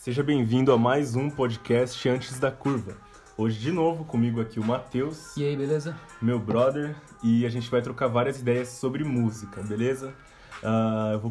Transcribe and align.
Seja 0.00 0.22
bem-vindo 0.22 0.72
a 0.72 0.78
mais 0.78 1.14
um 1.14 1.28
podcast 1.28 2.08
Antes 2.08 2.38
da 2.38 2.50
Curva. 2.50 2.96
Hoje, 3.36 3.58
de 3.58 3.70
novo, 3.70 4.02
comigo 4.02 4.40
aqui 4.40 4.58
o 4.58 4.64
Matheus, 4.64 5.36
E 5.36 5.44
aí, 5.44 5.54
beleza? 5.54 5.94
meu 6.22 6.38
brother, 6.38 6.96
e 7.22 7.44
a 7.44 7.50
gente 7.50 7.70
vai 7.70 7.82
trocar 7.82 8.08
várias 8.08 8.40
ideias 8.40 8.68
sobre 8.68 9.04
música, 9.04 9.62
beleza? 9.62 10.14
Ah, 10.62 11.10
eu 11.14 11.20
vou, 11.20 11.30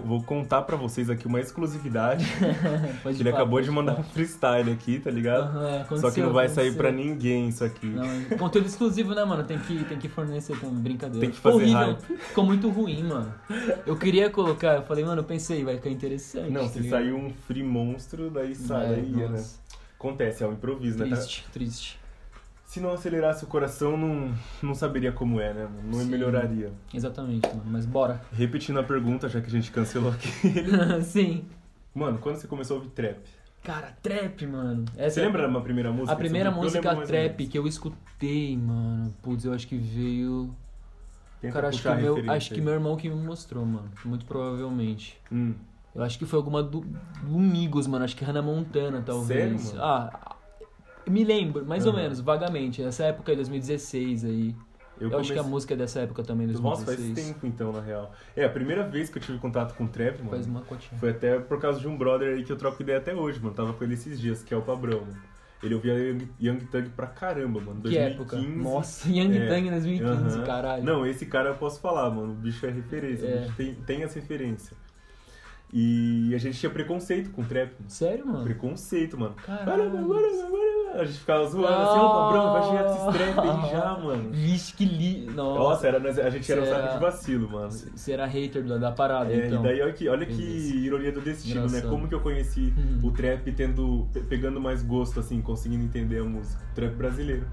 vou 0.00 0.22
contar 0.22 0.62
pra 0.62 0.76
vocês 0.76 1.10
aqui 1.10 1.26
uma 1.26 1.40
exclusividade. 1.40 2.24
Ele 3.04 3.24
falar, 3.24 3.36
acabou 3.36 3.60
de 3.60 3.70
mandar 3.70 3.98
um 3.98 4.02
freestyle 4.02 4.72
aqui, 4.72 4.98
tá 4.98 5.10
ligado? 5.10 5.58
É, 5.66 5.84
Só 5.96 6.10
que 6.10 6.20
não 6.20 6.32
vai 6.32 6.48
sair 6.48 6.74
pra 6.74 6.90
ninguém 6.90 7.48
isso 7.48 7.62
aqui. 7.62 7.86
Não, 7.86 8.38
conteúdo 8.38 8.66
exclusivo, 8.66 9.14
né, 9.14 9.24
mano? 9.24 9.44
Tem 9.44 9.58
que, 9.58 9.84
tem 9.84 9.98
que 9.98 10.08
fornecer 10.08 10.58
com 10.58 10.70
brincadeira. 10.70 11.20
Tem 11.20 11.30
que 11.30 11.38
fazer 11.38 11.56
Horrível. 11.56 11.78
hype. 11.78 12.16
Ficou 12.18 12.44
muito 12.44 12.70
ruim, 12.70 13.02
mano. 13.04 13.34
Eu 13.86 13.96
queria 13.96 14.30
colocar, 14.30 14.76
eu 14.76 14.82
falei, 14.82 15.04
mano, 15.04 15.20
eu 15.20 15.24
pensei, 15.24 15.62
vai 15.62 15.76
ficar 15.76 15.90
interessante. 15.90 16.50
Não, 16.50 16.62
tá 16.62 16.68
se 16.68 16.88
sair 16.88 17.12
um 17.12 17.30
free 17.46 17.62
monstro, 17.62 18.30
daí 18.30 18.54
sai, 18.54 18.94
É, 18.94 19.28
né? 19.28 19.44
Acontece, 19.98 20.42
é 20.42 20.46
um 20.46 20.52
improviso, 20.54 20.98
né? 20.98 21.10
Tá- 21.10 21.16
Triste, 21.16 21.46
triste. 21.52 21.99
Se 22.70 22.78
não 22.78 22.92
acelerasse 22.92 23.42
o 23.42 23.48
coração, 23.48 23.96
não, 23.96 24.32
não 24.62 24.76
saberia 24.76 25.10
como 25.10 25.40
é, 25.40 25.52
né? 25.52 25.68
Não 25.82 25.98
Sim. 25.98 26.04
melhoraria. 26.04 26.70
Exatamente, 26.94 27.48
mano. 27.48 27.64
Mas 27.66 27.84
bora. 27.84 28.20
Repetindo 28.32 28.78
a 28.78 28.84
pergunta, 28.84 29.28
já 29.28 29.40
que 29.40 29.48
a 29.48 29.50
gente 29.50 29.72
cancelou 29.72 30.12
aqui. 30.12 30.28
Sim. 31.02 31.46
Mano, 31.92 32.18
quando 32.18 32.36
você 32.36 32.46
começou 32.46 32.76
a 32.76 32.78
ouvir 32.78 32.92
trap? 32.92 33.18
Cara, 33.64 33.92
trap, 34.00 34.46
mano. 34.46 34.84
Essa 34.96 35.16
Você 35.16 35.20
lembra 35.26 35.48
da 35.48 35.60
primeira 35.60 35.90
música? 35.90 36.12
A 36.12 36.14
primeira 36.14 36.52
música 36.52 36.94
trap 36.94 37.44
que 37.48 37.58
eu 37.58 37.66
escutei, 37.66 38.56
mano. 38.56 39.12
Putz, 39.20 39.44
eu 39.44 39.52
acho 39.52 39.66
que 39.66 39.76
veio. 39.76 40.54
Tenta 41.40 41.54
Cara, 41.54 41.68
acho 41.70 41.82
que, 41.82 41.94
meu, 41.96 42.32
acho 42.32 42.54
que 42.54 42.60
meu 42.60 42.74
irmão 42.74 42.96
que 42.96 43.08
me 43.08 43.16
mostrou, 43.16 43.66
mano. 43.66 43.90
Muito 44.04 44.24
provavelmente. 44.24 45.20
Hum. 45.32 45.54
Eu 45.92 46.04
acho 46.04 46.16
que 46.16 46.24
foi 46.24 46.36
alguma 46.36 46.62
do, 46.62 46.82
do 46.82 47.36
Migos, 47.36 47.88
mano. 47.88 48.04
Acho 48.04 48.14
que 48.14 48.24
Hannah 48.24 48.42
Montana, 48.42 49.02
talvez. 49.04 49.60
Sério, 49.60 49.76
mano? 49.76 49.84
Ah, 49.84 50.29
me 51.10 51.24
lembro, 51.24 51.64
mais 51.66 51.84
ou 51.86 51.92
Aham. 51.92 52.02
menos, 52.02 52.20
vagamente. 52.20 52.82
Nessa 52.82 53.04
época, 53.04 53.34
2016 53.34 54.24
aí. 54.24 54.54
Eu, 55.00 55.06
acho 55.06 55.16
comecei- 55.16 55.34
que 55.34 55.40
a 55.40 55.42
música 55.42 55.72
é 55.74 55.76
dessa 55.78 56.00
época 56.00 56.22
também, 56.22 56.46
Nossa, 56.46 56.84
2016. 56.84 57.14
faz 57.14 57.26
tempo 57.26 57.46
então, 57.46 57.72
na 57.72 57.80
real. 57.80 58.12
É, 58.36 58.44
a 58.44 58.50
primeira 58.50 58.86
vez 58.86 59.08
que 59.08 59.16
eu 59.16 59.22
tive 59.22 59.38
contato 59.38 59.74
com 59.74 59.86
trap, 59.86 60.18
mano, 60.18 60.30
Faz 60.30 60.46
uma 60.46 60.60
cotinha. 60.60 60.98
foi 61.00 61.10
até 61.10 61.38
por 61.38 61.58
causa 61.58 61.80
de 61.80 61.88
um 61.88 61.96
brother 61.96 62.34
aí 62.36 62.44
que 62.44 62.52
eu 62.52 62.56
troco 62.56 62.82
ideia 62.82 62.98
até 62.98 63.14
hoje, 63.14 63.40
mano. 63.40 63.54
Tava 63.54 63.72
com 63.72 63.82
ele 63.82 63.94
esses 63.94 64.20
dias, 64.20 64.42
que 64.42 64.52
é 64.52 64.56
o 64.56 64.60
Pabrão, 64.62 65.00
mano. 65.00 65.16
Ele 65.62 65.74
ouvia 65.74 65.92
Young, 65.94 66.28
Young 66.40 66.58
Thug 66.66 66.88
pra 66.90 67.06
caramba, 67.06 67.60
mano. 67.60 67.76
Que 67.82 67.90
2015. 67.90 68.14
época? 68.14 68.36
Nossa, 68.38 69.08
Young 69.08 69.36
É, 69.38 69.46
Thug 69.48 69.66
em 69.66 69.70
2015, 69.70 70.36
Aham. 70.38 70.44
caralho. 70.46 70.84
Não, 70.84 71.06
esse 71.06 71.24
cara 71.26 71.48
eu 71.50 71.54
posso 71.54 71.80
falar, 71.80 72.10
mano. 72.10 72.32
O 72.32 72.36
bicho 72.36 72.64
é 72.66 72.70
referência. 72.70 73.26
É. 73.26 73.36
O 73.36 73.40
bicho 73.42 73.54
tem, 73.56 73.74
tem 73.74 74.02
essa 74.02 74.18
referência. 74.20 74.76
E 75.72 76.32
a 76.34 76.38
gente 76.38 76.58
tinha 76.58 76.68
preconceito 76.70 77.30
com 77.30 77.42
trap. 77.44 77.72
mano. 77.78 77.88
Sério, 77.90 78.26
mano? 78.26 78.42
Preconceito, 78.44 79.18
mano. 79.18 79.34
Caralho. 79.46 79.90
A 80.94 81.04
gente 81.04 81.18
ficava 81.18 81.46
zoando 81.46 81.68
assim, 81.68 81.98
ô 82.00 82.10
Pabrão, 82.10 82.52
vai 82.52 82.62
chegar 82.64 82.82
desses 82.82 83.34
trap 83.34 83.38
aí 83.48 83.70
já, 83.70 83.98
mano. 83.98 84.30
Vixe, 84.32 84.74
que 84.74 84.84
li... 84.84 85.26
Nossa. 85.26 85.58
Nossa, 85.60 85.86
era, 85.86 86.26
a 86.26 86.30
gente 86.30 86.50
era 86.50 86.62
um 86.62 86.66
saco 86.66 86.94
de 86.94 87.00
vacilo, 87.00 87.48
mano. 87.50 87.70
Você 87.70 88.12
era 88.12 88.26
hater 88.26 88.64
da, 88.64 88.76
da 88.76 88.90
parada, 88.92 89.32
É, 89.32 89.46
então. 89.46 89.60
E 89.60 89.62
daí 89.68 89.80
olha 89.82 89.92
que, 89.92 90.08
olha 90.08 90.26
que 90.26 90.42
ironia 90.42 91.12
do 91.12 91.20
destino, 91.20 91.60
né? 91.62 91.66
Engraçado. 91.68 91.90
Como 91.90 92.08
que 92.08 92.14
eu 92.14 92.20
conheci 92.20 92.74
Uhum. 92.76 93.08
o 93.08 93.12
trap 93.12 93.50
tendo, 93.52 94.08
pe- 94.12 94.20
pegando 94.20 94.60
mais 94.60 94.82
gosto, 94.82 95.20
assim, 95.20 95.40
conseguindo 95.40 95.84
entender 95.84 96.18
a 96.20 96.24
música. 96.24 96.60
O 96.72 96.74
trap 96.74 96.94
brasileiro. 96.94 97.46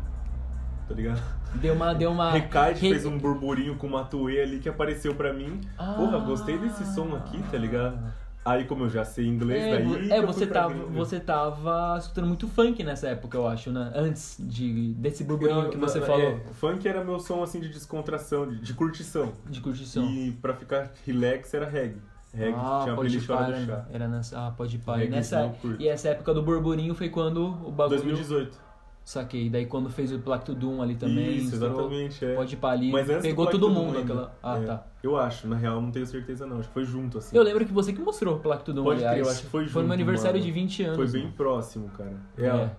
Tá 0.87 0.95
ligado? 0.95 1.21
Deu 1.55 1.73
uma... 1.73 1.93
Deu 1.93 2.11
uma... 2.11 2.31
Recade 2.31 2.79
re- 2.81 2.89
fez 2.91 3.05
um 3.05 3.17
burburinho 3.17 3.75
com 3.75 3.87
uma 3.87 4.03
tuê 4.03 4.41
ali 4.41 4.59
que 4.59 4.67
apareceu 4.69 5.13
pra 5.13 5.31
mim. 5.33 5.61
Ah. 5.77 5.93
Porra, 5.95 6.17
gostei 6.19 6.57
desse 6.57 6.83
som 6.95 7.15
aqui, 7.15 7.41
tá 7.51 7.57
ligado? 7.57 7.99
Aí 8.47 8.63
como 8.63 8.85
eu 8.85 8.89
já 8.89 9.03
sei 9.03 9.25
inglês, 9.25 9.61
É, 9.61 9.71
daí. 9.71 10.11
é, 10.11 10.25
você 10.25 10.47
tava, 10.47 10.73
você 10.73 11.19
tava 11.19 11.97
escutando 11.99 12.27
muito 12.27 12.47
funk 12.47 12.81
nessa 12.83 13.09
época, 13.09 13.37
eu 13.37 13.45
acho, 13.45 13.71
né? 13.71 13.91
Antes 13.93 14.37
de, 14.39 14.93
desse 14.93 15.23
burburinho 15.23 15.69
que 15.69 15.77
você 15.77 15.99
é, 15.99 16.01
falou. 16.01 16.39
funk 16.53 16.87
era 16.87 17.03
meu 17.03 17.19
som 17.19 17.43
assim 17.43 17.59
de 17.59 17.67
descontração, 17.69 18.47
de, 18.47 18.59
de 18.59 18.73
curtição. 18.73 19.33
De 19.45 19.59
curtição. 19.59 20.05
E 20.05 20.31
pra 20.31 20.53
ficar 20.53 20.93
relax 21.05 21.53
era 21.53 21.67
reggae. 21.67 22.01
Reggae 22.33 22.57
ah, 22.57 22.81
tinha 22.83 22.95
pode 22.95 23.17
né? 23.17 23.65
Chá. 23.65 23.85
Era 23.91 24.07
nessa. 24.07 24.47
Ah, 24.47 24.51
pode 24.51 24.77
pá. 24.77 25.03
E, 25.03 25.09
nessa, 25.09 25.53
e 25.79 25.87
essa 25.87 26.09
época 26.09 26.33
do 26.33 26.41
burburinho 26.41 26.93
foi 26.93 27.09
quando 27.09 27.45
o 27.45 27.71
bagulho. 27.71 28.01
2018. 28.01 28.66
Saquei. 29.07 29.49
Daí 29.49 29.65
quando 29.65 29.89
fez 29.89 30.11
o 30.11 30.19
Plaque 30.19 30.43
to 30.47 30.53
Doom 30.53 30.81
ali 30.81 30.93
também. 30.95 31.37
Isso, 31.37 31.55
exatamente. 31.55 32.25
É. 32.25 32.35
Pode 32.35 32.57
pá 32.57 32.71
ali. 32.71 32.91
Mas 32.91 33.07
pegou 33.21 33.45
todo 33.47 33.61
Doom 33.69 33.73
mundo 33.73 33.99
aquela. 33.99 34.37
Ah, 34.43 34.57
É. 34.57 34.65
tá. 34.65 34.85
Eu 35.01 35.15
acho, 35.15 35.47
na 35.47 35.55
real, 35.55 35.81
não 35.81 35.91
tenho 35.91 36.05
certeza 36.05 36.45
não. 36.45 36.59
Acho 36.59 36.67
que 36.67 36.73
foi 36.73 36.83
junto, 36.83 37.17
assim. 37.17 37.33
Eu 37.33 37.41
lembro 37.41 37.65
que 37.65 37.71
você 37.71 37.93
que 37.93 38.01
mostrou 38.01 38.35
o 38.35 38.39
Plaque 38.39 38.65
to 38.65 38.73
Doom, 38.73 38.83
Pode 38.83 38.99
crer, 38.99 39.07
aliás. 39.11 39.25
eu 39.27 39.31
acho 39.33 39.41
que 39.43 39.47
foi 39.47 39.61
Foi 39.61 39.63
no 39.63 39.71
junto, 39.71 39.85
meu 39.87 39.93
aniversário 39.93 40.33
mano. 40.41 40.45
de 40.45 40.51
20 40.51 40.83
anos. 40.83 40.95
Foi 40.97 41.07
bem 41.07 41.21
mano. 41.23 41.33
próximo, 41.37 41.89
cara. 41.97 42.13
É. 42.37 42.69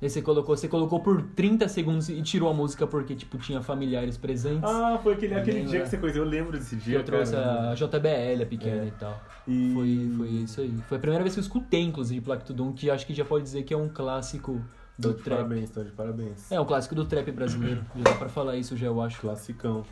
Daí 0.00 0.10
você 0.10 0.20
colocou, 0.22 0.56
você 0.56 0.66
colocou 0.66 0.98
por 0.98 1.22
30 1.36 1.68
segundos 1.68 2.08
e 2.08 2.20
tirou 2.20 2.48
a 2.50 2.54
música 2.54 2.84
porque, 2.84 3.14
tipo, 3.14 3.38
tinha 3.38 3.62
familiares 3.62 4.16
presentes. 4.16 4.68
Ah, 4.68 4.98
foi 5.00 5.12
aquele, 5.14 5.34
aquele 5.34 5.62
dia 5.66 5.82
que 5.82 5.88
você 5.88 5.98
coisa. 5.98 6.18
Eu 6.18 6.24
lembro 6.24 6.58
desse 6.58 6.74
que 6.74 6.82
dia, 6.86 6.96
eu 6.98 7.04
trouxe 7.04 7.32
cara. 7.34 7.70
a 7.70 7.74
JBL, 7.76 8.42
a 8.42 8.46
pequena 8.46 8.82
É. 8.82 8.86
e 8.86 8.90
tal. 8.90 9.22
E... 9.46 9.70
Foi, 9.72 10.10
foi 10.16 10.28
isso 10.42 10.60
aí. 10.62 10.74
Foi 10.88 10.96
a 10.96 11.00
primeira 11.00 11.22
vez 11.22 11.34
que 11.34 11.38
eu 11.38 11.42
escutei, 11.42 11.82
inclusive, 11.82 12.20
Plaque 12.22 12.44
to 12.44 12.52
Doom, 12.52 12.72
que 12.72 12.90
acho 12.90 13.06
que 13.06 13.14
já 13.14 13.24
pode 13.24 13.44
dizer 13.44 13.62
que 13.62 13.72
é 13.72 13.76
um 13.76 13.88
clássico 13.88 14.60
do 15.08 15.14
de 15.14 15.22
trap. 15.22 15.36
parabéns, 15.38 15.70
tô 15.70 15.82
de 15.82 15.90
parabéns. 15.90 16.50
É, 16.52 16.60
um 16.60 16.64
clássico 16.64 16.94
do 16.94 17.04
trap 17.04 17.30
brasileiro. 17.32 17.84
Já 17.96 18.04
dá 18.04 18.14
pra 18.14 18.28
falar 18.28 18.56
isso 18.56 18.76
já, 18.76 18.86
eu 18.86 19.00
acho. 19.00 19.20
Classicão. 19.20 19.84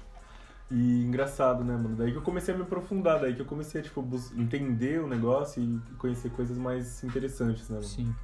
E 0.70 1.02
engraçado, 1.04 1.64
né, 1.64 1.74
mano? 1.74 1.96
Daí 1.96 2.12
que 2.12 2.18
eu 2.18 2.22
comecei 2.22 2.52
a 2.52 2.56
me 2.56 2.62
aprofundar, 2.62 3.20
daí 3.20 3.34
que 3.34 3.40
eu 3.40 3.46
comecei 3.46 3.80
a, 3.80 3.84
tipo, 3.84 4.06
entender 4.36 5.00
o 5.02 5.06
negócio 5.08 5.62
e 5.62 5.80
conhecer 5.96 6.30
coisas 6.30 6.58
mais 6.58 7.02
interessantes, 7.02 7.68
né, 7.70 7.76
mano? 7.76 7.88
Sim. 7.88 8.14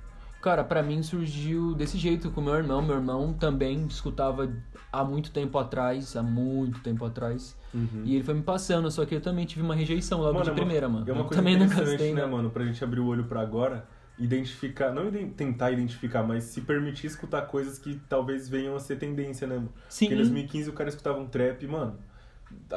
Cara, 0.42 0.62
pra 0.62 0.82
mim 0.82 1.02
surgiu 1.02 1.74
desse 1.74 1.96
jeito 1.96 2.30
com 2.30 2.42
meu 2.42 2.54
irmão. 2.54 2.82
Meu 2.82 2.96
irmão 2.96 3.32
também 3.32 3.86
escutava 3.86 4.52
há 4.92 5.02
muito 5.02 5.30
tempo 5.30 5.56
atrás, 5.56 6.14
há 6.16 6.22
muito 6.22 6.80
tempo 6.80 7.02
atrás. 7.06 7.56
Uhum. 7.72 8.02
E 8.04 8.14
ele 8.14 8.22
foi 8.22 8.34
me 8.34 8.42
passando, 8.42 8.90
só 8.90 9.06
que 9.06 9.14
eu 9.14 9.22
também 9.22 9.46
tive 9.46 9.62
uma 9.62 9.74
rejeição 9.74 10.20
logo 10.20 10.34
Mano, 10.34 10.44
de 10.44 10.50
é 10.50 10.54
primeira, 10.54 10.86
mano. 10.86 11.06
É 11.08 11.12
uma 11.12 11.22
Eu 11.22 11.24
coisa 11.24 11.40
também 11.40 11.56
não 11.56 11.64
interessante, 11.64 11.90
gostei, 11.92 12.12
né, 12.12 12.20
né? 12.20 12.26
mano? 12.30 12.50
Pra 12.50 12.62
gente 12.62 12.84
abrir 12.84 13.00
o 13.00 13.06
olho 13.06 13.24
pra 13.24 13.40
agora, 13.40 13.88
identificar, 14.18 14.92
não 14.92 15.08
iden- 15.08 15.30
tentar 15.30 15.70
identificar, 15.72 16.22
mas 16.22 16.44
se 16.44 16.60
permitir 16.60 17.06
escutar 17.08 17.42
coisas 17.42 17.78
que 17.78 18.00
talvez 18.08 18.48
venham 18.48 18.76
a 18.76 18.80
ser 18.80 18.96
tendência, 18.96 19.46
né? 19.46 19.62
Sim, 19.88 20.06
Porque 20.06 20.14
em 20.14 20.18
2015 20.18 20.70
o 20.70 20.72
cara 20.72 20.88
escutava 20.88 21.18
um 21.18 21.26
trap, 21.26 21.66
mano, 21.66 21.96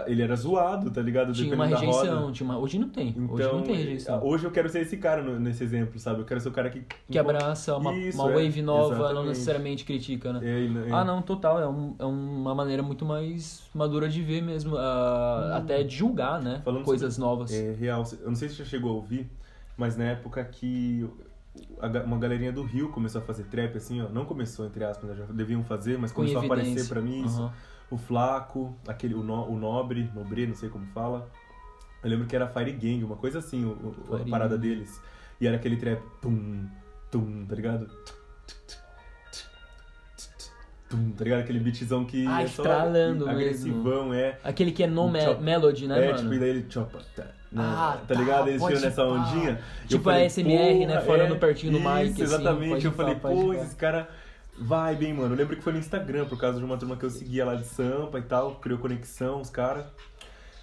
ele 0.07 0.23
era 0.23 0.35
zoado, 0.35 0.89
tá 0.89 0.99
ligado? 1.01 1.31
tinha 1.33 1.53
uma 1.53 1.67
Dependendo 1.67 1.91
roda. 1.91 2.01
rejeição. 2.07 2.31
Tinha 2.31 2.49
uma... 2.49 2.57
Hoje 2.57 2.79
não 2.79 2.89
tem. 2.89 3.09
Então, 3.09 3.29
hoje 3.35 3.43
não 3.43 3.61
tem 3.61 3.75
rejeição. 3.75 4.25
hoje 4.25 4.43
eu 4.45 4.49
quero 4.49 4.67
ser 4.69 4.81
esse 4.81 4.97
cara 4.97 5.21
nesse 5.39 5.63
exemplo, 5.63 5.99
sabe? 5.99 6.21
Eu 6.21 6.25
quero 6.25 6.41
ser 6.41 6.49
o 6.49 6.51
cara 6.51 6.71
que... 6.71 6.81
Que 7.07 7.19
abraça 7.19 7.77
uma, 7.77 7.93
Isso, 7.93 8.19
uma 8.19 8.31
é, 8.31 8.33
wave 8.43 8.61
nova, 8.63 8.89
não 8.95 8.99
exatamente. 9.03 9.27
necessariamente 9.27 9.85
critica, 9.85 10.33
né? 10.33 10.39
É, 10.41 10.59
e- 10.61 10.91
Ah, 10.91 11.05
não, 11.05 11.21
total. 11.21 11.59
É, 11.61 11.67
um- 11.67 11.93
é 11.99 12.05
uma 12.05 12.55
maneira 12.55 12.81
muito 12.81 13.05
mais 13.05 13.69
madura 13.75 14.09
de 14.09 14.23
ver 14.23 14.41
mesmo. 14.41 14.75
ah, 14.75 15.57
Até 15.57 15.83
de 15.83 15.95
julgar, 15.95 16.41
né? 16.41 16.55
Hum. 16.57 16.63
Falando 16.63 16.83
Coisas 16.83 17.17
novas. 17.19 17.53
É 17.53 17.73
real. 17.73 18.03
Eu 18.21 18.29
não 18.29 18.35
sei 18.35 18.49
se 18.49 18.55
você 18.55 18.63
já 18.63 18.69
chegou 18.69 18.89
a 18.89 18.93
ouvir, 18.95 19.29
mas 19.77 19.95
na 19.95 20.05
época 20.05 20.43
que 20.43 21.07
uma 22.05 22.17
galerinha 22.17 22.51
do 22.51 22.63
Rio 22.63 22.89
começou 22.89 23.21
a 23.21 23.23
fazer 23.23 23.43
trap, 23.45 23.75
assim, 23.77 24.01
ó. 24.01 24.09
Não 24.09 24.25
começou, 24.25 24.65
entre 24.65 24.83
aspas, 24.83 25.09
né? 25.09 25.15
já 25.15 25.25
deviam 25.25 25.63
fazer, 25.63 25.97
mas 25.97 26.11
Com 26.11 26.17
começou 26.21 26.41
a 26.41 26.45
aparecer 26.45 26.87
pra 26.87 27.01
mim 27.01 27.25
isso. 27.25 27.41
Aham. 27.41 27.53
O 27.89 27.97
Flaco, 27.97 28.75
aquele, 28.87 29.13
o, 29.13 29.23
no, 29.23 29.47
o 29.49 29.57
Nobre, 29.57 30.09
Nobre, 30.13 30.45
não 30.45 30.55
sei 30.55 30.67
como 30.69 30.85
fala. 30.87 31.29
Eu 32.03 32.09
lembro 32.09 32.27
que 32.27 32.35
era 32.35 32.47
Fire 32.47 32.71
Gang, 32.73 33.03
uma 33.03 33.15
coisa 33.15 33.39
assim, 33.39 33.63
o, 33.65 33.95
o- 34.09 34.15
a 34.15 34.29
parada 34.29 34.57
deles. 34.57 35.01
E 35.39 35.47
era 35.47 35.55
aquele 35.55 35.77
trap, 35.77 36.01
tum, 36.21 36.67
tum, 37.09 37.45
tá 37.45 37.55
ligado? 37.55 37.89
Tum, 40.89 41.11
tá 41.11 41.23
ligado? 41.23 41.39
Aquele 41.41 41.59
beatzão 41.59 42.05
que 42.05 42.25
Ah, 42.27 42.43
é 42.43 42.47
só 42.47 42.63
estralando 42.63 43.25
mesmo. 43.25 43.29
agressivão, 43.31 44.13
é. 44.13 44.37
Aquele 44.43 44.71
que 44.71 44.83
é 44.83 44.87
no 44.87 45.09
me 45.09 45.21
Chop- 45.21 45.41
melody, 45.41 45.87
né, 45.87 46.01
é, 46.01 46.05
mano? 46.07 46.17
tipo, 46.19 46.33
e 46.33 46.39
daí 46.39 46.49
ele 46.49 46.65
chopa, 46.69 46.99
tá, 47.15 47.23
né? 47.51 47.63
Ah, 47.63 47.97
tá 48.07 48.13
tá, 48.13 48.19
ligado? 48.21 48.47
Eles 48.49 48.63
tiram 48.63 48.81
nessa 48.81 49.03
ondinha. 49.03 49.59
Tipo 49.87 50.03
falei, 50.05 50.23
a 50.23 50.29
SMR, 50.29 50.85
né, 50.85 51.01
falando 51.01 51.35
é, 51.35 51.37
pertinho 51.37 51.73
do 51.73 51.79
mic, 51.79 52.03
Isso, 52.05 52.13
assim, 52.13 52.23
exatamente. 52.23 52.69
pode 52.71 52.85
eu 52.85 52.91
falei, 52.93 53.15
pô, 53.15 53.47
pá. 53.49 53.55
esse 53.55 53.75
cara 53.75 54.07
vai 54.57 54.95
bem, 54.95 55.13
mano. 55.13 55.33
Eu 55.33 55.37
lembro 55.37 55.55
que 55.57 55.61
foi 55.61 55.73
no 55.73 55.79
Instagram, 55.79 56.25
por 56.25 56.37
causa 56.39 56.57
de 56.57 56.63
uma 56.65 56.77
turma 56.77 56.95
que 56.95 57.03
eu 57.03 57.09
seguia 57.09 57.43
lá 57.45 57.55
de 57.55 57.65
Sampa 57.65 58.19
e 58.19 58.23
tal, 58.23 58.55
criou 58.55 58.79
conexão, 58.79 59.41
os 59.41 59.49
caras. 59.49 59.85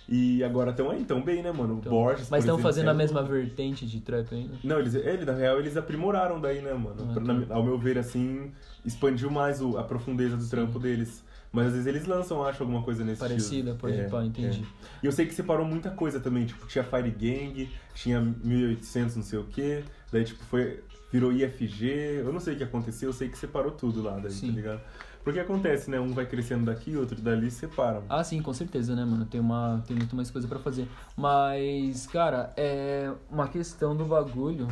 E 0.08 0.44
agora 0.44 0.70
estão 0.70 0.90
aí, 0.90 1.02
tão 1.04 1.22
bem, 1.22 1.42
né, 1.42 1.50
mano? 1.50 1.76
O 1.76 1.78
Então, 1.78 1.90
Borges, 1.92 2.28
Mas 2.28 2.44
estão 2.44 2.58
fazendo 2.58 2.90
a 2.90 2.94
mesma 2.94 3.22
vertente 3.22 3.86
de 3.86 4.00
trap 4.00 4.34
ainda? 4.34 4.54
Não, 4.62 4.78
eles, 4.78 4.94
ele, 4.94 5.24
na 5.24 5.32
real, 5.32 5.58
eles 5.58 5.76
aprimoraram 5.76 6.38
daí, 6.40 6.60
né, 6.60 6.74
mano? 6.74 6.96
Ah, 7.10 7.12
Pra- 7.14 7.22
tá. 7.24 7.32
na- 7.32 7.54
ao 7.54 7.62
meu 7.64 7.78
ver, 7.78 7.96
assim, 7.96 8.52
expandiu 8.84 9.30
mais 9.30 9.62
o- 9.62 9.78
a 9.78 9.82
profundeza 9.82 10.36
do 10.36 10.42
Sim. 10.42 10.50
trampo 10.50 10.78
deles. 10.78 11.24
Mas 11.50 11.68
às 11.68 11.72
vezes 11.72 11.86
eles 11.86 12.04
lançam, 12.06 12.44
acho, 12.44 12.62
alguma 12.64 12.82
coisa 12.82 13.04
nesse 13.04 13.20
Parecida, 13.20 13.70
estilo. 13.70 13.76
pode 13.76 13.96
É, 13.98 14.08
pá, 14.08 14.24
entendi. 14.24 14.60
é. 14.60 14.86
E 15.02 15.06
eu 15.06 15.12
sei 15.12 15.24
que 15.24 15.32
separou 15.32 15.64
muita 15.64 15.88
coisa 15.90 16.18
também, 16.20 16.44
tipo, 16.44 16.66
tinha 16.66 16.82
Fire 16.84 17.10
Gang, 17.10 17.70
tinha 17.94 18.20
1800 18.20 19.14
não 19.16 19.22
sei 19.22 19.38
o 19.38 19.44
quê, 19.44 19.84
daí 20.12 20.24
tipo 20.24 20.42
foi 20.44 20.82
virou 21.12 21.32
IFG, 21.32 21.86
eu 22.24 22.32
não 22.32 22.40
sei 22.40 22.54
o 22.54 22.56
que 22.56 22.64
aconteceu, 22.64 23.08
eu 23.10 23.12
sei 23.12 23.28
que 23.28 23.38
separou 23.38 23.70
tudo 23.70 24.02
lá 24.02 24.18
daí, 24.18 24.32
Sim. 24.32 24.48
tá 24.48 24.52
ligado? 24.56 24.80
Porque 25.24 25.40
acontece, 25.40 25.90
né? 25.90 25.98
Um 25.98 26.12
vai 26.12 26.26
crescendo 26.26 26.66
daqui, 26.66 26.96
outro 26.96 27.20
dali, 27.20 27.50
se 27.50 27.60
separam. 27.60 28.02
Ah, 28.08 28.22
sim, 28.22 28.42
com 28.42 28.52
certeza, 28.52 28.94
né, 28.94 29.04
mano? 29.04 29.24
Tem, 29.24 29.40
uma, 29.40 29.82
tem 29.86 29.96
muito 29.96 30.14
mais 30.14 30.30
coisa 30.30 30.46
pra 30.46 30.58
fazer. 30.58 30.86
Mas, 31.16 32.06
cara, 32.06 32.52
é 32.56 33.10
uma 33.30 33.48
questão 33.48 33.96
do 33.96 34.04
bagulho 34.04 34.68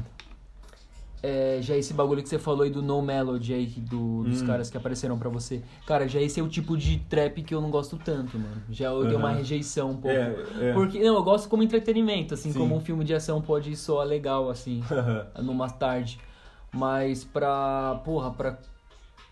é, 1.22 1.58
já 1.62 1.76
esse 1.76 1.94
bagulho 1.94 2.20
que 2.20 2.28
você 2.28 2.38
falou 2.38 2.62
aí 2.62 2.70
do 2.70 2.82
No 2.82 3.00
Melody 3.00 3.54
aí, 3.54 3.66
do, 3.66 4.24
dos 4.24 4.42
Hum. 4.42 4.46
caras 4.46 4.68
que 4.68 4.76
apareceram 4.76 5.16
pra 5.16 5.28
você. 5.28 5.62
Cara, 5.86 6.08
já 6.08 6.20
esse 6.20 6.40
é 6.40 6.42
o 6.42 6.48
tipo 6.48 6.76
de 6.76 6.98
trap 6.98 7.42
que 7.44 7.54
eu 7.54 7.60
não 7.60 7.70
gosto 7.70 7.96
tanto, 7.96 8.36
mano. 8.36 8.60
Já 8.68 8.88
eu 8.88 9.06
dei 9.06 9.16
uma 9.16 9.30
rejeição 9.30 9.92
um 9.92 9.96
pouco. 9.96 10.16
É, 10.16 10.70
é. 10.70 10.72
Porque, 10.72 10.98
não, 10.98 11.14
eu 11.14 11.22
gosto 11.22 11.48
como 11.48 11.62
entretenimento, 11.62 12.34
assim, 12.34 12.52
Sim. 12.52 12.58
como 12.58 12.76
um 12.76 12.80
filme 12.80 13.04
de 13.04 13.14
ação 13.14 13.40
pode 13.40 13.76
soar 13.76 14.04
legal, 14.06 14.50
assim, 14.50 14.82
numa 15.40 15.70
tarde. 15.70 16.18
Mas 16.72 17.22
pra, 17.22 18.00
porra, 18.04 18.32
pra, 18.32 18.58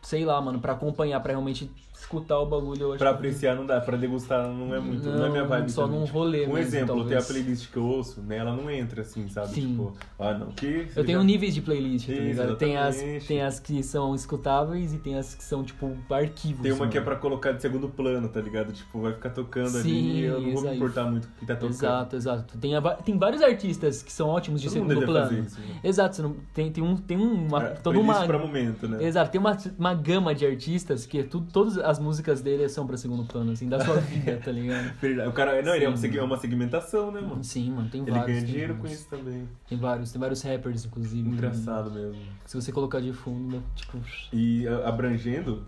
sei 0.03 0.25
lá, 0.25 0.41
mano, 0.41 0.61
pra 0.61 0.73
acompanhar, 0.73 1.21
pra 1.21 1.33
realmente 1.33 1.71
escutar 2.01 2.39
o 2.39 2.47
bagulho, 2.47 2.83
eu 2.83 2.89
acho 2.91 2.99
pra 2.99 3.11
que- 3.11 3.15
apreciar 3.17 3.55
não 3.57 3.67
dá, 3.67 3.81
pra 3.81 3.97
degustar 3.97 4.49
não 4.49 4.75
é 4.75 4.81
muito, 4.81 5.09
não, 5.09 5.27
é 5.27 5.31
minha 5.31 5.45
vibe 5.45 5.71
Só 5.71 5.85
também. 5.85 6.01
num 6.01 6.07
rolê 6.07 6.39
Um 6.47 6.55
mesmo, 6.55 6.59
exemplo, 6.59 6.95
tem 6.95 7.17
a 7.17 7.21
talvez. 7.21 7.27
playlist 7.27 7.71
que 7.71 7.77
eu 7.77 7.85
ouço, 7.85 8.21
né, 8.23 8.37
ela 8.39 8.55
não 8.57 8.71
entra 8.71 9.03
assim, 9.03 9.29
sabe? 9.29 9.49
Sim. 9.49 9.69
Tipo, 9.73 9.93
ah 10.19 10.35
não, 10.35 10.47
que... 10.49 10.89
Eu 10.97 11.05
tenho 11.05 11.19
já- 11.19 11.25
níveis 11.25 11.55
de 11.55 11.61
playlist, 11.63 12.07
tá 12.07 12.13
ligado? 12.13 12.57
Tem 12.57 12.77
as, 12.77 12.97
tem 13.27 13.43
as 13.43 13.61
que 13.61 13.83
são 13.83 14.15
escutáveis 14.15 14.93
e 14.95 14.99
tem 14.99 15.17
as 15.17 15.35
que 15.35 15.43
são, 15.45 15.63
tipo, 15.65 15.97
arquivos. 16.11 16.63
Tem 16.63 16.73
uma 16.73 16.89
que 16.89 16.99
é 16.99 17.01
pra 17.01 17.17
colocar 17.17 17.53
de 17.53 17.63
segundo 17.63 17.89
plano, 17.89 18.29
tá 18.29 18.41
ligado? 18.41 18.73
Tipo, 18.73 19.01
vai 19.01 19.13
ficar 19.13 19.31
tocando 19.31 19.77
ali 19.79 19.83
Sim, 19.91 20.11
e 20.13 20.25
eu 20.25 20.41
não 20.41 20.53
vou 20.53 20.63
me 20.63 20.77
importar 20.77 21.05
muito 21.05 21.29
com 21.29 21.35
o 21.35 21.39
que 21.39 21.47
tá 21.47 21.55
tocando. 21.55 21.71
Exato, 21.75 22.17
exato. 22.17 22.59
Tem, 22.59 22.75
a 22.77 22.81
tem 22.81 23.19
vários 23.19 23.43
artistas 23.43 24.03
que 24.03 24.13
são 24.13 24.29
ótimos 24.29 24.61
de 24.61 24.69
Todo 24.69 24.75
segundo 24.89 25.05
plano. 25.07 25.39
isso, 25.45 25.61
né? 25.61 25.81
Exato, 25.85 26.23
não- 26.23 26.37
tem, 26.55 26.71
tem, 26.71 26.83
um, 26.83 26.97
tem 26.97 27.17
uma. 27.17 27.63
É, 27.65 27.69
toda 27.71 27.99
uma 27.99 28.25
pra 28.27 28.39
momento, 28.39 28.89
né? 28.89 29.03
Exato, 29.05 29.31
tem 29.31 29.41
uma, 29.41 29.57
uma 29.79 29.95
gama 29.95 30.35
de 30.35 30.47
artistas 30.47 31.05
que 31.07 31.23
tu, 31.23 31.41
todas 31.53 31.79
as 31.91 31.99
músicas 31.99 32.41
dele 32.41 32.69
são 32.69 32.87
pra 32.87 32.97
segundo 32.97 33.25
plano, 33.25 33.53
assim, 33.53 33.69
da 33.69 33.81
sua 33.85 33.97
vida, 34.01 34.37
tá 34.45 34.51
ligado? 34.53 34.93
Verdade. 35.01 35.29
O 35.29 35.33
cara, 35.33 35.61
não, 35.63 35.75
ele 35.75 35.85
é 35.85 35.89
uma, 35.89 35.97
Sim. 35.97 36.03
seg- 36.03 36.17
é 36.17 36.23
uma 36.23 36.37
segmentação, 36.39 37.11
né, 37.11 37.21
mano? 37.21 37.43
Sim, 37.45 37.71
mano, 37.73 37.89
tem 37.91 38.03
Ele 38.03 38.11
vários. 38.11 38.27
ganha 38.27 38.39
tem 38.41 38.47
dinheiro 38.51 38.75
com 38.77 38.87
isso 38.87 39.07
também. 39.09 39.49
Tem 39.69 39.77
vários, 39.79 40.13
tem 40.13 40.21
vários 40.21 40.43
rappers, 40.43 40.85
inclusive. 40.85 41.29
Engraçado 41.29 41.91
mesmo. 41.91 42.21
Se 42.47 42.57
você 42.61 42.73
colocar 42.73 43.01
de 43.01 43.13
fundo, 43.13 43.57
né, 43.57 43.63
tipo. 43.75 43.99
E 44.33 44.67
abrangendo, 44.85 45.65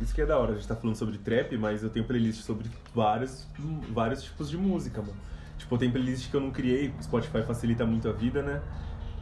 isso 0.00 0.14
que 0.14 0.20
é 0.22 0.26
da 0.26 0.38
hora, 0.38 0.52
a 0.52 0.54
gente 0.56 0.66
tá 0.66 0.74
falando 0.76 0.96
sobre 0.96 1.18
trap, 1.18 1.56
mas 1.56 1.82
eu 1.82 1.90
tenho 1.90 2.04
playlist 2.06 2.42
sobre 2.42 2.68
vários, 2.94 3.46
vários 3.92 4.22
tipos 4.22 4.48
de 4.50 4.56
música, 4.56 5.00
mano. 5.02 5.16
Tipo, 5.58 5.76
tem 5.76 5.90
playlist 5.90 6.30
que 6.30 6.36
eu 6.36 6.40
não 6.40 6.50
criei, 6.50 6.94
Spotify 7.02 7.42
facilita 7.42 7.84
muito 7.84 8.08
a 8.08 8.12
vida, 8.12 8.42
né? 8.42 8.62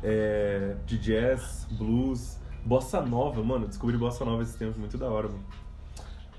É, 0.03 0.77
de 0.87 0.99
jazz, 0.99 1.67
blues, 1.73 2.39
bossa 2.65 3.01
nova, 3.01 3.43
mano, 3.43 3.67
descobri 3.67 3.97
bossa 3.97 4.25
nova 4.25 4.43
esses 4.43 4.55
tempos, 4.55 4.77
muito 4.77 4.99
da 4.99 5.09
hora, 5.09 5.29
mano. 5.29 5.45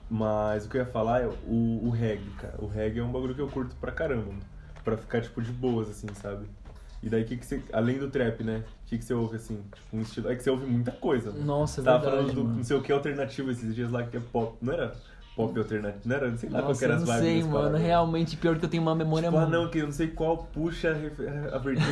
Mas 0.10 0.66
o 0.66 0.70
que 0.70 0.78
eu 0.78 0.82
ia 0.82 0.88
falar 0.88 1.22
é 1.22 1.28
o, 1.28 1.82
o 1.84 1.90
reggae, 1.90 2.30
cara. 2.40 2.56
O 2.60 2.68
reggae 2.68 3.00
é 3.00 3.04
um 3.04 3.12
bagulho 3.12 3.36
que 3.36 3.42
eu 3.42 3.48
curto 3.50 3.76
pra 3.76 3.92
caramba, 3.92 4.28
mano. 4.28 4.40
Pra 4.84 4.96
ficar, 4.96 5.22
tipo, 5.22 5.42
de 5.42 5.52
boas, 5.52 5.90
assim, 5.90 6.08
sabe? 6.14 6.46
E 7.04 7.10
daí, 7.10 7.26
que 7.26 7.36
que 7.38 7.46
você, 7.46 7.62
além 7.74 8.00
do 8.00 8.10
trap, 8.10 8.44
né? 8.44 8.64
O 8.84 8.88
que, 8.88 8.98
que 8.98 9.04
você 9.04 9.14
ouve, 9.14 9.36
assim? 9.36 9.62
Tipo, 9.76 9.98
um 9.98 10.02
estilo... 10.02 10.32
É 10.32 10.36
que 10.36 10.42
você 10.44 10.50
ouve 10.50 10.66
muita 10.66 10.92
coisa, 10.94 11.32
né? 11.32 11.44
Nossa, 11.44 11.82
é 11.82 11.84
Você 11.84 11.86
tava 11.86 12.00
verdade. 12.00 12.18
falando 12.24 12.36
do 12.36 12.44
mano. 12.46 12.56
não 12.58 12.64
sei 12.64 12.78
o 12.78 12.82
que 12.82 12.92
alternativo 12.92 13.52
esses 13.52 13.76
dias 13.76 13.92
lá, 13.92 14.04
que 14.04 14.16
é 14.18 14.20
pop. 14.20 14.58
Não 14.62 14.74
era 14.74 14.96
pop 15.38 15.58
alternativo? 15.58 16.02
Não 16.06 16.16
era? 16.16 16.36
Sei 16.38 16.50
lá 16.50 16.62
qual 16.62 16.76
era 16.82 16.96
as 16.96 17.00
não 17.02 17.08
vibes 17.08 17.22
sei, 17.22 17.36
desse 17.36 17.48
mano. 17.48 17.60
parada. 17.66 17.78
Realmente, 17.78 18.36
pior 18.38 18.58
que 18.60 18.66
eu 18.66 18.70
tenho 18.70 18.84
uma 18.84 18.96
memória 18.96 19.30
Tipo, 19.30 19.40
ah, 19.42 19.46
não, 19.48 19.70
que 19.70 19.78
eu 19.78 19.86
não 19.86 19.94
sei 19.94 20.08
qual 20.08 20.38
puxa 20.38 20.92
a 20.92 21.58
vertente 21.58 21.86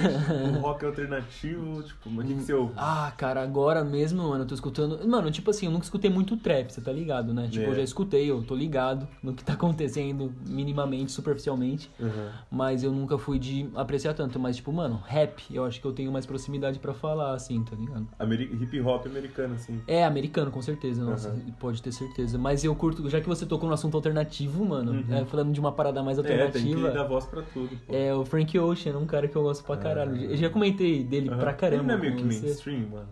do 0.51 0.59
rock 0.61 0.85
alternativo. 0.85 1.83
Tipo, 1.83 2.09
mas 2.09 2.25
o 2.25 2.27
que, 2.27 2.33
que 2.35 2.41
você 2.41 2.53
ouve? 2.53 2.73
Ah, 2.77 3.11
cara, 3.17 3.41
agora 3.41 3.83
mesmo, 3.83 4.23
mano, 4.29 4.43
eu 4.43 4.47
tô 4.47 4.55
escutando. 4.55 5.07
Mano, 5.07 5.29
tipo 5.31 5.49
assim, 5.51 5.65
eu 5.67 5.71
nunca 5.71 5.85
escutei 5.85 6.09
muito 6.09 6.35
trap, 6.37 6.69
você 6.71 6.81
tá 6.81 6.91
ligado, 6.91 7.33
né? 7.33 7.47
Tipo, 7.49 7.65
É. 7.65 7.69
eu 7.69 7.75
já 7.75 7.81
escutei, 7.83 8.29
eu 8.29 8.41
tô 8.43 8.55
ligado 8.55 9.07
no 9.21 9.33
que 9.33 9.43
tá 9.43 9.53
acontecendo 9.53 10.33
minimamente, 10.47 11.11
superficialmente. 11.11 11.91
Uhum. 11.99 12.29
Mas 12.49 12.83
eu 12.83 12.91
nunca 12.91 13.17
fui 13.17 13.37
de 13.37 13.69
apreciar 13.75 14.13
tanto. 14.13 14.39
Mas, 14.39 14.55
tipo, 14.55 14.71
mano, 14.71 15.01
rap, 15.05 15.43
eu 15.51 15.65
acho 15.65 15.79
que 15.81 15.85
eu 15.87 15.91
tenho 15.93 16.11
mais 16.11 16.25
proximidade 16.25 16.79
pra 16.79 16.93
falar, 16.93 17.33
assim, 17.33 17.63
tá 17.63 17.75
ligado? 17.75 18.07
Ameri- 18.17 18.49
Hip 18.61 18.79
hop 18.81 19.05
americano, 19.05 19.55
assim. 19.55 19.81
É, 19.87 20.05
americano, 20.05 20.51
com 20.51 20.61
certeza, 20.61 21.03
nossa, 21.03 21.29
Aham. 21.29 21.39
pode 21.59 21.81
ter 21.81 21.91
certeza. 21.91 22.37
Mas 22.37 22.63
eu 22.63 22.73
curto, 22.75 23.07
já 23.09 23.19
que 23.19 23.27
você 23.27 23.34
tocou 23.43 23.67
no 23.67 23.73
assunto 23.73 23.95
alternativo, 23.97 24.63
mano, 24.63 24.91
Uhum. 24.91 25.15
é, 25.15 25.25
falando 25.25 25.51
de 25.51 25.59
uma 25.59 25.71
parada 25.71 26.03
mais 26.03 26.19
É, 26.19 26.21
tem 26.21 26.37
que 26.37 26.43
alternativa. 26.43 26.91
dar 26.91 27.03
voz 27.05 27.25
pra 27.25 27.41
tudo. 27.41 27.69
Pô. 27.87 27.95
É 27.95 28.13
o 28.13 28.23
Frank 28.23 28.59
Ocean, 28.59 28.95
um 28.99 29.07
cara 29.07 29.27
que 29.27 29.35
eu 29.35 29.41
gosto 29.41 29.63
pra 29.63 29.77
caralho. 29.77 30.13
Ah. 30.13 30.23
Eu 30.25 30.37
já 30.37 30.47
comentei 30.51 31.03
dele 31.03 31.29
Aham. 31.29 31.39
pra 31.39 31.53
caramba. 31.53 31.81
Ele 31.83 31.87
não 31.87 31.95
é 31.95 31.97
meio 32.01 32.15
que 32.15 32.23
você. 32.23 32.45
mainstream, 32.45 32.81
mano. 32.91 33.07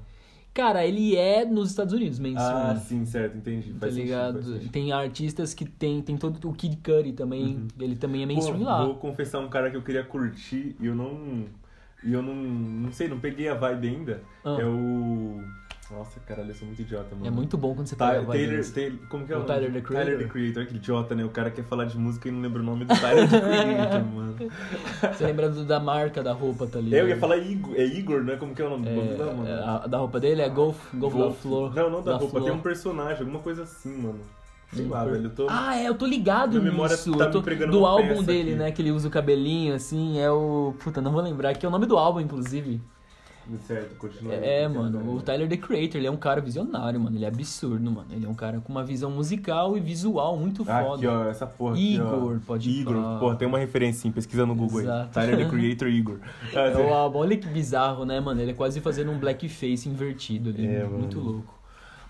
Cara, 0.54 0.86
ele 0.86 1.16
é 1.16 1.44
nos 1.44 1.72
Estados 1.72 1.94
Unidos, 1.96 2.20
mainstream. 2.20 2.56
Ah, 2.56 2.76
sim, 2.76 3.04
certo, 3.08 3.36
entendi. 3.38 3.74
Tá 3.74 3.88
sentido, 3.88 4.04
ligado? 4.04 4.34
faz 4.36 4.46
sentido. 4.46 4.72
tem 4.72 4.92
artistas 4.92 5.52
que 5.52 5.66
tem, 5.66 6.00
tem 6.00 6.16
todo 6.16 6.48
o 6.48 6.54
Kid 6.54 6.78
Cudi 6.78 7.12
também, 7.14 7.56
Uhum. 7.56 7.68
ele 7.80 7.96
também 7.96 8.22
é 8.22 8.28
Pô, 8.28 8.34
mainstream 8.34 8.62
lá. 8.64 8.86
Vou 8.86 8.94
confessar 8.98 9.40
um 9.40 9.50
cara 9.50 9.72
que 9.72 9.78
eu 9.78 9.82
queria 9.82 10.04
curtir 10.04 10.76
e 10.80 10.86
eu 10.86 10.94
não. 10.94 11.46
E 12.04 12.14
eu 12.14 12.22
não. 12.22 12.36
Não 12.36 12.92
sei, 12.92 13.08
não 13.08 13.18
peguei 13.20 13.48
a 13.50 13.56
vibe 13.56 13.88
ainda. 13.88 14.22
Ah. 14.46 14.58
É 14.60 14.66
o. 14.66 15.42
Nossa, 15.92 16.20
caralho, 16.22 16.50
eu 16.50 16.56
sou 16.56 16.66
muito 16.66 16.82
idiota, 16.82 17.14
mano. 17.14 17.28
É 17.28 17.30
muito 17.30 17.58
bom 17.58 17.76
quando 17.76 17.88
você 17.88 17.96
pega 17.96 18.22
vibe 18.22 18.48
Taylor. 18.48 18.66
Taylor, 18.74 19.00
como 19.10 19.26
que 19.26 19.34
é 19.34 19.36
o, 19.36 19.40
O 19.40 19.42
nome? 19.42 19.54
Tyler, 19.54 19.74
the 19.74 19.82
Creator? 19.82 20.06
Tyler 20.06 20.18
the 20.26 20.32
Creator, 20.32 20.64
aquele 20.64 20.78
idiota, 20.80 21.16
né? 21.16 21.24
O 21.26 21.30
cara 21.30 21.52
quer 21.52 21.64
falar 21.66 21.86
de 21.86 21.98
música 21.98 22.28
e 22.30 22.32
não 22.32 22.42
lembra 22.42 22.62
o 22.62 22.66
nome 22.66 22.86
do 22.86 22.96
Tyler 23.00 23.30
the 23.30 23.40
Creator, 23.40 24.06
mano. 24.14 24.36
Você 25.14 25.26
lembra 25.26 25.50
do- 25.50 25.66
da 25.66 25.80
marca 25.80 26.24
da 26.24 26.34
roupa, 26.34 26.66
tá 26.68 26.80
ligado? 26.80 27.00
Eu 27.02 27.10
ia 27.10 27.18
falar 27.18 27.38
Igor, 27.38 27.76
é 27.76 27.86
Igor, 27.86 28.24
né? 28.24 28.36
Como 28.38 28.56
que 28.56 28.62
é 28.62 28.66
o 28.66 28.70
nome 28.70 28.86
do 28.86 28.96
bagulho 28.96 29.18
lá, 29.18 29.34
mano? 29.34 29.48
É, 29.48 29.54
a, 29.54 29.88
da 29.88 29.98
roupa 29.98 30.20
dele 30.20 30.42
é 30.42 30.50
Golf, 30.50 30.78
Golf, 30.94 31.14
da 31.14 31.20
Wolf. 31.20 31.38
Flor. 31.42 31.76
Não, 31.76 31.90
não 31.90 32.02
da, 32.02 32.18
roupa, 32.18 32.30
Flor. 32.38 32.44
tem 32.44 32.54
um 32.54 32.62
personagem, 32.62 33.20
alguma 33.20 33.40
coisa 33.40 33.64
assim, 33.64 33.96
mano. 33.96 34.20
Sei 34.72 34.88
lá, 34.88 35.06
velho, 35.06 35.26
eu 35.26 35.30
tô... 35.30 35.48
Ah, 35.50 35.78
é, 35.78 35.88
eu 35.88 35.94
tô 35.94 36.08
ligado 36.08 36.60
Minha 36.60 36.72
memória 36.72 36.96
nisso. 36.96 37.16
tá 37.16 37.30
tô... 37.30 37.42
do 37.42 37.86
álbum 37.86 38.24
dele, 38.24 38.52
aqui. 38.52 38.60
né? 38.60 38.72
Que 38.72 38.82
ele 38.82 38.92
usa 38.92 39.08
o 39.08 39.12
cabelinho, 39.12 39.76
assim, 39.76 40.20
é 40.20 40.32
o. 40.32 40.74
Puta, 40.84 41.00
não 41.00 41.12
vou 41.12 41.22
lembrar, 41.22 41.54
que 41.54 41.64
é 41.64 41.70
o 41.70 41.72
nome 41.72 41.86
do 41.86 41.96
álbum, 41.96 42.20
inclusive. 42.20 42.82
Certo, 43.68 43.96
continua. 43.98 44.34
É, 44.36 44.66
aí, 44.66 44.68
mano, 44.74 45.16
o 45.16 45.22
Tyler 45.22 45.50
The 45.50 45.58
Creator, 45.58 45.98
ele 45.98 46.08
é 46.08 46.12
um 46.12 46.16
cara 46.18 46.40
visionário, 46.40 47.00
mano. 47.00 47.18
Ele 47.18 47.26
é 47.26 47.28
absurdo, 47.28 47.92
mano. 47.92 48.08
Ele 48.12 48.26
é 48.26 48.30
um 48.30 48.34
cara 48.34 48.60
com 48.62 48.72
uma 48.72 48.84
visão 48.84 49.12
musical 49.12 49.78
e 49.78 49.80
visual 49.82 50.38
muito 50.38 50.64
Ah, 50.68 50.84
foda. 50.84 50.96
aqui, 50.96 51.08
ó, 51.08 51.30
essa 51.30 51.46
porra 51.46 51.74
aqui, 51.74 52.00
ó. 52.00 52.16
Igor, 52.18 52.40
pode 52.48 52.70
Igor, 52.70 52.94
falar. 52.96 53.20
porra, 53.20 53.36
tem 53.36 53.48
uma 53.48 53.60
referência 53.60 54.02
sim, 54.02 54.12
pesquisa 54.12 54.46
no 54.46 54.56
Google 54.56 54.80
aí. 54.80 54.86
Exato. 54.86 55.12
Tyler, 55.14 55.38
the 55.38 55.50
Creator, 55.50 55.88
Igor. 55.90 56.18
É 56.54 56.92
álbum, 56.94 57.20
olha 57.20 57.36
que 57.38 57.48
bizarro, 57.48 58.06
né, 58.06 58.20
mano? 58.20 58.40
Ele 58.42 58.52
é 58.52 58.54
quase 58.54 58.80
fazendo 58.80 59.12
um 59.12 59.18
blackface 59.20 59.90
invertido 59.90 60.50
ali. 60.50 60.66
É, 60.66 60.84
muito 60.86 61.18
mano. 61.18 61.32
louco. 61.32 61.60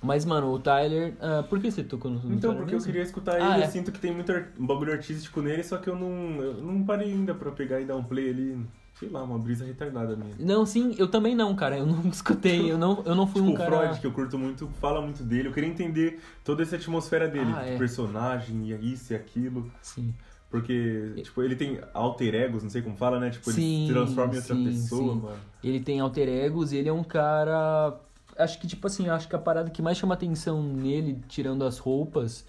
Mas, 0.02 0.26
mano, 0.26 0.52
o 0.52 0.60
Tyler. 0.60 1.14
ah, 1.22 1.44
por 1.50 1.60
que 1.62 1.72
você 1.72 1.82
tocou 1.84 2.12
no 2.12 2.18
Então, 2.18 2.52
Tyler 2.52 2.58
porque 2.58 2.74
eu 2.76 2.78
mesmo? 2.78 2.86
queria 2.86 3.02
escutar 3.04 3.42
Ah, 3.42 3.54
ele, 3.56 3.64
é. 3.64 3.68
eu 3.68 3.72
sinto 3.72 3.92
que 3.92 4.00
tem 4.00 4.14
muito 4.14 4.34
bagulho 4.60 4.92
artístico 4.92 5.42
nele, 5.42 5.64
só 5.64 5.78
que 5.78 5.90
eu 5.90 5.96
não, 5.96 6.42
eu 6.44 6.54
não 6.56 6.84
parei 6.84 7.12
ainda 7.12 7.34
pra 7.34 7.52
pegar 7.52 7.80
e 7.80 7.86
dar 7.86 7.96
um 7.96 8.04
play 8.04 8.30
ali, 8.30 8.60
sei 9.04 9.12
lá, 9.12 9.24
uma 9.24 9.38
brisa 9.38 9.66
retardada 9.66 10.16
minha. 10.16 10.34
Não, 10.40 10.66
sim, 10.66 10.96
eu 10.98 11.08
também 11.08 11.36
não, 11.36 11.56
cara. 11.56 11.78
Eu 11.78 11.86
não 11.86 12.02
escutei, 12.10 12.72
eu 12.72 12.78
não, 12.78 13.04
eu 13.06 13.16
não 13.16 13.28
fui 13.28 13.42
Tipo, 13.42 13.52
um 13.52 13.54
o 13.54 13.58
cara. 13.58 13.80
Freud, 13.80 14.00
que 14.00 14.08
eu 14.08 14.12
curto 14.12 14.38
muito, 14.38 14.68
fala 14.80 15.02
muito 15.02 15.24
dele. 15.24 15.50
Eu 15.50 15.54
queria 15.54 15.70
entender 15.70 16.20
toda 16.44 16.64
essa 16.64 16.76
atmosfera 16.76 17.28
dele, 17.28 17.52
Ah, 17.56 17.66
é. 17.66 17.78
personagem, 17.78 18.72
e 18.72 18.94
isso 18.94 19.14
e 19.14 19.16
aquilo. 19.16 19.72
Sim. 19.82 20.14
Porque, 20.50 21.14
tipo, 21.24 21.42
ele 21.42 21.56
tem 21.56 21.80
alter 21.96 22.36
egos, 22.36 22.62
não 22.62 22.70
sei 22.70 22.84
como 22.84 22.96
fala, 22.96 23.20
né? 23.20 23.32
Tipo, 23.32 23.50
ele 23.50 23.88
se 23.88 23.92
transforma 23.92 24.34
em 24.34 24.38
outra 24.38 24.56
sim, 24.56 24.66
pessoa, 24.66 25.14
sim. 25.14 25.20
mano. 25.20 25.38
Ele 25.64 25.80
tem 25.80 26.00
alter 26.00 26.30
egos 26.30 26.72
e 26.72 26.78
ele 26.78 26.90
é 26.90 26.94
um 26.94 27.04
cara. 27.04 28.00
Acho 28.38 28.60
que, 28.60 28.68
tipo 28.68 28.86
assim, 28.86 29.10
acho 29.10 29.28
que 29.28 29.36
a 29.36 29.40
parada 29.40 29.72
que 29.72 29.82
mais 29.82 29.98
chama 29.98 30.14
atenção 30.14 30.62
nele, 30.62 31.20
tirando 31.28 31.64
as 31.66 31.80
roupas, 31.80 32.46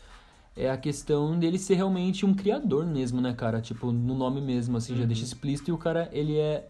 é 0.57 0.71
a 0.71 0.77
questão 0.77 1.39
dele 1.39 1.59
ser 1.59 1.75
realmente 1.75 2.25
um 2.25 2.33
criador 2.35 2.87
mesmo, 2.87 3.21
né, 3.21 3.33
cara? 3.33 3.61
Tipo, 3.61 3.91
no 3.91 4.15
nome 4.15 4.41
mesmo, 4.41 4.77
assim, 4.77 4.95
já 4.95 5.03
Uhum. 5.03 5.07
deixa 5.07 5.25
explícito. 5.25 5.71
E 5.71 5.73
o 5.73 5.79
cara, 5.79 6.09
ele 6.13 6.37
é. 6.39 6.67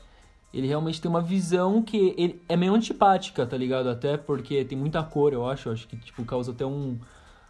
Ele 0.52 0.68
realmente 0.68 1.02
tem 1.02 1.10
uma 1.10 1.20
visão 1.20 1.82
que 1.82 2.14
ele 2.16 2.40
é 2.48 2.56
meio 2.56 2.72
antipática, 2.74 3.44
tá 3.44 3.56
ligado? 3.56 3.88
Até 3.88 4.16
porque 4.16 4.64
tem 4.64 4.78
muita 4.78 5.02
cor, 5.02 5.32
eu 5.32 5.44
acho. 5.48 5.68
Acho 5.68 5.88
que, 5.88 5.96
tipo, 5.96 6.24
causa 6.24 6.52
até 6.52 6.64
um. 6.64 6.96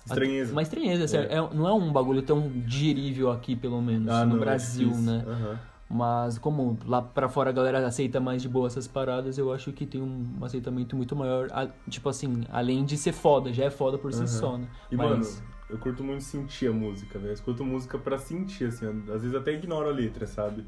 Estranheza. 0.06 0.52
Uma 0.52 0.62
estranheza, 0.62 1.06
sério. 1.06 1.28
É, 1.30 1.54
não 1.54 1.68
é 1.68 1.72
um 1.74 1.92
bagulho 1.92 2.22
tão 2.22 2.48
digerível 2.66 3.30
aqui, 3.30 3.54
pelo 3.54 3.80
menos, 3.82 4.08
Ah, 4.08 4.24
no 4.24 4.30
não, 4.32 4.36
é 4.36 4.40
Brasil, 4.40 4.88
difícil. 4.88 5.12
né? 5.12 5.24
Aham. 5.26 5.58
Mas 5.88 6.38
como 6.38 6.78
lá 6.86 7.02
pra 7.02 7.28
fora 7.28 7.50
a 7.50 7.52
galera 7.52 7.86
aceita 7.86 8.18
mais 8.20 8.40
de 8.40 8.48
boa 8.48 8.66
essas 8.66 8.88
paradas, 8.88 9.36
eu 9.36 9.52
acho 9.52 9.70
que 9.70 9.84
tem 9.86 10.00
um 10.00 10.24
aceitamento 10.42 10.96
muito 10.96 11.14
maior. 11.14 11.48
Tipo 11.88 12.08
assim, 12.08 12.42
além 12.50 12.84
de 12.86 12.96
ser 12.96 13.12
foda, 13.12 13.52
já 13.52 13.64
é 13.64 13.70
foda 13.70 13.98
por 13.98 14.12
si 14.14 14.26
só, 14.26 14.56
né? 14.56 14.66
E, 14.90 14.96
Mas- 14.96 15.08
mano, 15.10 15.53
eu 15.68 15.78
curto 15.78 16.04
muito 16.04 16.22
sentir 16.22 16.68
a 16.68 16.72
música, 16.72 17.18
velho. 17.18 17.30
Eu 17.30 17.34
escuto 17.34 17.64
música 17.64 17.98
pra 17.98 18.18
sentir, 18.18 18.66
assim. 18.66 18.86
Às 19.12 19.22
vezes 19.22 19.34
até 19.34 19.52
ignoro 19.52 19.88
a 19.88 19.92
letra, 19.92 20.26
sabe? 20.26 20.64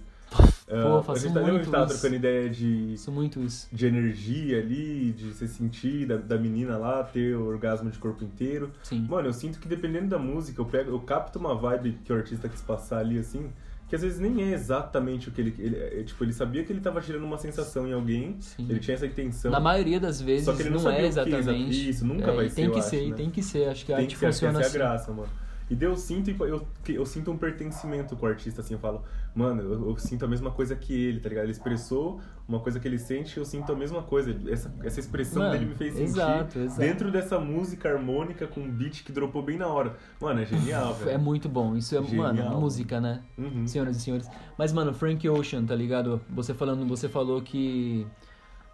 A 0.69 1.03
faço 1.03 1.21
gente 1.21 1.35
tá, 1.35 1.41
lembra 1.41 1.55
que 1.55 1.61
a 1.61 1.63
gente 1.63 1.71
tava 1.71 1.85
muito 1.85 1.93
isso. 1.93 2.01
trocando 2.01 2.15
ideia 2.17 2.51
de, 2.51 2.93
Isso 2.95 3.13
muito 3.13 3.41
isso. 3.41 3.69
de 3.73 3.87
energia 3.87 4.59
ali, 4.59 5.13
de 5.13 5.33
você 5.33 5.47
sentir, 5.47 6.07
da, 6.07 6.17
da 6.17 6.37
menina 6.37 6.77
lá, 6.77 7.05
ter 7.05 7.37
o 7.37 7.47
orgasmo 7.47 7.89
de 7.91 7.99
corpo 7.99 8.25
inteiro. 8.25 8.73
Sim. 8.83 9.07
Mano, 9.09 9.29
eu 9.29 9.33
sinto 9.33 9.61
que 9.61 9.69
dependendo 9.69 10.09
da 10.09 10.19
música, 10.19 10.61
eu 10.61 10.65
pego, 10.67 10.91
eu 10.91 10.99
capto 11.01 11.39
uma 11.39 11.55
vibe 11.55 11.99
que 12.05 12.13
o 12.13 12.17
artista 12.17 12.49
quis 12.49 12.63
passar 12.63 12.99
ali, 12.99 13.19
assim, 13.19 13.53
que 13.89 13.95
às 13.95 14.03
vezes 14.03 14.19
nem 14.19 14.43
é 14.43 14.53
exatamente 14.53 15.29
o 15.29 15.33
que 15.33 15.41
ele. 15.41 15.55
ele 15.59 15.77
é, 15.77 16.03
tipo, 16.03 16.25
ele 16.25 16.33
sabia 16.33 16.65
que 16.65 16.73
ele 16.73 16.81
tava 16.81 17.01
tirando 17.01 17.25
uma 17.25 17.39
sensação 17.39 17.87
em 17.87 17.93
alguém, 17.93 18.37
Sim. 18.41 18.67
ele 18.69 18.81
tinha 18.81 18.95
essa 18.95 19.07
intenção. 19.07 19.51
Na 19.51 19.61
maioria 19.61 20.01
das 20.01 20.21
vezes 20.21 20.45
Só 20.45 20.55
que 20.55 20.63
ele 20.63 20.71
não 20.71 20.83
não, 20.83 20.91
é 20.91 20.95
o 20.95 20.99
que, 20.99 21.07
exatamente. 21.07 21.89
isso, 21.91 22.05
nunca 22.07 22.31
É, 22.31 22.35
vai 22.35 22.49
ser, 22.49 22.55
tem 22.57 22.71
que 22.71 22.79
acho, 22.79 22.89
ser, 22.89 23.09
né? 23.11 23.17
tem 23.17 23.31
que 23.31 23.43
ser. 23.43 23.69
Acho 23.69 23.87
que 23.87 23.93
a 23.93 23.97
tem 23.97 24.05
arte 24.07 24.15
que 24.15 24.19
ser, 24.21 24.27
acho 24.27 24.39
que 24.41 24.47
funciona 24.47 24.61
essa 24.61 24.69
assim. 24.69 24.79
é 24.79 24.81
a 24.81 24.85
graça, 24.89 25.13
mano. 25.13 25.29
E 25.69 25.75
daí 25.75 25.89
eu 25.89 25.97
sinto, 25.97 26.31
eu, 26.45 26.67
eu 26.89 27.05
sinto 27.05 27.31
um 27.33 27.37
pertencimento 27.37 28.15
com 28.17 28.25
o 28.25 28.29
artista, 28.29 28.61
assim, 28.61 28.75
eu 28.75 28.79
falo, 28.79 29.03
mano, 29.35 29.63
eu, 29.63 29.91
eu, 29.91 29.99
sinto 29.99 30.25
a 30.25 30.29
mesma 30.29 30.51
coisa 30.51 30.77
que 30.77 30.95
ele, 30.95 31.19
tá 31.19 31.29
ligado? 31.29 31.45
Ele 31.45 31.53
expressou 31.53 32.21
uma 32.47 32.61
coisa 32.61 32.79
que 32.79 32.87
ele 32.87 32.99
sente, 32.99 33.37
eu 33.37 33.45
sinto 33.45 33.73
a 33.73 33.75
mesma 33.75 34.01
coisa. 34.03 34.37
Essa, 34.49 34.73
essa 34.85 35.01
expressão 35.01 35.43
Mano, 35.43 35.55
dele 35.55 35.67
me 35.67 35.75
fez 35.75 35.95
sentir 35.95 36.11
exato, 36.11 36.59
exato. 36.61 36.81
dentro 36.81 37.11
dessa 37.11 37.41
música 37.41 37.89
harmônica 37.89 38.47
com 38.47 38.61
um 38.61 38.71
beat 38.71 39.03
que 39.03 39.11
dropou 39.11 39.43
bem 39.43 39.59
na 39.59 39.67
hora. 39.67 39.97
Mano, 40.21 40.41
é 40.41 40.47
genial, 40.47 40.95
velho. 40.95 41.11
É 41.11 41.19
muito 41.19 41.49
bom. 41.49 41.77
Isso 41.77 41.97
é, 41.97 42.03
Genial. 42.03 42.33
mano, 42.33 42.61
música, 42.61 43.01
né? 43.01 43.23
Uhum. 43.37 43.67
Senhoras 43.67 43.97
e 43.97 44.01
senhores. 44.01 44.29
Mas, 44.57 44.73
mano, 44.73 44.95
Frank 44.95 45.29
Ocean, 45.29 45.65
tá 45.65 45.75
ligado? 45.75 46.21
Você 46.31 46.55
falando, 46.55 46.87
você 46.87 47.09
falou 47.09 47.43
que 47.43 48.07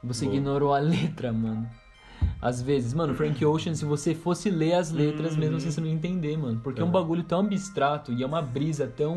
você 0.04 0.26
Boa. 0.26 0.36
ignorou 0.36 0.74
a 0.74 0.78
letra, 0.78 1.32
mano. 1.32 1.66
Às 2.40 2.60
vezes, 2.60 2.92
mano, 2.92 3.14
Frank 3.14 3.44
Ocean, 3.44 3.74
se 3.74 3.84
você 3.84 4.14
fosse 4.14 4.50
ler 4.50 4.74
as 4.74 4.90
letras, 4.90 5.36
mesmo 5.36 5.56
assim 5.56 5.70
você 5.70 5.80
não 5.80 5.88
ia 5.88 5.94
entender, 5.94 6.36
mano. 6.36 6.60
Porque 6.62 6.80
é 6.80 6.84
um 6.84 6.86
Uhum. 6.86 6.92
bagulho 6.92 7.22
tão 7.22 7.40
abstrato 7.40 8.12
e 8.12 8.22
é 8.22 8.26
uma 8.26 8.42
brisa 8.42 8.86
tão. 8.86 9.16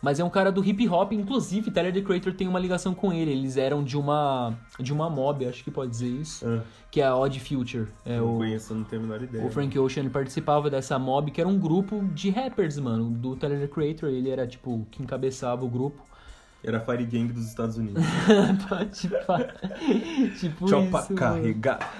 Mas 0.00 0.18
é 0.18 0.24
um 0.24 0.30
cara 0.30 0.50
do 0.50 0.64
hip 0.64 0.88
hop, 0.88 1.12
inclusive, 1.12 1.70
Tyler 1.70 1.92
the 1.92 2.00
Creator 2.00 2.32
tem 2.34 2.48
uma 2.48 2.58
ligação 2.58 2.92
com 2.92 3.12
ele. 3.12 3.30
Eles 3.30 3.56
eram 3.56 3.84
de 3.84 3.96
uma 3.96 4.52
de 4.80 4.92
uma 4.92 5.08
mob, 5.08 5.46
acho 5.46 5.62
que 5.62 5.70
pode 5.70 5.92
dizer 5.92 6.08
isso, 6.08 6.44
Ah, 6.44 6.62
que 6.90 7.00
é 7.00 7.04
a 7.06 7.16
Odd 7.16 7.38
Future. 7.38 7.86
É 8.04 8.16
não 8.18 8.34
o 8.34 8.38
conheço, 8.38 8.74
não 8.74 8.82
tenho 8.82 9.02
a 9.02 9.04
menor 9.06 9.22
ideia. 9.22 9.46
o 9.46 9.50
Frank 9.50 9.78
Ocean 9.78 10.08
participava 10.08 10.68
dessa 10.68 10.98
mob, 10.98 11.30
que 11.30 11.40
era 11.40 11.48
um 11.48 11.56
grupo 11.56 12.02
de 12.12 12.30
rappers, 12.30 12.78
mano, 12.78 13.10
do 13.10 13.36
Tyler 13.36 13.60
the 13.60 13.68
Creator. 13.68 14.08
Ele 14.08 14.28
era, 14.28 14.44
tipo, 14.44 14.84
que 14.90 15.00
encabeçava 15.02 15.64
o 15.64 15.68
grupo. 15.68 16.02
Era 16.64 16.78
a 16.78 16.80
Fire 16.80 17.04
Gang 17.04 17.32
dos 17.32 17.46
Estados 17.46 17.76
Unidos. 17.76 18.02
Tipo 20.40 20.68
Chopa 20.68 21.00
isso, 21.00 21.12
mano. 21.12 21.16
carregar. 21.16 21.94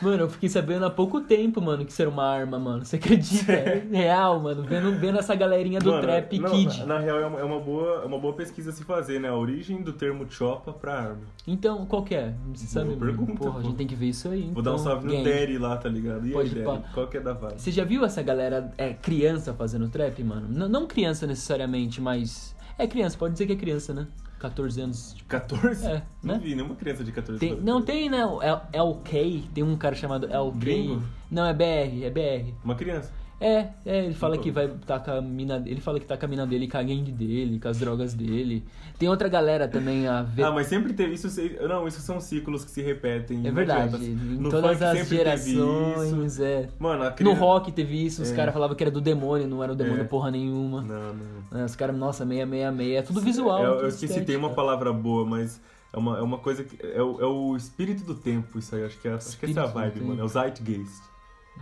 Mano, 0.00 0.22
eu 0.24 0.30
fiquei 0.30 0.48
sabendo 0.48 0.86
há 0.86 0.90
pouco 0.90 1.20
tempo, 1.20 1.60
mano, 1.60 1.84
que 1.84 1.90
isso 1.90 2.00
era 2.02 2.10
uma 2.10 2.24
arma, 2.24 2.58
mano. 2.58 2.84
Você 2.84 2.96
acredita? 2.96 3.52
É 3.52 3.86
real, 3.90 4.40
mano. 4.40 4.62
Vendo, 4.62 4.92
vendo 4.98 5.18
essa 5.18 5.34
galerinha 5.34 5.80
do 5.80 5.90
Mano, 5.90 6.02
Trap 6.02 6.38
não, 6.38 6.50
Kid. 6.50 6.80
Na, 6.80 6.86
na 6.86 6.98
real, 7.00 7.18
é 7.18 7.26
uma, 7.26 7.40
é 7.40 7.60
boa, 7.60 8.02
é 8.02 8.06
uma 8.06 8.18
boa 8.18 8.34
pesquisa 8.34 8.70
a 8.70 8.72
se 8.72 8.84
fazer, 8.84 9.20
né? 9.20 9.28
A 9.28 9.34
origem 9.34 9.82
do 9.82 9.92
termo 9.92 10.26
chopa 10.30 10.72
pra 10.72 10.94
arma. 10.94 11.22
Então, 11.46 11.84
qual 11.86 12.02
que 12.02 12.14
é? 12.14 12.34
Você 12.54 12.66
sabe, 12.66 12.94
Boa 12.94 13.06
pergunta, 13.06 13.34
Porra, 13.34 13.50
a 13.50 13.54
pô. 13.54 13.62
gente 13.62 13.76
tem 13.76 13.86
que 13.86 13.94
ver 13.94 14.06
isso 14.08 14.28
aí. 14.28 14.50
Vou 14.52 14.62
dar 14.62 14.72
um 14.72 14.74
então, 14.74 14.84
salve 14.84 15.06
no 15.06 15.12
gang. 15.12 15.24
Derry 15.24 15.58
lá, 15.58 15.76
tá 15.76 15.88
ligado? 15.88 16.26
E 16.26 16.32
Pode 16.32 16.48
aí, 16.48 16.64
Derry? 16.64 16.82
Qual 16.94 17.06
que 17.08 17.16
é 17.16 17.20
da 17.20 17.32
vibe? 17.32 17.60
Você 17.60 17.70
já 17.70 17.84
viu 17.84 18.04
essa 18.04 18.22
galera, 18.22 18.72
é, 18.78 18.94
criança 18.94 19.52
fazendo 19.52 19.88
trap, 19.88 20.22
mano? 20.22 20.48
N 20.48 20.68
não 20.68 20.86
criança 20.86 21.26
necessariamente, 21.26 22.00
mas... 22.00 22.55
É 22.78 22.86
criança, 22.86 23.16
pode 23.16 23.32
dizer 23.34 23.46
que 23.46 23.52
é 23.52 23.56
criança, 23.56 23.94
né? 23.94 24.06
14 24.38 24.80
anos, 24.82 25.14
tipo, 25.14 25.28
14? 25.30 25.86
É, 25.86 26.02
Não 26.22 26.34
né? 26.34 26.40
vi 26.42 26.54
nenhuma 26.54 26.74
criança 26.74 27.02
de 27.02 27.10
14 27.10 27.40
Tem, 27.40 27.52
anos. 27.52 27.64
não 27.64 27.80
tem, 27.82 28.10
né? 28.10 28.24
O 28.26 28.42
L- 28.42 28.60
LK, 28.72 29.48
tem 29.54 29.64
um 29.64 29.76
cara 29.76 29.94
chamado 29.94 30.26
LK. 30.26 30.58
Gringo? 30.58 31.02
Não, 31.30 31.46
é 31.46 31.54
BR, 31.54 32.04
é 32.04 32.10
BR. 32.10 32.52
Uma 32.62 32.74
criança. 32.74 33.12
É, 33.38 33.68
é, 33.84 34.04
ele 34.06 34.14
fala 34.14 34.38
que 34.38 34.50
vai 34.50 34.66
tá 34.86 34.98
com 34.98 35.10
a 35.10 35.20
mina, 35.20 35.62
ele 35.66 35.80
fala 35.80 36.00
que 36.00 36.06
tá 36.06 36.16
com 36.16 36.24
a 36.24 36.28
mina 36.28 36.46
dele, 36.46 36.66
com 36.66 36.78
a 36.78 36.82
gangue 36.82 37.12
dele, 37.12 37.60
com 37.60 37.68
as 37.68 37.78
drogas 37.78 38.14
dele. 38.14 38.64
Tem 38.98 39.10
outra 39.10 39.28
galera 39.28 39.68
também 39.68 40.06
a 40.08 40.22
ver. 40.22 40.44
Ah, 40.44 40.50
mas 40.50 40.68
sempre 40.68 40.94
teve 40.94 41.12
isso. 41.14 41.28
Não, 41.68 41.86
isso 41.86 42.00
são 42.00 42.18
ciclos 42.18 42.64
que 42.64 42.70
se 42.70 42.80
repetem. 42.80 43.46
é 43.46 43.50
verdade, 43.50 44.02
em 44.06 44.14
No 44.14 44.48
todas 44.48 44.80
as 44.80 45.06
gerações, 45.06 46.40
é. 46.40 46.68
Mano, 46.78 47.02
a 47.02 47.10
No 47.10 47.14
criança... 47.14 47.40
rock 47.40 47.72
teve 47.72 48.06
isso, 48.06 48.22
os 48.22 48.32
É. 48.32 48.34
caras 48.36 48.54
falavam 48.54 48.74
que 48.74 48.82
era 48.82 48.90
do 48.90 49.00
demônio, 49.02 49.46
não 49.46 49.62
era 49.62 49.72
o 49.72 49.76
demônio 49.76 50.00
É. 50.02 50.04
porra 50.04 50.30
nenhuma. 50.30 50.80
Não, 50.82 51.14
não. 51.14 51.60
É, 51.60 51.64
Os 51.64 51.76
caras, 51.76 51.94
nossa, 51.96 52.24
666, 52.24 52.96
é 52.96 53.02
tudo 53.02 53.20
visual. 53.20 53.62
É, 53.62 53.66
eu 53.68 53.74
tudo 53.76 53.88
esqueci, 53.88 54.04
estética. 54.06 54.26
tem 54.32 54.36
uma 54.36 54.50
palavra 54.54 54.92
boa, 54.92 55.26
mas 55.26 55.60
é 55.92 55.98
uma, 55.98 56.18
é 56.18 56.22
uma 56.22 56.38
coisa 56.38 56.64
que. 56.64 56.76
É 56.86 57.02
o, 57.02 57.20
é 57.20 57.26
o 57.26 57.54
espírito 57.54 58.02
do 58.02 58.14
tempo, 58.14 58.58
isso 58.58 58.74
aí. 58.74 58.84
Acho 58.84 58.98
que, 58.98 59.08
é, 59.08 59.12
acho 59.12 59.38
que 59.38 59.46
essa 59.46 59.60
é 59.60 59.62
a 59.62 59.66
vibe, 59.66 60.00
mano. 60.00 60.20
É 60.22 60.24
o 60.24 60.28
Zeitgeist. 60.28 61.02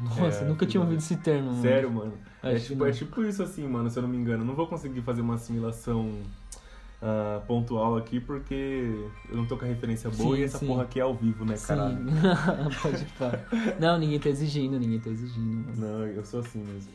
Nossa, 0.02 0.44
É, 0.44 0.48
nunca 0.48 0.66
tinha 0.66 0.80
ouvido 0.82 0.98
esse 0.98 1.16
termo. 1.16 1.50
mano. 1.50 1.62
Sério, 1.62 1.90
mano. 1.90 2.12
É 2.42 2.52
Acho 2.56 2.66
tipo, 2.66 2.84
é 2.86 2.92
tipo 2.92 3.22
isso 3.22 3.42
assim, 3.42 3.66
mano, 3.66 3.88
se 3.88 3.98
eu 3.98 4.02
não 4.02 4.08
me 4.10 4.16
engano. 4.16 4.42
Eu 4.42 4.46
não 4.46 4.54
vou 4.54 4.66
conseguir 4.66 5.00
fazer 5.02 5.20
uma 5.22 5.34
assimilação 5.34 6.10
ah, 7.00 7.40
pontual 7.46 7.96
aqui 7.96 8.18
porque 8.20 8.94
eu 9.30 9.36
não 9.36 9.44
tô 9.46 9.56
com 9.56 9.64
a 9.64 9.68
referência 9.68 10.08
boa 10.10 10.34
Sim, 10.36 10.40
e 10.40 10.44
essa 10.44 10.58
sim. 10.58 10.66
porra 10.66 10.82
aqui 10.84 10.98
é 10.98 11.02
ao 11.02 11.14
vivo, 11.14 11.44
né, 11.44 11.54
caralho? 11.66 11.96
Sim, 11.98 12.76
pode 12.82 13.04
pá. 13.18 13.38
Não, 13.78 13.98
ninguém 13.98 14.18
tá 14.18 14.28
exigindo, 14.30 14.78
ninguém 14.78 14.98
tá 15.00 15.10
exigindo. 15.10 15.66
mano. 15.66 15.98
Não, 15.98 16.06
eu 16.06 16.24
sou 16.24 16.40
assim 16.40 16.58
mesmo. 16.60 16.92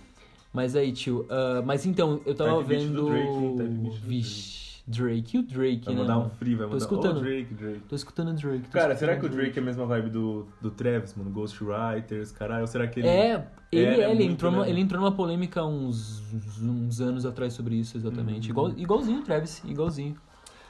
Mas 0.52 0.76
aí, 0.76 0.92
tio, 0.92 1.26
ah, 1.30 1.62
mas 1.66 1.86
então, 1.86 2.22
eu 2.26 2.34
tava 2.34 2.62
vendo. 2.64 2.92
do 2.94 3.56
Drake, 3.56 4.00
Vixe, 4.08 4.69
Drake. 4.90 5.38
E 5.38 5.40
o 5.40 5.44
Drake, 5.44 5.86
Vai 5.86 5.94
né? 5.94 6.02
mandar 6.02 6.18
um 6.18 6.30
free, 6.32 6.56
vai 6.56 6.66
Tô 6.66 6.74
mandar. 6.74 6.78
escutando. 6.78 7.18
Oh, 7.18 7.22
Drake, 7.22 7.54
Drake. 7.54 7.82
Tô 7.88 7.96
escutando 7.96 8.30
o 8.30 8.34
Drake. 8.34 8.64
tô 8.66 8.72
Cara, 8.72 8.94
escutando 8.94 8.98
será 8.98 9.20
que 9.20 9.26
o 9.26 9.30
Drake 9.30 9.60
é 9.60 9.62
a 9.62 9.66
mesma 9.66 9.86
vibe 9.86 10.10
do, 10.10 10.48
do 10.60 10.72
Travis, 10.72 11.14
mano? 11.16 11.30
Ghostwriters, 11.30 12.32
caralho? 12.32 12.62
Ou 12.62 12.68
será 12.68 12.88
que 12.88 13.00
ele. 13.00 13.08
É, 13.08 13.48
ele, 13.72 13.86
Era 13.86 14.04
ele, 14.10 14.16
muito 14.16 14.32
entrou 14.32 14.52
numa, 14.52 14.68
ele 14.68 14.80
entrou 14.82 15.00
numa 15.02 15.12
polêmica 15.12 15.64
uns, 15.64 16.24
uns 16.62 17.00
anos 17.00 17.26
atrás 17.26 17.54
sobre 17.54 17.76
isso, 17.76 17.96
exatamente. 17.98 18.48
Uhum. 18.48 18.52
Igual, 18.52 18.70
igualzinho 18.78 19.20
o 19.20 19.24
Travis, 19.24 19.64
igualzinho. 19.64 20.16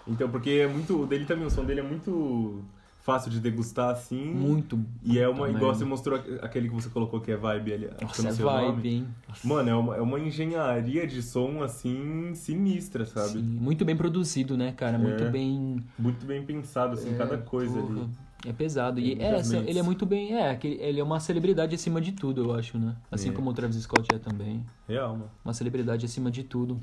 Então, 0.07 0.29
porque 0.29 0.49
é 0.49 0.67
muito. 0.67 1.03
O 1.03 1.05
dele 1.05 1.25
também, 1.25 1.45
o 1.45 1.49
som 1.49 1.63
dele 1.63 1.79
é 1.79 1.83
muito 1.83 2.63
fácil 3.13 3.31
de 3.31 3.39
degustar 3.39 3.89
assim. 3.89 4.23
Muito. 4.33 4.79
E 5.03 5.17
é 5.17 5.27
uma. 5.27 5.49
Igual 5.49 5.73
você 5.73 5.83
mostrou 5.85 6.19
aquele 6.41 6.69
que 6.69 6.75
você 6.75 6.89
colocou 6.89 7.19
que 7.19 7.31
é 7.31 7.35
vibe 7.37 7.73
ali. 7.73 7.89
Nossa, 8.01 8.21
não 8.23 8.29
é 8.29 8.33
nome. 8.33 8.71
vibe, 8.73 8.89
hein? 8.89 9.07
Mano, 9.43 9.69
é 9.69 9.75
uma, 9.75 9.95
é 9.97 10.01
uma 10.01 10.19
engenharia 10.19 11.07
de 11.07 11.21
som 11.23 11.63
assim 11.63 12.33
sinistra, 12.35 13.05
sabe? 13.05 13.29
Sim, 13.29 13.41
muito 13.41 13.83
bem 13.83 13.95
produzido, 13.95 14.55
né, 14.57 14.71
cara? 14.73 14.97
Muito 14.97 15.23
É. 15.23 15.29
bem. 15.29 15.77
Muito 15.97 16.25
bem 16.25 16.43
pensado, 16.45 16.93
assim, 16.93 17.13
é, 17.13 17.17
cada 17.17 17.37
coisa 17.37 17.79
porra, 17.79 18.01
ali. 18.01 18.09
É 18.45 18.53
pesado. 18.53 18.99
E 18.99 19.13
é, 19.21 19.31
mentes. 19.33 19.51
ele 19.51 19.79
é 19.79 19.83
muito 19.83 20.05
bem. 20.05 20.35
É, 20.37 20.57
ele 20.63 20.99
é 20.99 21.03
uma 21.03 21.19
celebridade 21.19 21.75
acima 21.75 21.99
de 21.99 22.11
tudo, 22.13 22.43
eu 22.45 22.53
acho, 22.55 22.77
né? 22.77 22.95
Assim 23.11 23.29
É. 23.29 23.33
como 23.33 23.49
o 23.49 23.53
Travis 23.53 23.75
Scott 23.83 24.07
é 24.13 24.17
também. 24.17 24.63
Real, 24.87 25.13
mano. 25.13 25.31
Uma 25.43 25.53
celebridade 25.53 26.05
acima 26.05 26.29
de 26.31 26.43
tudo. 26.43 26.79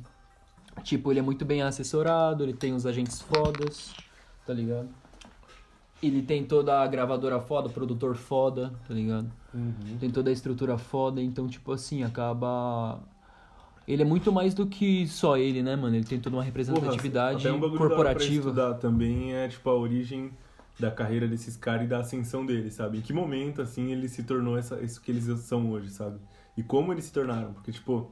Tipo, 0.83 1.11
ele 1.11 1.21
é 1.21 1.23
muito 1.23 1.45
bem 1.45 1.63
assessorado, 1.63 2.43
ele 2.43 2.53
tem 2.53 2.75
os 2.75 2.85
agentes 2.85 3.23
fodas, 3.23 3.95
tá 4.47 4.53
ligado? 4.53 4.89
Ele 6.07 6.23
tem 6.23 6.45
toda 6.45 6.81
a 6.81 6.87
gravadora 6.87 7.41
foda, 7.41 7.69
produtor 7.69 8.17
foda, 8.17 8.73
tá 8.87 8.95
ligado? 8.95 9.31
Tem 9.99 10.11
toda 10.11 10.31
a 10.31 10.33
estrutura 10.33 10.77
foda, 10.77 11.21
então, 11.23 11.49
tipo 11.49 11.73
assim, 11.73 12.03
acaba. 12.03 13.01
Ele 13.87 14.03
é 14.03 14.05
muito 14.05 14.33
mais 14.33 14.53
do 14.53 14.67
que 14.67 15.07
só 15.07 15.37
ele, 15.37 15.63
né, 15.63 15.77
mano? 15.77 15.95
Ele 15.95 16.05
tem 16.05 16.19
toda 16.19 16.37
uma 16.37 16.43
representatividade 16.43 17.47
até 17.47 17.57
um 17.57 17.61
da 17.61 17.79
corporativa. 17.79 18.75
também 18.75 19.35
é, 19.35 19.49
tipo, 19.49 19.71
a 19.71 19.75
origem 19.75 20.33
da 20.79 20.91
carreira 20.91 21.27
desses 21.27 21.57
caras 21.57 21.85
e 21.85 21.89
da 21.89 22.01
ascensão 22.01 22.45
deles, 22.45 22.75
sabe? 22.75 22.99
Em 22.99 23.01
que 23.01 23.13
momento, 23.13 23.63
assim, 23.63 23.93
ele 23.93 24.09
se 24.09 24.23
tornou 24.25 24.59
essa, 24.59 24.81
isso 24.83 25.01
que 25.01 25.11
eles 25.11 25.25
são 25.41 25.71
hoje, 25.71 25.91
sabe? 25.91 26.19
E 26.57 26.63
como 26.63 26.93
eles 26.93 27.05
se 27.05 27.13
tornaram. 27.13 27.53
Porque, 27.55 27.73
tipo, 27.73 28.11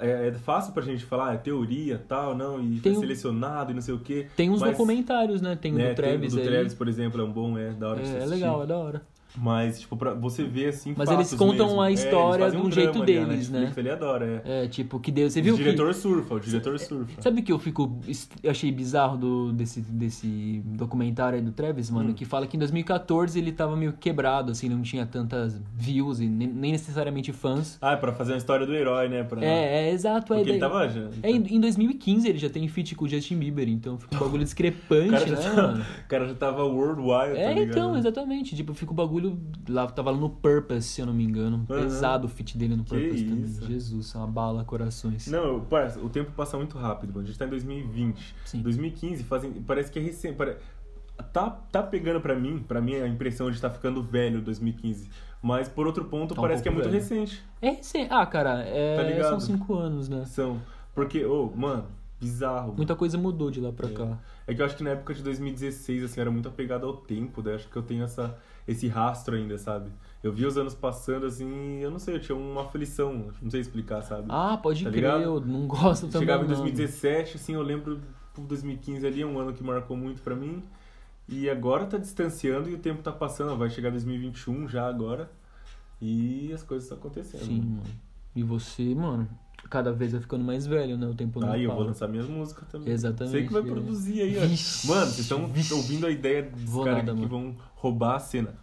é, 0.00 0.28
é 0.28 0.32
fácil 0.32 0.72
pra 0.72 0.82
gente 0.82 1.04
falar, 1.04 1.34
é 1.34 1.36
teoria, 1.36 2.02
tal, 2.08 2.36
não, 2.36 2.60
e 2.62 2.80
Tem 2.80 2.92
foi 2.92 3.02
selecionado 3.02 3.70
e 3.70 3.74
não 3.74 3.80
sei 3.82 3.94
o 3.94 3.98
quê. 3.98 4.26
Tem 4.36 4.50
uns 4.50 4.60
mas, 4.60 4.72
documentários, 4.72 5.40
né? 5.40 5.56
Tem 5.56 5.72
o 5.72 5.76
né, 5.76 5.90
do 5.90 5.94
Travis 5.94 6.20
tem 6.20 6.28
o 6.28 6.32
do 6.32 6.38
aí. 6.40 6.54
Travis, 6.54 6.74
por 6.74 6.88
exemplo, 6.88 7.20
é 7.20 7.24
um 7.24 7.32
bom, 7.32 7.58
é 7.58 7.70
da 7.70 7.88
hora 7.90 8.02
de 8.02 8.08
É, 8.08 8.12
é 8.12 8.16
assistir. 8.18 8.30
legal, 8.34 8.62
é 8.62 8.66
da 8.66 8.76
hora. 8.78 9.02
Mas, 9.36 9.80
tipo, 9.80 9.96
pra 9.96 10.14
você 10.14 10.44
ver, 10.44 10.68
assim, 10.68 10.94
Mas 10.96 11.10
eles 11.10 11.34
contam 11.34 11.66
mesmo. 11.66 11.80
a 11.80 11.90
É, 11.90 11.94
história 11.94 12.50
de 12.50 12.56
um 12.56 12.68
drama 12.68 12.72
jeito 12.72 13.02
a 13.02 13.04
deles, 13.04 13.50
né? 13.50 13.58
Netflix, 13.60 13.78
Ele 13.78 13.90
adora, 13.90 14.42
é. 14.44 14.64
É, 14.64 14.68
tipo, 14.68 15.00
que 15.00 15.10
Deus. 15.10 15.32
Você 15.32 15.40
o 15.40 15.42
viu 15.42 15.56
que. 15.56 15.62
diretor 15.64 15.92
surfa, 15.94 16.34
o 16.34 16.40
diretor 16.40 16.78
surfa. 16.78 17.20
Sabe 17.20 17.40
o 17.40 17.42
que 17.42 17.50
eu 17.52 17.58
fico. 17.58 17.98
Eu 18.42 18.50
achei 18.50 18.70
bizarro 18.70 19.16
do, 19.16 19.52
desse, 19.52 19.80
desse 19.80 20.62
documentário 20.64 21.36
aí 21.38 21.44
do 21.44 21.50
Travis, 21.52 21.90
mano? 21.90 22.10
Hum. 22.10 22.14
Que 22.14 22.24
fala 22.24 22.46
que 22.46 22.56
em 22.56 22.60
2014 22.60 23.38
ele 23.38 23.50
tava 23.52 23.76
meio 23.76 23.92
quebrado, 23.94 24.52
assim, 24.52 24.68
não 24.68 24.82
tinha 24.82 25.04
tantas 25.04 25.60
views 25.76 26.20
e 26.20 26.28
nem, 26.28 26.46
nem 26.48 26.72
necessariamente 26.72 27.32
fãs. 27.32 27.76
Ah, 27.82 27.92
é 27.92 27.96
pra 27.96 28.12
fazer 28.12 28.32
uma 28.32 28.38
história 28.38 28.64
do 28.66 28.74
herói, 28.74 29.08
né? 29.08 29.24
Pra... 29.24 29.44
É, 29.44 29.88
é 29.88 29.90
exato. 29.90 30.26
Porque 30.28 30.48
é, 30.48 30.52
ele 30.52 30.58
tava 30.60 30.88
já. 30.88 31.08
É, 31.22 31.30
em, 31.30 31.56
em 31.56 31.60
2015 31.60 32.28
ele 32.28 32.38
já 32.38 32.48
tem 32.48 32.66
feat 32.68 32.94
com 32.94 33.04
o 33.04 33.08
Justin 33.08 33.36
Bieber, 33.36 33.68
então 33.68 33.98
fica 33.98 34.14
um 34.14 34.18
bagulho 34.20 34.44
discrepante, 34.44 35.24
O 35.24 35.32
né, 35.32 35.36
tá- 35.54 35.84
o 36.04 36.08
cara 36.08 36.28
já 36.28 36.34
tava 36.34 36.64
worldwide, 36.64 37.36
É, 37.36 37.52
tá 37.54 37.60
então, 37.60 37.96
exatamente. 37.96 38.54
Tipo, 38.54 38.72
fica 38.74 38.92
o 38.92 38.94
bagulho. 38.94 39.23
Lá, 39.68 39.86
tava 39.86 40.10
lá 40.10 40.16
no 40.18 40.28
Purpose, 40.30 40.82
se 40.88 41.00
eu 41.00 41.06
não 41.06 41.14
me 41.14 41.24
engano. 41.24 41.64
Aham. 41.68 41.82
Pesado 41.82 42.26
o 42.26 42.28
feat 42.28 42.56
dele 42.58 42.76
no 42.76 42.84
Que 42.84 42.90
Purpose 42.90 43.24
também. 43.24 43.42
isso. 43.44 43.66
Jesus, 43.66 44.14
uma 44.14 44.26
bala, 44.26 44.64
corações. 44.64 45.26
Não, 45.28 45.60
parça, 45.60 45.98
o 46.00 46.08
tempo 46.08 46.32
passa 46.32 46.56
muito 46.56 46.76
rápido, 46.78 47.10
mano. 47.14 47.24
A 47.24 47.26
gente 47.26 47.38
tá 47.38 47.46
em 47.46 47.50
2020. 47.50 48.34
Sim. 48.44 48.60
2015 48.62 49.22
fazem, 49.24 49.52
parece 49.62 49.90
que 49.90 49.98
é 49.98 50.02
recente. 50.02 50.34
Pare... 50.36 50.56
Tá, 51.32 51.48
tá 51.70 51.82
pegando 51.82 52.20
pra 52.20 52.34
mim, 52.34 52.58
pra 52.66 52.80
mim 52.80 52.96
a 52.96 53.06
impressão 53.06 53.48
de 53.48 53.56
estar 53.56 53.70
ficando 53.70 54.02
velho 54.02 54.40
2015. 54.42 55.08
Mas 55.40 55.68
por 55.68 55.86
outro 55.86 56.04
ponto, 56.06 56.34
Tá 56.34 56.40
um 56.40 56.42
parece 56.42 56.62
que 56.62 56.68
é 56.68 56.72
muito 56.72 56.84
velho. 56.88 56.94
recente. 56.96 57.42
É 57.62 57.70
recente. 57.70 58.08
Ah, 58.10 58.26
cara, 58.26 58.62
é, 58.66 59.18
Tá 59.20 59.28
são 59.30 59.40
cinco 59.40 59.74
anos, 59.74 60.08
né? 60.08 60.24
São. 60.24 60.60
Porque, 60.94 61.24
ô, 61.24 61.52
mano, 61.54 61.86
bizarro. 62.18 62.62
mano. 62.68 62.76
Muita 62.78 62.96
coisa 62.96 63.16
mudou 63.18 63.50
de 63.50 63.60
lá 63.60 63.70
pra 63.72 63.88
É. 63.88 63.92
cá. 63.92 64.18
É 64.46 64.54
que 64.54 64.60
eu 64.60 64.66
acho 64.66 64.76
que 64.76 64.82
na 64.82 64.90
época 64.90 65.14
de 65.14 65.22
2016, 65.22 66.02
assim, 66.04 66.20
era 66.20 66.30
muito 66.30 66.48
apegado 66.48 66.86
ao 66.86 66.96
tempo, 66.96 67.42
daí 67.42 67.54
acho 67.54 67.68
que 67.68 67.76
eu 67.76 67.82
tenho 67.82 68.04
essa, 68.04 68.36
esse 68.66 68.88
rastro 68.88 69.36
ainda, 69.36 69.58
sabe? 69.58 69.90
Eu 70.22 70.32
vi 70.32 70.46
os 70.46 70.56
anos 70.56 70.74
passando, 70.74 71.26
assim, 71.26 71.78
eu 71.80 71.90
não 71.90 71.98
sei, 71.98 72.14
eu 72.16 72.20
tinha 72.20 72.36
uma 72.36 72.62
aflição, 72.62 73.30
não 73.42 73.50
sei 73.50 73.60
explicar, 73.60 74.02
sabe? 74.02 74.26
Ah, 74.30 74.56
pode 74.56 74.82
Tá 74.82 74.90
crer, 74.90 75.02
ligado? 75.02 75.22
eu 75.22 75.40
não 75.40 75.66
gosto 75.66 76.06
também. 76.06 76.20
Chegava 76.20 76.44
em 76.44 76.48
não. 76.48 76.54
2017, 76.54 77.36
assim, 77.36 77.52
eu 77.54 77.62
lembro 77.62 78.00
do 78.34 78.40
2015 78.42 79.06
ali, 79.06 79.20
é 79.22 79.26
um 79.26 79.38
ano 79.38 79.52
que 79.52 79.62
marcou 79.62 79.96
muito 79.96 80.22
pra 80.22 80.34
mim. 80.34 80.62
E 81.28 81.48
agora 81.48 81.86
tá 81.86 81.98
distanciando 81.98 82.68
e 82.68 82.74
o 82.74 82.78
tempo 82.78 83.02
tá 83.02 83.12
passando, 83.12 83.56
vai 83.56 83.68
chegar 83.70 83.90
2021 83.90 84.68
já 84.68 84.86
agora. 84.88 85.30
E 86.00 86.52
as 86.52 86.62
coisas 86.62 86.84
estão 86.84 86.98
acontecendo. 86.98 87.44
Sim, 87.44 87.60
mano. 87.60 87.82
E 88.34 88.42
você, 88.42 88.94
mano, 88.94 89.28
cada 89.68 89.92
vez 89.92 90.12
vai 90.12 90.20
ficando 90.20 90.44
mais 90.44 90.66
velho, 90.66 90.96
né? 90.96 91.06
O 91.06 91.14
tempo 91.14 91.40
não 91.40 91.50
Aí 91.50 91.64
eu 91.64 91.70
para. 91.70 91.78
vou 91.78 91.86
lançar 91.86 92.08
minhas 92.08 92.28
músicas 92.28 92.66
também. 92.68 92.92
Exatamente, 92.92 93.32
Sei 93.32 93.46
que 93.46 93.52
vai 93.52 93.62
é. 93.62 93.64
produzir 93.66 94.20
aí, 94.22 94.38
ó. 94.38 94.46
Vixe, 94.46 94.86
Mano, 94.86 95.06
vocês 95.06 95.20
estão 95.20 95.42
ouvindo 95.78 96.06
a 96.06 96.10
ideia 96.10 96.42
dos 96.42 96.62
Vou 96.64 96.84
caras 96.84 96.98
nada, 97.04 97.12
que 97.14 97.26
mano. 97.26 97.28
vão 97.28 97.56
roubar 97.74 98.16
a 98.16 98.18
cena. 98.20 98.54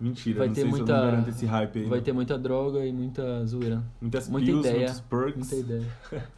Mentira, 0.00 0.38
Vai 0.40 0.48
não 0.48 0.54
ter 0.54 0.60
sei 0.62 0.70
se 0.70 0.74
eu 0.74 0.78
muita- 0.78 0.96
não 0.96 1.04
garanto 1.10 1.28
esse 1.30 1.46
hype 1.46 1.78
aí. 1.78 1.84
Vai 1.86 1.98
não. 1.98 2.04
ter 2.04 2.12
muita 2.12 2.38
droga 2.38 2.84
e 2.84 2.92
muita 2.92 3.46
zoeira. 3.46 3.82
Muitas 4.00 4.28
muita 4.28 4.46
pills, 4.46 4.68
ideia, 4.68 4.84
muitos 4.86 5.00
perks. 5.00 5.36
Muita 5.52 5.56
ideia. 5.56 5.86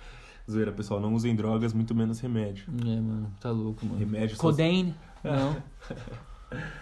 Zoeira, 0.48 0.70
pessoal, 0.70 1.00
não 1.00 1.12
usem 1.14 1.34
drogas, 1.34 1.72
muito 1.72 1.92
menos 1.94 2.20
remédio. 2.20 2.66
É, 2.82 3.00
mano, 3.00 3.32
tá 3.40 3.50
louco, 3.50 3.84
mano. 3.84 3.98
Remédio 3.98 4.36
só- 4.36 4.42
Codeine? 4.42 4.94
Não. 5.24 5.56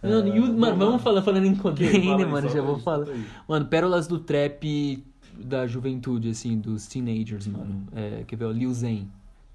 É, 0.00 0.08
Não, 0.08 0.24
e 0.28 0.38
o- 0.38 0.56
mano, 0.56 0.76
vamos 0.76 1.02
falar 1.02 1.22
falando 1.22 1.44
em 1.44 1.56
aí, 1.88 2.24
mano, 2.24 2.48
já 2.48 2.62
vou 2.62 2.78
falar. 2.78 3.06
Mano, 3.48 3.66
pérolas 3.66 4.06
do 4.06 4.16
trap 4.20 5.04
da 5.38 5.66
juventude, 5.66 6.30
assim, 6.30 6.58
dos 6.58 6.86
teenagers, 6.86 7.46
mano. 7.46 7.84
É, 7.94 8.24
quer 8.26 8.36
ver, 8.36 8.44
o 8.46 8.52
Lil 8.52 8.72
Zen. 8.72 9.08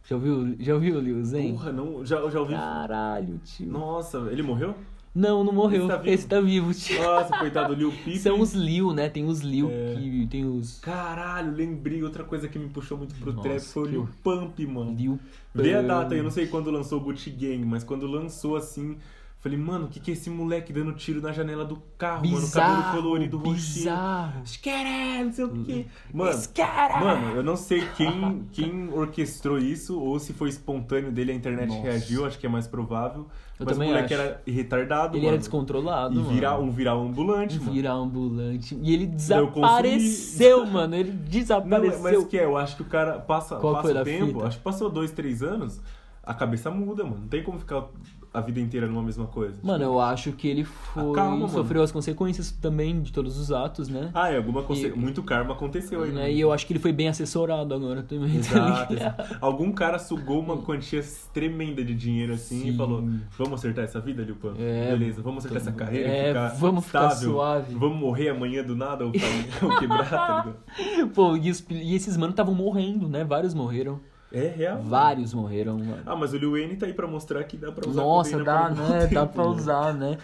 Já 0.07 0.15
ouviu, 0.15 0.55
já 0.59 0.73
ouviu 0.73 0.97
o 0.97 0.99
Lil 0.99 1.23
Zen? 1.23 1.51
Porra, 1.53 1.71
não, 1.71 2.05
já, 2.05 2.17
já 2.29 2.39
ouvi. 2.39 2.53
Caralho, 2.53 3.39
tio. 3.43 3.71
Nossa, 3.71 4.17
ele 4.31 4.41
morreu? 4.43 4.75
Não, 5.15 5.43
não 5.43 5.53
morreu. 5.53 5.83
Esse 5.85 5.87
tá 5.87 5.97
vivo? 5.97 6.09
Esse 6.13 6.27
tá 6.27 6.41
vivo, 6.41 6.73
tio. 6.73 7.03
Nossa, 7.03 7.37
coitado, 7.37 7.73
Lil 7.75 7.91
Peep. 8.03 8.17
São 8.17 8.39
os 8.41 8.53
Lil, 8.53 8.93
né? 8.93 9.07
Tem 9.09 9.23
os 9.25 9.41
Lil 9.41 9.69
É. 9.69 9.93
que 9.95 10.27
tem 10.27 10.43
os 10.43 10.79
Caralho, 10.79 11.53
lembrei 11.55 12.01
outra 12.03 12.23
coisa 12.23 12.47
que 12.47 12.57
me 12.57 12.67
puxou 12.69 12.97
muito 12.97 13.13
pro 13.15 13.31
Nossa, 13.31 13.47
trap 13.47 13.61
foi 13.61 13.83
o 13.83 13.85
Lil 13.85 14.09
Pump, 14.23 14.65
mano. 14.65 14.95
Lil 14.97 15.19
Vê 15.53 15.73
a 15.75 15.77
Pump. 15.77 15.87
data 15.87 16.15
eu 16.15 16.23
não 16.23 16.31
sei 16.31 16.47
quando 16.47 16.71
lançou 16.71 16.99
o 16.99 17.03
Gucci 17.03 17.29
Gang, 17.29 17.63
mas 17.63 17.83
quando 17.83 18.07
lançou 18.07 18.55
assim, 18.55 18.97
falei, 19.43 19.57
mano, 19.57 19.85
o 19.85 19.89
que 19.89 19.99
que 19.99 20.09
é 20.09 20.13
esse 20.13 20.29
moleque 20.29 20.71
dando 20.71 20.93
tiro 20.93 21.21
na 21.21 21.31
janela 21.33 21.65
do 21.65 21.75
carro, 21.97 22.25
mano? 22.25 22.39
Bizarro, 22.39 22.83
Cabelo 22.83 23.03
colorido, 23.03 23.37
roxinho. 23.37 23.55
bizarro. 23.55 24.41
Esqueré, 24.43 25.23
não 25.23 25.31
sei 25.33 25.43
o 25.45 25.63
quê. 25.65 25.85
Mano, 26.13 26.31
Escara! 26.31 26.99
mano, 27.03 27.35
eu 27.35 27.43
não 27.43 27.57
sei 27.57 27.85
quem, 27.97 28.47
quem 28.53 28.89
orquestrou 28.93 29.59
isso 29.59 29.99
ou 29.99 30.17
se 30.17 30.31
foi 30.31 30.47
espontâneo 30.49 31.11
dele, 31.11 31.33
a 31.33 31.35
internet 31.35 31.67
Nossa. 31.67 31.81
reagiu, 31.81 32.25
acho 32.25 32.39
que 32.39 32.45
é 32.45 32.49
mais 32.49 32.67
provável. 32.67 33.27
Eu 33.59 33.65
mas 33.67 33.77
o 33.77 33.81
moleque 33.83 34.13
acho. 34.13 34.23
era 34.23 34.41
retardado, 34.47 35.15
Ele 35.15 35.21
mano. 35.25 35.27
era 35.33 35.37
descontrolado, 35.37 36.15
E 36.15 36.17
mano. 36.17 36.29
virar 36.33 36.57
um 36.59 36.71
virar 36.71 36.97
um 36.97 37.07
ambulante, 37.07 37.59
mano. 37.59 37.71
Virar 37.73 37.93
ambulante. 37.93 38.77
E 38.81 38.93
ele 38.93 39.03
Eu 39.05 39.09
desapareceu, 39.11 40.65
mano. 40.65 40.95
Ele 40.95 41.11
Não, 41.11 41.17
desapareceu. 41.25 42.01
mas 42.01 42.23
que 42.27 42.37
é, 42.37 42.45
eu 42.45 42.57
acho 42.57 42.75
que 42.77 42.81
o 42.81 42.85
cara 42.85 43.19
passa, 43.19 43.57
Qual 43.57 43.73
passa 43.75 43.89
foi 43.91 44.01
o 44.01 44.03
tempo, 44.03 44.25
fita? 44.33 44.47
acho 44.47 44.57
que 44.57 44.63
passou 44.63 44.89
dois, 44.89 45.11
três 45.11 45.43
anos, 45.43 45.79
a 46.23 46.33
cabeça 46.33 46.71
muda, 46.71 47.03
mano. 47.03 47.19
Não 47.21 47.27
tem 47.27 47.43
como 47.43 47.59
ficar 47.59 47.85
a 48.33 48.41
vida 48.41 48.59
inteira 48.59 48.87
numa 48.87 49.03
mesma 49.03 49.27
coisa. 49.27 49.59
Mano, 49.61 49.83
eu 49.83 49.99
acho 49.99 50.31
que 50.31 50.47
ele 50.47 50.63
foi. 50.63 51.11
Ah, 51.11 51.15
calma, 51.15 51.35
mano. 51.41 51.49
sofreu 51.49 51.83
as 51.83 51.91
consequências 51.91 52.49
também 52.51 52.99
de 53.01 53.11
todos 53.11 53.37
os 53.37 53.51
atos, 53.51 53.87
né? 53.89 54.09
Ah, 54.11 54.31
é, 54.31 54.37
alguma 54.37 54.63
conse... 54.63 54.87
E- 54.87 54.91
muito 54.93 55.21
karma 55.21 55.53
aconteceu 55.53 56.01
aí, 56.01 56.09
Né? 56.11 56.21
né? 56.23 56.33
E 56.33 56.39
eu 56.39 56.51
acho 56.51 56.65
que 56.65 56.73
ele 56.73 56.79
foi 56.79 56.91
bem 56.91 57.07
assessorado 57.09 57.71
agora 57.75 58.01
também. 58.01 58.39
tá 58.41 58.87
Exato. 58.89 59.35
Algum 59.39 59.71
cara 59.71 59.99
sugou 59.99 60.39
uma 60.39 60.57
quantia 60.57 61.03
tremenda 61.31 61.83
de 61.83 61.93
dinheiro 61.93 62.33
assim 62.33 62.69
e 62.69 62.71
Sim. 62.71 62.77
falou: 62.77 63.03
Vamos 63.37 63.59
acertar 63.59 63.83
essa 63.83 63.99
vida, 63.99 64.23
Liu 64.23 64.35
Pan? 64.35 64.53
É, 64.57 64.89
Beleza, 64.91 65.21
vamos 65.21 65.45
acertar 65.45 65.61
essa 65.61 65.71
carreira 65.71 66.09
é, 66.09 66.23
e 66.23 66.27
ficar 66.29 66.47
vamos 66.55 66.85
ficar 66.85 67.07
estável. 67.09 67.31
suave. 67.33 67.75
Vamos 67.75 67.97
morrer 67.99 68.29
amanhã 68.29 68.63
do 68.63 68.75
nada 68.75 69.05
ou, 69.05 69.11
ou 69.61 69.77
quebrar, 69.77 70.09
tá 70.09 70.43
ligado? 70.79 71.09
Pô, 71.13 71.35
e, 71.37 71.51
os- 71.51 71.63
e 71.69 71.93
esses 71.93 72.17
manos 72.17 72.33
estavam 72.33 72.55
morrendo, 72.55 73.07
né? 73.07 73.23
Vários 73.23 73.53
morreram. 73.53 73.99
É 74.33 74.47
real. 74.47 74.81
Vários 74.81 75.31
morreram, 75.31 75.77
mano. 75.77 76.01
Ah, 76.07 76.15
mas 76.15 76.33
o 76.33 76.37
Lil 76.37 76.53
Wayne 76.53 76.75
tá 76.75 76.87
aí 76.87 76.93
pra 76.93 77.05
mostrar 77.07 77.43
que 77.43 77.55
dá 77.55 77.71
pra 77.71 77.87
usar 77.87 78.01
Nossa, 78.01 78.43
dá, 78.43 78.69
né? 78.71 79.05
Dá 79.07 79.27
pra 79.27 79.43
mano. 79.43 79.55
usar, 79.55 79.93
né? 79.93 80.17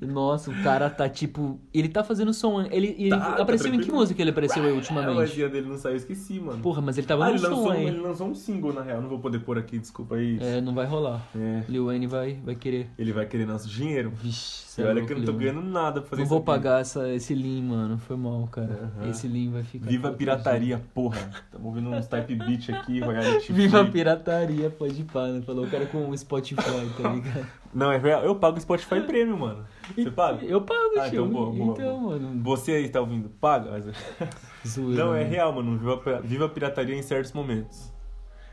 Nossa, 0.00 0.50
o 0.50 0.62
cara 0.62 0.88
tá 0.88 1.06
tipo. 1.08 1.60
Ele 1.72 1.88
tá 1.88 2.02
fazendo 2.02 2.32
som. 2.32 2.62
Ele, 2.70 2.94
ele 2.98 3.10
Tá, 3.10 3.18
tá 3.36 3.42
apareceu 3.42 3.72
em 3.74 3.78
que 3.80 3.92
música 3.92 4.22
ele 4.22 4.30
apareceu 4.30 4.62
aí 4.62 4.70
Ah, 4.70 4.72
a 4.72 4.76
ultimamente? 4.76 5.14
vozinha 5.14 5.48
dele 5.50 5.68
não 5.68 5.76
saiu, 5.76 5.92
eu 5.92 5.96
esqueci, 5.98 6.40
mano. 6.40 6.60
Porra, 6.62 6.80
mas 6.80 6.96
ele 6.96 7.06
tava 7.06 7.24
ah, 7.26 7.28
no 7.28 7.34
ele 7.34 7.42
lançou, 7.46 7.62
som 7.66 7.70
um- 7.70 7.74
ele 7.74 8.00
lançou 8.00 8.26
um 8.28 8.34
single, 8.34 8.72
na 8.72 8.80
real. 8.82 9.02
Não 9.02 9.08
vou 9.10 9.18
poder 9.18 9.40
pôr 9.40 9.58
aqui, 9.58 9.78
desculpa 9.78 10.14
aí. 10.16 10.38
É, 10.40 10.60
não 10.60 10.74
vai 10.74 10.86
rolar. 10.86 11.20
É. 11.36 11.62
Lil 11.68 11.86
Wayne 11.86 12.06
vai, 12.06 12.38
vai 12.42 12.54
querer. 12.54 12.88
Ele 12.98 13.12
vai 13.12 13.26
querer 13.26 13.46
nosso 13.46 13.68
dinheiro. 13.68 14.10
Vixe, 14.14 14.80
E 14.80 14.84
é 14.84 14.86
olha 14.88 15.04
que 15.04 15.12
eu 15.12 15.18
não 15.18 15.24
tô 15.26 15.32
ganhando 15.34 15.60
nada 15.62 16.00
pra 16.00 16.08
fazer 16.10 16.22
Não 16.22 16.28
vou 16.28 16.38
aqui. 16.38 16.46
pagar 16.46 16.80
essa, 16.80 17.06
esse 17.12 17.34
Lean, 17.34 17.62
mano. 17.64 17.98
Foi 17.98 18.16
mal, 18.16 18.46
cara. 18.50 18.92
Esse 19.10 19.28
Lean 19.28 19.50
vai 19.50 19.62
ficar. 19.62 19.86
Viva 19.90 20.08
a 20.08 20.12
pirataria, 20.12 20.82
porra. 20.94 21.30
Tamo 21.50 21.66
ouvindo 21.68 21.90
uns 21.90 22.06
type 22.06 22.34
beat 22.34 22.70
aqui, 22.70 23.00
royalty 23.48 23.52
Viva 23.52 23.80
a 23.80 23.84
pirataria, 23.84 24.70
pode 24.70 25.02
pá, 25.04 25.26
né? 25.28 25.42
Falou 25.42 25.64
o 25.64 25.70
cara 25.70 25.86
com 25.86 26.08
o 26.08 26.16
Spotify, 26.16 26.62
tá 27.00 27.08
ligado? 27.12 27.46
Não, 27.74 27.90
é 27.90 27.96
real. 27.98 28.22
Eu 28.22 28.34
pago 28.36 28.58
o 28.58 28.60
Spotify 28.60 29.00
Premium, 29.00 29.36
mano. 29.38 29.64
Você 29.94 30.10
paga? 30.10 30.44
Eu 30.44 30.60
pago, 30.60 30.98
Ah, 30.98 31.08
tio. 31.10 31.24
então 31.24 31.28
boa, 31.30 31.50
boa, 31.52 31.72
Então, 31.72 32.00
boa. 32.00 32.12
mano. 32.18 32.42
Você 32.42 32.72
aí 32.72 32.88
tá 32.88 33.00
ouvindo? 33.00 33.28
Paga? 33.40 33.70
Zoeira, 34.66 35.04
Não, 35.04 35.14
é 35.14 35.18
mano. 35.20 35.30
real, 35.30 35.52
mano. 35.52 35.78
Viva, 35.78 36.16
a- 36.16 36.20
viva 36.20 36.44
a 36.44 36.48
pirataria 36.48 36.94
em 36.94 37.02
certos 37.02 37.32
momentos. 37.32 37.90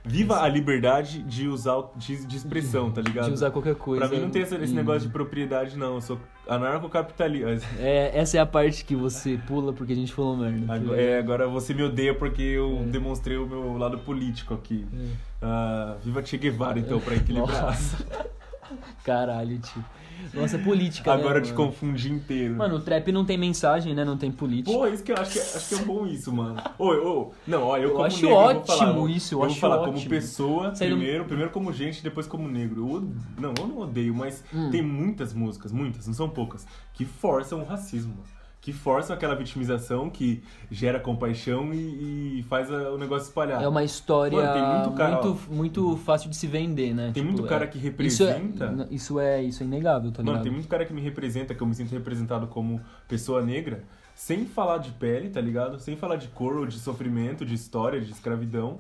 Viva 0.06 0.42
a 0.42 0.48
liberdade 0.48 1.22
de 1.24 1.48
usar 1.50 1.76
de, 1.98 2.26
de 2.26 2.38
expressão, 2.38 2.90
tá 2.90 3.02
ligado? 3.02 3.26
De 3.26 3.34
usar 3.34 3.52
qualquer 3.52 3.76
coisa. 3.76 4.08
Pra 4.08 4.16
mim 4.16 4.24
não 4.24 4.30
tem 4.30 4.42
esse, 4.44 4.56
esse 4.56 4.74
negócio 4.74 5.02
de 5.02 5.10
propriedade, 5.10 5.78
não. 5.78 5.96
Eu 5.96 6.02
sou 6.02 6.18
anarcocapitalista. 6.50 7.68
É, 7.80 8.12
essa 8.20 8.38
é 8.38 8.40
a 8.40 8.46
parte 8.46 8.84
que 8.84 8.96
você 8.96 9.40
pula 9.48 9.72
porque 9.74 9.94
a 9.94 9.96
gente 9.96 10.12
falou 10.12 10.36
merda. 10.38 10.74
Agora, 10.74 11.02
é, 11.02 11.20
agora 11.20 11.48
você 11.48 11.74
me 11.74 11.84
odeia 11.84 12.14
porque 12.14 12.42
eu 12.42 12.80
É. 12.82 12.90
demonstrei 12.92 13.38
o 13.38 13.46
meu 13.48 13.78
lado 13.78 14.00
político 14.00 14.54
aqui. 14.54 14.86
É. 14.94 15.06
Ah, 15.42 15.96
viva 16.04 16.24
Che 16.26 16.38
Guevara, 16.38 16.80
então, 16.80 17.00
pra 17.00 17.16
equilibrar. 17.16 17.78
Caralho, 19.04 19.60
tio. 19.60 19.84
Nossa, 20.34 20.58
é 20.58 20.60
política, 20.60 21.16
né, 21.16 21.22
Agora 21.22 21.40
eu 21.40 21.44
te 21.44 21.54
mano? 21.54 21.66
confundi 21.66 22.12
inteiro. 22.12 22.56
Mano, 22.56 22.76
o 22.76 22.82
trap 22.82 23.10
não 23.12 23.24
tem 23.24 23.38
mensagem, 23.38 23.96
né? 23.96 24.04
Não 24.04 24.18
tem 24.18 24.30
política. 24.32 24.78
Pô, 24.78 24.86
isso 24.86 25.02
que 25.04 25.12
eu 25.12 25.16
acho 25.18 25.32
que, 25.32 25.40
é- 25.40 25.42
acho 25.42 25.70
que 25.70 25.76
é 25.76 25.86
bom 25.86 26.06
isso, 26.06 26.32
mano. 26.34 26.62
Ô, 26.78 26.88
ô, 26.90 27.32
não, 27.48 27.64
ó, 27.64 27.78
eu, 27.78 27.84
Eu 27.84 27.92
como 27.92 28.04
acho 28.06 28.22
negro, 28.22 28.30
eu 28.38 28.54
vou 28.56 28.66
falar, 28.66 28.86
ótimo 28.90 29.00
eu- 29.02 29.10
isso, 29.10 29.34
eu 29.36 29.40
eu 29.40 29.46
acho 29.46 29.54
vou 29.54 29.62
falar 29.62 29.78
como 29.86 29.98
ótimo. 29.98 30.10
pessoa, 30.10 30.76
Saindo- 30.76 30.96
primeiro, 30.98 31.26
primeiro 31.26 31.52
como 31.52 31.72
gente, 31.72 32.04
depois 32.04 32.28
como 32.28 32.48
negro. 32.50 32.82
Eu, 32.96 33.02
não, 33.42 33.54
eu 33.58 33.68
não 33.68 33.78
odeio, 33.80 34.14
mas 34.14 34.44
Hum. 34.54 34.70
tem 34.70 34.82
muitas 34.82 35.34
músicas, 35.34 35.72
muitas, 35.72 36.06
não 36.06 36.14
são 36.14 36.30
poucas, 36.30 36.68
que 36.94 37.06
forçam 37.06 37.62
o 37.62 37.66
racismo, 37.66 38.12
mano. 38.16 38.39
Que 38.62 38.74
forçam 38.74 39.16
aquela 39.16 39.36
vitimização 39.36 40.10
que 40.10 40.44
gera 40.70 41.00
compaixão 41.00 41.74
e, 41.74 42.40
e 42.40 42.44
faz 42.50 42.70
a- 42.70 42.92
o 42.92 42.98
negócio 42.98 43.28
espalhar. 43.28 43.64
É 43.64 43.68
uma 43.68 43.84
história 43.86 44.38
Mano, 44.38 44.76
muito 44.84 44.98
cara, 44.98 45.22
muito, 45.24 45.52
muito 45.52 45.98
fácil 45.98 46.30
de 46.30 46.36
se 46.36 46.46
vender, 46.46 46.94
né? 46.94 47.12
Tem 47.14 47.24
Tipo, 47.24 47.38
muito 47.38 47.48
cara 47.48 47.64
é- 47.64 47.68
que 47.68 47.78
Isso 47.78 48.24
é, 48.26 48.34
representa. 48.34 48.88
isso 48.92 49.20
é, 49.20 49.42
isso 49.42 49.64
é 49.64 49.66
inegável, 49.66 50.12
tá 50.12 50.18
Mano, 50.22 50.32
ligado? 50.32 50.44
tem 50.44 50.52
muito 50.52 50.68
cara 50.68 50.86
que 50.86 50.92
me 50.94 51.00
representa, 51.02 51.56
que 51.56 51.62
eu 51.64 51.68
me 51.68 51.74
sinto 51.74 51.92
representado 51.92 52.48
como 52.48 52.82
pessoa 53.08 53.42
negra, 53.42 53.84
sem 54.14 54.46
falar 54.46 54.80
de 54.80 54.92
pele, 54.92 55.30
tá 55.30 55.40
ligado? 55.40 55.80
Sem 55.80 55.96
falar 55.96 56.18
de 56.18 56.28
cor 56.28 56.58
ou 56.58 56.66
de 56.66 56.78
sofrimento, 56.80 57.46
de 57.46 57.56
história, 57.56 58.02
de 58.02 58.12
escravidão. 58.12 58.78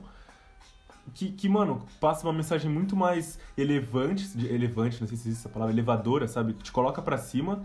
Que, 1.13 1.31
que, 1.31 1.47
mano, 1.49 1.83
passa 2.01 2.27
uma 2.27 2.33
mensagem 2.33 2.69
muito 2.69 2.95
mais 2.95 3.39
elevante, 3.57 4.27
elevante, 4.47 4.99
não 5.01 5.07
sei 5.07 5.17
se 5.17 5.29
existe 5.29 5.39
essa 5.47 5.49
palavra, 5.49 5.73
elevadora, 5.73 6.27
sabe? 6.27 6.53
Que 6.53 6.63
te 6.63 6.71
coloca 6.71 7.01
pra 7.01 7.17
cima 7.17 7.61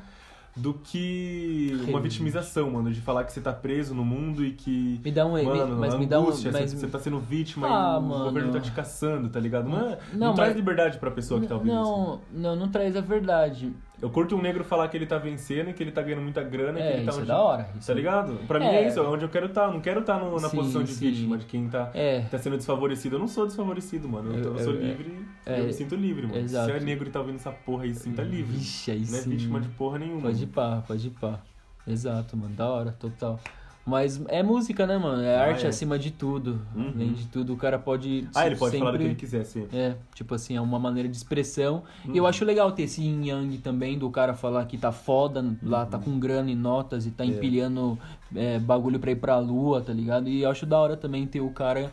do 0.57 0.75
que 0.75 1.77
uma 1.89 2.01
vitimização, 2.01 2.71
mano. 2.71 2.93
De 2.93 3.01
falar 3.01 3.25
que 3.25 3.33
você 3.33 3.41
tá 3.41 3.53
preso 3.53 3.95
no 3.95 4.05
mundo 4.05 4.45
e 4.45 4.53
que. 4.53 5.01
Me 5.05 5.11
dá 5.11 5.27
um, 5.27 5.33
Mano, 5.43 5.77
mas 5.77 5.95
a 5.95 5.99
me 5.99 6.07
dá 6.07 6.21
um, 6.21 6.27
mas 6.27 6.37
você, 6.41 6.69
você 6.69 6.87
tá 6.87 6.99
sendo 6.99 7.19
vítima 7.19 7.67
Ah, 7.69 7.95
e 7.97 7.99
o 7.99 8.03
mano. 8.03 8.25
governo 8.25 8.53
tá 8.53 8.61
te 8.61 8.71
caçando, 8.73 9.29
tá 9.29 9.41
ligado? 9.41 9.69
Não, 9.69 9.91
é- 9.91 9.99
Não, 10.13 10.29
não 10.29 10.35
traz 10.35 10.51
mas- 10.51 10.57
liberdade 10.57 10.99
pra 10.99 11.11
pessoa 11.11 11.41
que 11.41 11.47
tá 11.47 11.55
ouvindo 11.57 11.73
isso. 11.73 11.83
não, 11.83 12.21
não, 12.33 12.57
não 12.57 12.69
traz 12.69 12.97
a 12.97 13.01
verdade. 13.01 13.73
Eu 14.05 14.11
curto 14.11 14.37
um 14.37 14.43
negro 14.43 14.63
falar 14.63 14.87
que 14.89 14.99
ele 14.99 15.07
tá 15.07 15.17
vencendo 15.17 15.71
e 15.71 15.73
que 15.73 15.83
ele 15.83 15.91
tá 15.91 16.03
ganhando 16.03 16.21
muita 16.21 16.43
grana 16.43 16.79
e 16.79 16.83
que 16.83 16.89
É, 16.89 16.97
ele 16.97 17.05
tá 17.07 17.11
isso 17.11 17.19
é 17.21 17.23
onde... 17.23 17.29
da 17.29 17.39
hora. 17.39 17.71
Isso 17.79 17.87
Tá 17.87 17.95
ligado? 17.95 18.35
Pra 18.47 18.59
mim 18.61 18.67
É. 18.67 18.83
é 18.85 18.89
isso, 18.89 19.01
é 19.01 19.03
onde 19.09 19.25
eu 19.25 19.31
quero 19.31 19.47
estar. 19.47 19.69
Não 19.73 19.81
quero 19.81 20.01
estar 20.01 20.19
no- 20.19 20.39
na 20.39 20.49
Sim, 20.51 20.57
posição 20.59 20.83
de 20.83 20.93
sim. 20.93 21.09
vítima, 21.11 21.39
de 21.39 21.47
quem 21.47 21.69
tá, 21.71 21.91
É, 21.95 22.21
tá 22.31 22.37
sendo 22.39 22.59
desfavorecido. 22.59 23.17
Eu 23.17 23.21
não 23.21 23.27
sou 23.27 23.47
desfavorecido, 23.47 24.07
mano. 24.07 24.35
Eu, 24.35 24.45
Eu- 24.45 24.53
eu 24.53 24.59
sou 24.59 24.75
eu- 24.75 24.81
livre, 24.83 25.27
é, 25.47 25.61
eu 25.61 25.65
me 25.65 25.73
sinto 25.73 25.95
livre, 25.97 26.27
mano. 26.27 26.39
exato. 26.39 26.67
Se 26.71 26.77
é 26.77 26.81
negro 26.81 27.09
e 27.09 27.11
tá 27.11 27.21
ouvindo 27.21 27.37
essa 27.37 27.51
porra 27.51 27.85
aí, 27.85 27.95
sim, 27.95 28.13
tá 28.13 28.23
livre. 28.23 28.53
Vixe, 28.59 28.91
aí 28.91 29.05
não 29.11 29.19
é 29.19 29.23
vítima 29.23 29.59
de 29.59 29.69
porra 29.69 29.99
nenhuma. 29.99 30.21
Pode 30.21 30.43
ir 30.45 30.47
pá, 30.49 30.83
pode 30.87 31.07
ir 31.07 31.11
pá. 31.13 31.41
Exato, 31.87 32.37
mano. 32.37 32.55
Da 32.55 32.69
hora, 32.69 32.93
total. 32.93 33.41
Mas 33.87 34.19
é 34.29 34.43
música, 34.43 34.87
né, 34.87 34.97
mano? 34.97 35.23
É 35.23 35.37
Ah, 35.37 35.45
arte 35.49 35.67
é. 35.67 35.69
acima 35.69 35.99
de 35.99 36.11
tudo. 36.11 36.59
Uhum. 36.75 36.93
Além 36.95 37.13
de 37.13 37.27
tudo, 37.27 37.53
o 37.53 37.57
cara 37.57 37.79
pode. 37.79 38.27
Ah, 38.35 38.47
ele 38.47 38.57
pode 38.57 38.71
sempre... 38.73 38.79
falar 38.79 38.93
do 38.93 38.99
que 38.99 39.05
ele 39.05 39.15
quiser, 39.15 39.45
sim. 39.45 39.67
É, 39.75 39.95
tipo 40.15 40.35
assim, 40.35 40.57
é 40.57 40.61
uma 40.61 40.79
maneira 40.79 41.07
de 41.07 41.15
expressão. 41.17 41.83
E 42.05 42.09
Uhum. 42.09 42.17
eu 42.17 42.27
acho 42.27 42.47
legal 42.47 42.73
ter 42.73 42.85
esse 42.85 43.03
yin 43.03 43.27
yang 43.29 43.59
também, 43.59 43.99
do 43.99 44.09
cara 44.11 44.33
falar 44.33 44.65
que 44.65 44.79
tá 44.79 44.91
foda, 44.91 45.45
lá 45.63 45.85
tá 45.85 45.99
com 45.99 46.19
grana 46.19 46.51
e 46.51 46.55
notas 46.55 47.05
e 47.05 47.11
tá 47.11 47.25
Uhum. 47.25 47.31
É. 47.31 47.33
empilhando 47.35 47.99
é, 48.35 48.59
bagulho 48.59 48.99
pra 48.99 49.11
ir 49.11 49.17
pra 49.17 49.39
lua, 49.39 49.83
tá 49.83 49.93
ligado? 49.93 50.29
E 50.31 50.43
eu 50.43 50.51
acho 50.51 50.65
da 50.65 50.79
hora 50.79 50.97
também 50.97 51.27
ter 51.27 51.41
o 51.43 51.51
cara, 51.51 51.93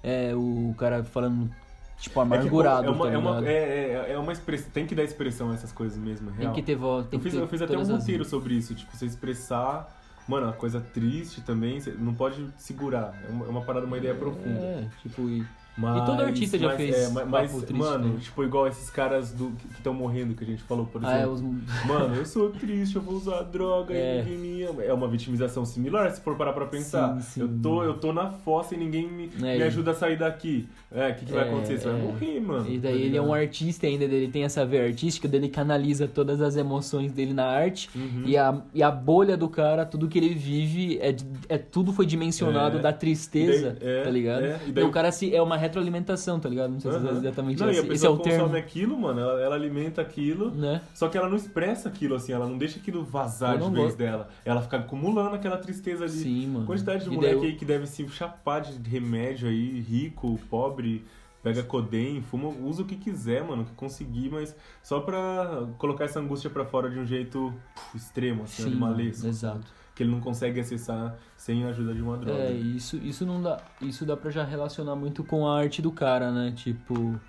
é, 0.00 0.32
o 0.36 0.72
cara 0.78 1.02
falando, 1.02 1.50
tipo, 1.98 2.20
É 2.20 2.24
que, 2.24 2.34
amargurado, 2.34 2.86
é 2.86 2.90
uma, 2.90 3.04
tá 3.06 3.12
é 3.12 3.18
uma, 3.18 3.48
é, 3.48 3.52
é, 3.52 4.12
é 4.12 4.18
uma 4.18 4.32
expressão. 4.32 4.70
Tem 4.72 4.86
que 4.86 4.94
dar 4.94 5.02
expressão 5.02 5.50
a 5.50 5.54
essas 5.54 5.72
coisas 5.72 5.98
mesmo, 5.98 6.28
é 6.30 6.32
Tem 6.34 6.40
real. 6.42 6.54
que 6.54 6.62
ter 6.62 6.76
voz, 6.76 7.04
Eu 7.10 7.18
eu 7.18 7.48
fiz 7.48 7.60
até 7.62 7.76
um 7.76 7.82
roteiro 7.84 8.24
sobre 8.24 8.54
isso, 8.54 8.76
tipo, 8.76 8.96
você 8.96 9.06
expressar. 9.06 10.00
Mano, 10.28 10.46
uma 10.46 10.52
coisa 10.52 10.80
triste 10.80 11.40
também, 11.40 11.80
você 11.80 11.90
não 11.92 12.14
pode 12.14 12.46
segurar. 12.56 13.14
É 13.28 13.30
uma, 13.30 13.46
é 13.46 13.48
uma 13.48 13.62
parada, 13.62 13.86
uma 13.86 13.98
ideia 13.98 14.14
profunda. 14.14 14.58
É, 14.58 14.88
tipo, 15.02 15.28
e, 15.28 15.44
Mas, 15.76 16.02
E 16.02 16.04
todo 16.06 16.20
artista 16.22 16.58
já 16.58 16.66
mas, 16.68 16.76
fez 16.76 16.94
É, 16.94 17.08
mas, 17.24 17.50
triste, 17.50 17.72
mano, 17.72 18.08
né? 18.14 18.20
tipo, 18.20 18.44
igual 18.44 18.68
esses 18.68 18.90
caras 18.90 19.32
do, 19.32 19.52
que 19.52 19.78
estão 19.78 19.94
morrendo, 19.94 20.34
que 20.34 20.44
a 20.44 20.46
gente 20.46 20.62
falou, 20.62 20.84
por 20.84 21.02
Ah, 21.02 21.12
é, 21.16 21.22
exemplo. 21.22 21.32
os... 21.34 21.42
Mano, 21.88 22.14
eu 22.14 22.26
sou 22.26 22.50
triste, 22.50 22.96
eu 22.96 23.02
vou 23.02 23.14
usar 23.14 23.42
droga 23.44 23.94
É. 23.94 24.20
e 24.20 24.30
ninguém 24.30 24.38
me 24.38 24.62
ama. 24.64 24.82
É 24.82 24.92
uma 24.92 25.08
vitimização 25.08 25.64
similar, 25.64 26.10
se 26.12 26.20
for 26.20 26.36
parar 26.36 26.52
pra 26.52 26.66
pensar. 26.66 27.14
Sim, 27.14 27.20
sim. 27.22 27.40
Eu, 27.40 27.48
tô, 27.62 27.82
eu 27.84 27.94
tô 27.94 28.12
na 28.12 28.30
fossa 28.30 28.74
e 28.74 28.78
ninguém 28.78 29.08
me, 29.10 29.30
É, 29.42 29.56
me 29.56 29.62
ajuda 29.62 29.92
a 29.92 29.94
sair 29.94 30.18
daqui. 30.18 30.68
É, 30.94 31.08
o 31.08 31.14
que, 31.14 31.24
que 31.24 31.32
vai 31.32 31.48
É, 31.48 31.50
acontecer? 31.50 31.78
Você 31.78 31.88
vai 31.90 31.98
é. 32.00 32.02
morrer, 32.02 32.40
mano. 32.40 32.68
E 32.70 32.76
tá 32.78 32.88
daí 32.88 33.02
ele 33.04 33.16
é 33.16 33.22
um 33.22 33.32
artista 33.32 33.86
ainda, 33.86 34.04
ele 34.04 34.28
tem 34.28 34.44
essa 34.44 34.66
veia 34.66 34.84
artística, 34.84 35.26
dele 35.26 35.48
canaliza 35.48 36.06
todas 36.06 36.42
as 36.42 36.54
emoções 36.54 37.12
dele 37.12 37.32
na 37.32 37.46
arte. 37.46 37.88
Uhum. 37.94 38.24
E, 38.26 38.36
a, 38.36 38.60
e 38.74 38.82
a 38.82 38.90
bolha 38.90 39.38
do 39.38 39.48
cara, 39.48 39.86
tudo 39.86 40.06
que 40.06 40.18
ele 40.18 40.34
vive, 40.34 40.98
é, 40.98 41.16
é 41.48 41.56
tudo 41.56 41.94
foi 41.94 42.04
dimensionado 42.04 42.76
É. 42.76 42.80
da 42.82 42.92
tristeza, 42.92 43.74
daí- 43.80 43.88
é, 43.88 44.02
tá 44.02 44.10
ligado? 44.10 44.44
é, 44.44 44.60
e 44.66 44.72
daí 44.72 44.84
o 44.84 44.88
o- 44.88 44.90
cara 44.90 45.10
se, 45.10 45.34
é 45.34 45.40
uma 45.40 45.61
retroalimentação, 45.62 46.38
tá 46.38 46.48
ligado? 46.48 46.70
Não 46.72 46.80
sei 46.80 46.90
se 46.92 46.96
Aham. 46.98 47.08
é 47.08 47.12
exatamente 47.12 47.58
Não, 47.60 47.66
e 47.66 47.70
a 47.70 47.72
esse, 47.72 47.80
esse 47.80 47.88
é 47.88 47.92
pessoa 47.92 48.12
o 48.12 48.18
termo. 48.22 48.38
consome 48.44 48.58
aquilo, 48.58 48.98
mano, 48.98 49.20
ela, 49.20 49.40
ela 49.40 49.54
alimenta 49.54 50.02
aquilo, 50.02 50.50
Né? 50.50 50.82
só 50.94 51.08
que 51.08 51.16
ela 51.16 51.28
não 51.28 51.36
expressa 51.36 51.88
aquilo, 51.88 52.14
assim, 52.14 52.32
ela 52.32 52.46
não 52.46 52.58
deixa 52.58 52.78
aquilo 52.78 53.04
vazar 53.04 53.52
Eu 53.52 53.58
de 53.58 53.64
não 53.64 53.72
vez 53.72 53.86
gosto. 53.86 53.98
dela. 53.98 54.28
Ela 54.44 54.60
fica 54.62 54.76
acumulando 54.76 55.34
aquela 55.34 55.56
tristeza 55.56 56.04
ali. 56.04 56.12
Sim, 56.12 56.46
mano. 56.48 56.66
Quantidade 56.66 57.04
de 57.04 57.10
E 57.10 57.14
moleque 57.14 57.36
daí 57.40 57.46
aí 57.50 57.56
que 57.56 57.64
deve 57.64 57.86
se 57.86 58.06
chapar 58.08 58.60
de 58.60 58.88
remédio 58.88 59.48
aí, 59.48 59.80
rico, 59.80 60.38
pobre, 60.50 61.04
pega 61.42 61.62
codeine, 61.62 62.20
fuma, 62.20 62.48
usa 62.48 62.82
o 62.82 62.84
que 62.84 62.96
quiser, 62.96 63.42
mano, 63.42 63.62
o 63.62 63.64
que 63.64 63.72
conseguir, 63.72 64.30
mas 64.30 64.54
só 64.82 65.00
pra 65.00 65.66
colocar 65.78 66.04
essa 66.04 66.20
angústia 66.20 66.48
pra 66.48 66.64
fora 66.64 66.88
de 66.88 66.98
um 66.98 67.04
jeito 67.06 67.52
puf, 67.74 67.96
extremo, 67.96 68.44
assim, 68.44 68.62
Sim, 68.62 68.68
animalesco. 68.68 69.26
exato. 69.26 69.66
Que 69.94 70.02
ele 70.02 70.10
não 70.10 70.20
consegue 70.20 70.58
acessar 70.60 71.16
sem 71.36 71.64
a 71.64 71.68
ajuda 71.68 71.92
de 71.94 72.00
uma 72.02 72.16
droga. 72.16 72.38
É, 72.38 72.52
isso, 72.52 72.96
isso 72.96 73.26
não 73.26 73.42
dá. 73.42 73.58
Isso 73.80 74.06
dá 74.06 74.16
pra 74.16 74.30
já 74.30 74.42
relacionar 74.44 74.96
muito 74.96 75.22
com 75.22 75.46
a 75.46 75.58
arte 75.58 75.82
do 75.82 75.92
cara, 75.92 76.30
né? 76.30 76.52
Tipo, 76.56 77.20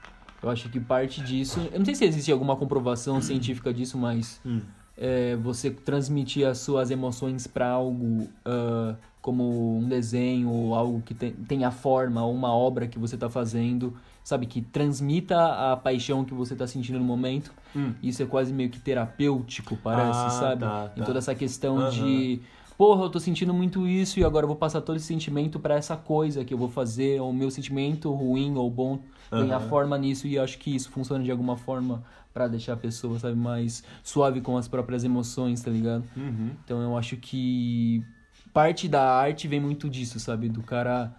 eu 0.41 0.49
acho 0.49 0.69
que 0.69 0.79
parte 0.79 1.21
disso. 1.21 1.59
Eu 1.71 1.79
não 1.79 1.85
sei 1.85 1.95
se 1.95 2.05
existe 2.05 2.31
alguma 2.31 2.55
comprovação 2.55 3.21
científica 3.21 3.73
disso, 3.73 3.97
mas 3.97 4.39
Hum. 4.45 4.61
É, 4.97 5.35
você 5.35 5.69
transmitir 5.71 6.47
as 6.47 6.59
suas 6.59 6.91
emoções 6.91 7.47
pra 7.47 7.67
algo 7.69 8.27
ah, 8.45 8.95
como 9.21 9.77
um 9.77 9.87
desenho 9.87 10.49
ou 10.49 10.75
algo 10.75 11.01
que 11.01 11.13
tem, 11.13 11.31
tenha 11.31 11.71
forma, 11.71 12.23
ou 12.25 12.33
uma 12.33 12.53
obra 12.53 12.87
que 12.87 12.99
você 12.99 13.15
tá 13.17 13.29
fazendo, 13.29 13.95
sabe? 14.23 14.45
Que 14.45 14.61
transmita 14.61 15.71
a 15.71 15.77
paixão 15.77 16.25
que 16.25 16.33
você 16.33 16.55
tá 16.55 16.67
sentindo 16.67 16.99
no 16.99 17.05
momento. 17.05 17.53
Hum. 17.75 17.93
Isso 18.03 18.21
é 18.21 18.25
quase 18.25 18.51
meio 18.53 18.69
que 18.69 18.79
terapêutico, 18.79 19.77
parece, 19.77 20.27
Ah, 20.27 20.29
sabe? 20.29 20.59
tá, 20.61 20.91
Em 20.95 20.99
tá. 20.99 21.05
toda 21.05 21.19
essa 21.19 21.33
questão 21.33 21.77
Aham. 21.79 21.89
de, 21.89 22.41
porra, 22.83 23.03
eu 23.05 23.09
tô 23.09 23.17
sentindo 23.17 23.53
muito 23.53 23.87
isso 23.87 24.19
e 24.19 24.25
agora 24.25 24.43
eu 24.43 24.47
vou 24.49 24.57
passar 24.57 24.81
todo 24.81 24.97
esse 24.97 25.05
sentimento 25.05 25.57
pra 25.57 25.75
essa 25.75 25.95
coisa 25.95 26.43
que 26.43 26.53
eu 26.53 26.57
vou 26.57 26.67
fazer, 26.67 27.21
o 27.21 27.31
meu 27.31 27.49
sentimento 27.49 28.11
ruim 28.11 28.57
ou 28.57 28.69
bom 28.69 28.99
ganhar 29.31 29.55
Aham. 29.55 29.69
forma 29.69 29.97
nisso 29.97 30.27
e 30.27 30.37
acho 30.37 30.57
que 30.57 30.75
isso 30.75 30.89
funciona 30.91 31.23
de 31.23 31.31
alguma 31.31 31.55
forma 31.55 32.03
pra 32.33 32.45
deixar 32.45 32.73
a 32.73 32.75
pessoa, 32.75 33.17
sabe, 33.19 33.37
mais 33.37 33.85
suave 34.03 34.41
com 34.41 34.57
as 34.57 34.67
próprias 34.67 35.05
emoções, 35.05 35.61
tá 35.61 35.71
ligado? 35.71 36.03
Uhum. 36.17 36.49
Então 36.65 36.81
eu 36.81 36.97
acho 36.97 37.15
que 37.15 38.03
parte 38.51 38.89
da 38.89 39.15
arte 39.15 39.47
vem 39.47 39.61
muito 39.61 39.89
disso, 39.89 40.19
sabe? 40.19 40.49
Do 40.49 40.61
cara, 40.61 41.15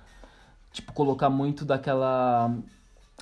tipo, 0.70 0.92
colocar 0.92 1.30
muito 1.30 1.64
daquela 1.64 2.54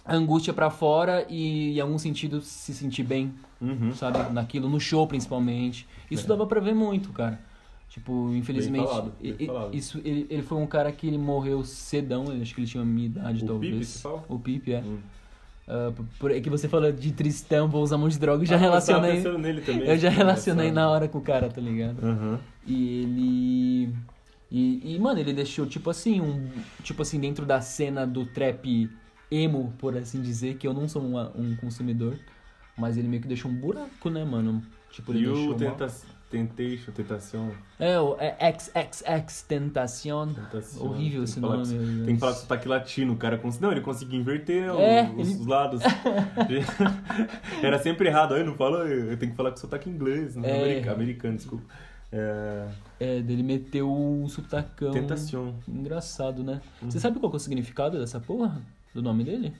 angústia 0.04 0.52
pra 0.52 0.68
fora 0.68 1.24
e, 1.30 1.76
em 1.76 1.80
algum 1.80 1.96
sentido, 1.96 2.40
se 2.40 2.74
sentir 2.74 3.04
bem, 3.04 3.32
Uhum. 3.60 3.92
sabe? 3.92 4.32
Naquilo, 4.32 4.68
no 4.68 4.80
show 4.80 5.06
principalmente. 5.06 5.86
Isso 6.10 6.24
É. 6.24 6.28
dava 6.28 6.44
pra 6.44 6.58
ver 6.58 6.74
muito, 6.74 7.12
cara. 7.12 7.51
Tipo, 7.92 8.32
infelizmente, 8.34 8.86
falado, 8.86 9.12
e- 9.20 9.36
e- 9.38 9.46
falado. 9.46 9.74
isso, 9.76 10.00
ele, 10.02 10.26
ele 10.30 10.42
foi 10.42 10.56
um 10.56 10.66
cara 10.66 10.90
que 10.90 11.06
ele 11.06 11.18
morreu 11.18 11.62
cedão, 11.62 12.24
ele- 12.32 12.40
acho 12.40 12.54
que 12.54 12.62
ele 12.62 12.66
tinha 12.66 12.82
a 12.82 12.86
minha 12.86 13.04
idade, 13.04 13.44
O 13.44 13.46
talvez. 13.46 13.96
Pipe? 14.02 14.08
O 14.30 14.38
Pipe, 14.38 14.72
é. 14.72 14.80
Hum. 14.80 14.98
Ah, 15.68 15.92
por- 15.94 16.06
por, 16.18 16.30
é 16.30 16.40
que 16.40 16.48
você 16.48 16.68
falou 16.68 16.90
de 16.90 17.12
tristão, 17.12 17.68
vou 17.68 17.82
usar 17.82 17.96
um 17.96 17.98
monte 17.98 18.12
de 18.12 18.18
droga, 18.18 18.42
eu 18.42 18.46
já 18.46 18.54
Ah, 18.54 18.56
eu 18.56 18.60
relacionei. 18.62 19.16
pensando 19.16 19.38
nele 19.38 19.60
também. 19.60 19.86
Eu 19.86 19.98
já 19.98 20.08
relacionei 20.08 20.72
na 20.72 20.88
hora 20.88 21.06
com 21.06 21.18
o 21.18 21.20
cara, 21.20 21.50
tá 21.50 21.60
ligado? 21.60 22.02
Aham. 22.02 22.40
E 22.66 23.02
ele. 23.02 23.94
E, 24.50 24.94
e, 24.94 24.98
mano, 24.98 25.20
ele 25.20 25.34
deixou, 25.34 25.66
tipo 25.66 25.90
assim, 25.90 26.18
um. 26.20 26.48
Tipo 26.82 27.02
assim, 27.02 27.20
dentro 27.20 27.44
da 27.44 27.60
cena 27.60 28.06
do 28.06 28.24
trap 28.24 28.90
emo, 29.30 29.72
por 29.78 29.96
assim 29.98 30.20
dizer, 30.22 30.56
que 30.56 30.66
eu 30.66 30.72
não 30.72 30.88
sou 30.88 31.02
um, 31.02 31.18
um 31.38 31.54
consumidor, 31.56 32.18
mas 32.76 32.96
ele 32.96 33.06
meio 33.08 33.20
que 33.20 33.28
deixou 33.28 33.50
um 33.50 33.54
buraco, 33.54 34.08
né, 34.08 34.24
mano? 34.24 34.62
Tipo, 34.90 35.12
ele 35.12 35.20
E 35.20 35.26
deixou. 35.26 35.50
o 35.50 35.54
tenta... 35.54 35.86
Temptation, 36.32 36.90
Tentação. 36.92 37.52
É, 37.78 38.00
o 38.00 38.16
XXX 38.16 39.42
Tentacion. 39.42 40.32
Tentação. 40.32 40.86
Horrível 40.86 41.24
esse 41.24 41.38
nome. 41.38 41.66
Tem 42.04 42.14
que 42.14 42.20
falar 42.20 42.32
com 42.32 42.38
sotaque 42.40 42.66
latino, 42.66 43.12
o 43.12 43.16
cara 43.16 43.38
cons... 43.38 43.60
Não, 43.60 43.70
ele 43.70 43.80
conseguiu 43.82 44.18
inverter 44.18 44.64
É, 44.70 45.10
os, 45.16 45.28
ele- 45.28 45.38
os 45.40 45.46
lados. 45.46 45.82
Era 47.62 47.78
sempre 47.78 48.08
errado, 48.08 48.34
aí 48.34 48.42
não 48.44 48.54
fala, 48.54 48.84
eu 48.88 49.16
tenho 49.16 49.30
que 49.32 49.36
falar 49.36 49.50
com 49.50 49.56
sotaque 49.58 49.88
inglês, 49.88 50.34
não 50.36 50.44
É. 50.44 50.62
americano, 50.62 50.94
americano, 50.96 51.36
desculpa. 51.36 51.64
É... 52.10 52.66
É, 53.00 53.20
dele 53.22 53.42
meteu 53.42 53.90
um 53.90 54.28
sotacão. 54.28 54.92
Tentação. 54.92 55.54
Engraçado, 55.66 56.42
né? 56.44 56.60
Uhum. 56.82 56.90
Você 56.90 57.00
sabe 57.00 57.18
qual 57.18 57.32
é 57.32 57.36
o 57.36 57.38
significado 57.38 57.98
dessa 57.98 58.20
porra? 58.20 58.60
Do 58.94 59.00
nome 59.02 59.24
dele? 59.24 59.54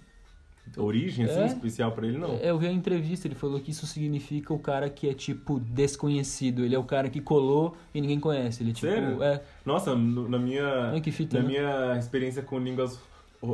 Origem, 0.76 1.24
assim, 1.26 1.40
É. 1.40 1.46
especial 1.46 1.92
pra 1.92 2.06
ele, 2.06 2.16
não. 2.16 2.30
É, 2.40 2.50
Eu 2.50 2.58
vi 2.58 2.66
a 2.66 2.72
entrevista, 2.72 3.26
ele 3.26 3.34
falou 3.34 3.60
que 3.60 3.70
isso 3.70 3.86
significa 3.86 4.54
o 4.54 4.58
cara 4.58 4.88
que 4.88 5.08
é, 5.08 5.12
tipo, 5.12 5.60
desconhecido. 5.60 6.64
Ele 6.64 6.74
é 6.74 6.78
o 6.78 6.84
cara 6.84 7.10
que 7.10 7.20
colou 7.20 7.76
e 7.94 8.00
ninguém 8.00 8.18
conhece. 8.18 8.62
Ele, 8.62 8.70
é, 8.70 8.74
tipo, 8.74 8.86
Sério? 8.86 9.22
é. 9.22 9.42
Nossa, 9.66 9.94
no- 9.94 10.28
na 10.28 10.38
minha, 10.38 10.92
fita, 11.12 11.36
na 11.36 11.42
né? 11.42 11.48
minha 11.48 11.98
experiência 11.98 12.42
com 12.42 12.58
línguas, 12.58 12.98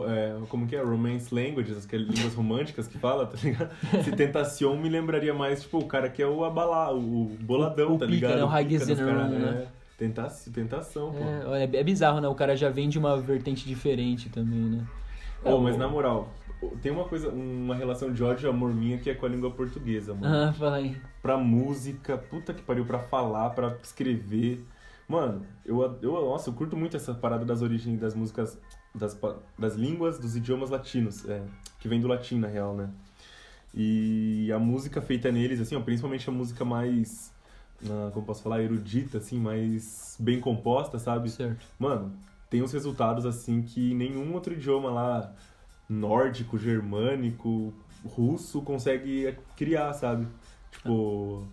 é, 0.06 0.36
como 0.48 0.66
que 0.66 0.76
é? 0.76 0.82
Romance 0.82 1.34
languages, 1.34 1.86
que 1.86 1.96
é 1.96 1.98
línguas 1.98 2.34
românticas 2.34 2.86
que 2.86 2.98
fala, 2.98 3.26
tá 3.26 3.36
ligado? 3.42 3.70
Se 4.04 4.12
tentação 4.12 4.76
me 4.76 4.88
lembraria 4.88 5.34
mais, 5.34 5.62
tipo, 5.62 5.78
o 5.78 5.86
cara 5.86 6.08
que 6.08 6.22
é 6.22 6.26
o 6.26 6.44
abalá, 6.44 6.92
o 6.94 7.24
boladão, 7.40 7.94
O 7.94 7.98
tá 7.98 8.06
pica, 8.06 8.14
ligado? 8.28 8.36
né? 8.36 8.44
O 8.44 8.78
general, 8.78 9.16
cara, 9.16 9.28
né? 9.28 9.66
Tenta, 9.96 10.28
tentação, 10.54 11.10
pô. 11.10 11.18
É, 11.18 11.46
olha, 11.46 11.70
é 11.76 11.82
bizarro, 11.82 12.20
né? 12.20 12.28
O 12.28 12.34
cara 12.34 12.54
já 12.56 12.70
vem 12.70 12.88
de 12.88 12.98
uma 12.98 13.16
vertente 13.20 13.66
diferente 13.66 14.28
também, 14.28 14.60
né? 14.60 14.84
É, 15.44 15.50
mas 15.52 15.74
o- 15.74 15.78
na 15.78 15.88
moral, 15.88 16.28
tem 16.82 16.90
uma 16.90 17.04
coisa, 17.04 17.28
uma 17.28 17.74
relação 17.74 18.12
de 18.12 18.22
ódio 18.22 18.46
e 18.46 18.50
amor 18.50 18.74
minha 18.74 18.98
que 18.98 19.08
é 19.10 19.14
com 19.14 19.26
a 19.26 19.28
língua 19.28 19.50
portuguesa, 19.50 20.14
mano. 20.14 20.48
Ah, 20.48 20.52
fala 20.52 20.76
aí. 20.76 20.96
Pra 21.22 21.36
música, 21.36 22.18
puta 22.18 22.52
que 22.52 22.62
pariu, 22.62 22.84
pra 22.84 22.98
falar, 22.98 23.50
pra 23.50 23.76
escrever. 23.82 24.64
Mano, 25.08 25.46
eu, 25.64 25.80
eu, 26.02 26.12
nossa, 26.12 26.50
eu 26.50 26.54
curto 26.54 26.76
muito 26.76 26.96
essa 26.96 27.14
parada 27.14 27.44
das 27.44 27.62
origens 27.62 27.98
das 27.98 28.14
músicas, 28.14 28.58
das, 28.94 29.18
das 29.58 29.74
línguas, 29.74 30.18
dos 30.18 30.36
idiomas 30.36 30.70
latinos, 30.70 31.28
é, 31.28 31.42
que 31.78 31.88
vem 31.88 32.00
do 32.00 32.08
latim, 32.08 32.38
na 32.38 32.48
real, 32.48 32.74
né? 32.74 32.90
E 33.74 34.50
a 34.52 34.58
música 34.58 35.00
feita 35.00 35.30
neles, 35.30 35.60
assim, 35.60 35.76
ó, 35.76 35.80
principalmente 35.80 36.28
a 36.28 36.32
música 36.32 36.64
mais, 36.64 37.32
como 38.12 38.26
posso 38.26 38.42
falar, 38.42 38.62
erudita, 38.62 39.18
assim, 39.18 39.38
mais 39.38 40.16
bem 40.18 40.40
composta, 40.40 40.98
sabe? 40.98 41.30
Certo. 41.30 41.64
Mano, 41.78 42.12
tem 42.50 42.62
uns 42.62 42.72
resultados 42.72 43.26
assim 43.26 43.62
que 43.62 43.94
nenhum 43.94 44.32
outro 44.34 44.54
idioma 44.54 44.90
lá, 44.90 45.32
nórdico, 45.88 46.58
germânico, 46.58 47.72
russo, 48.04 48.62
consegue 48.62 49.36
criar, 49.56 49.92
sabe? 49.94 50.26
Tipo, 50.72 51.44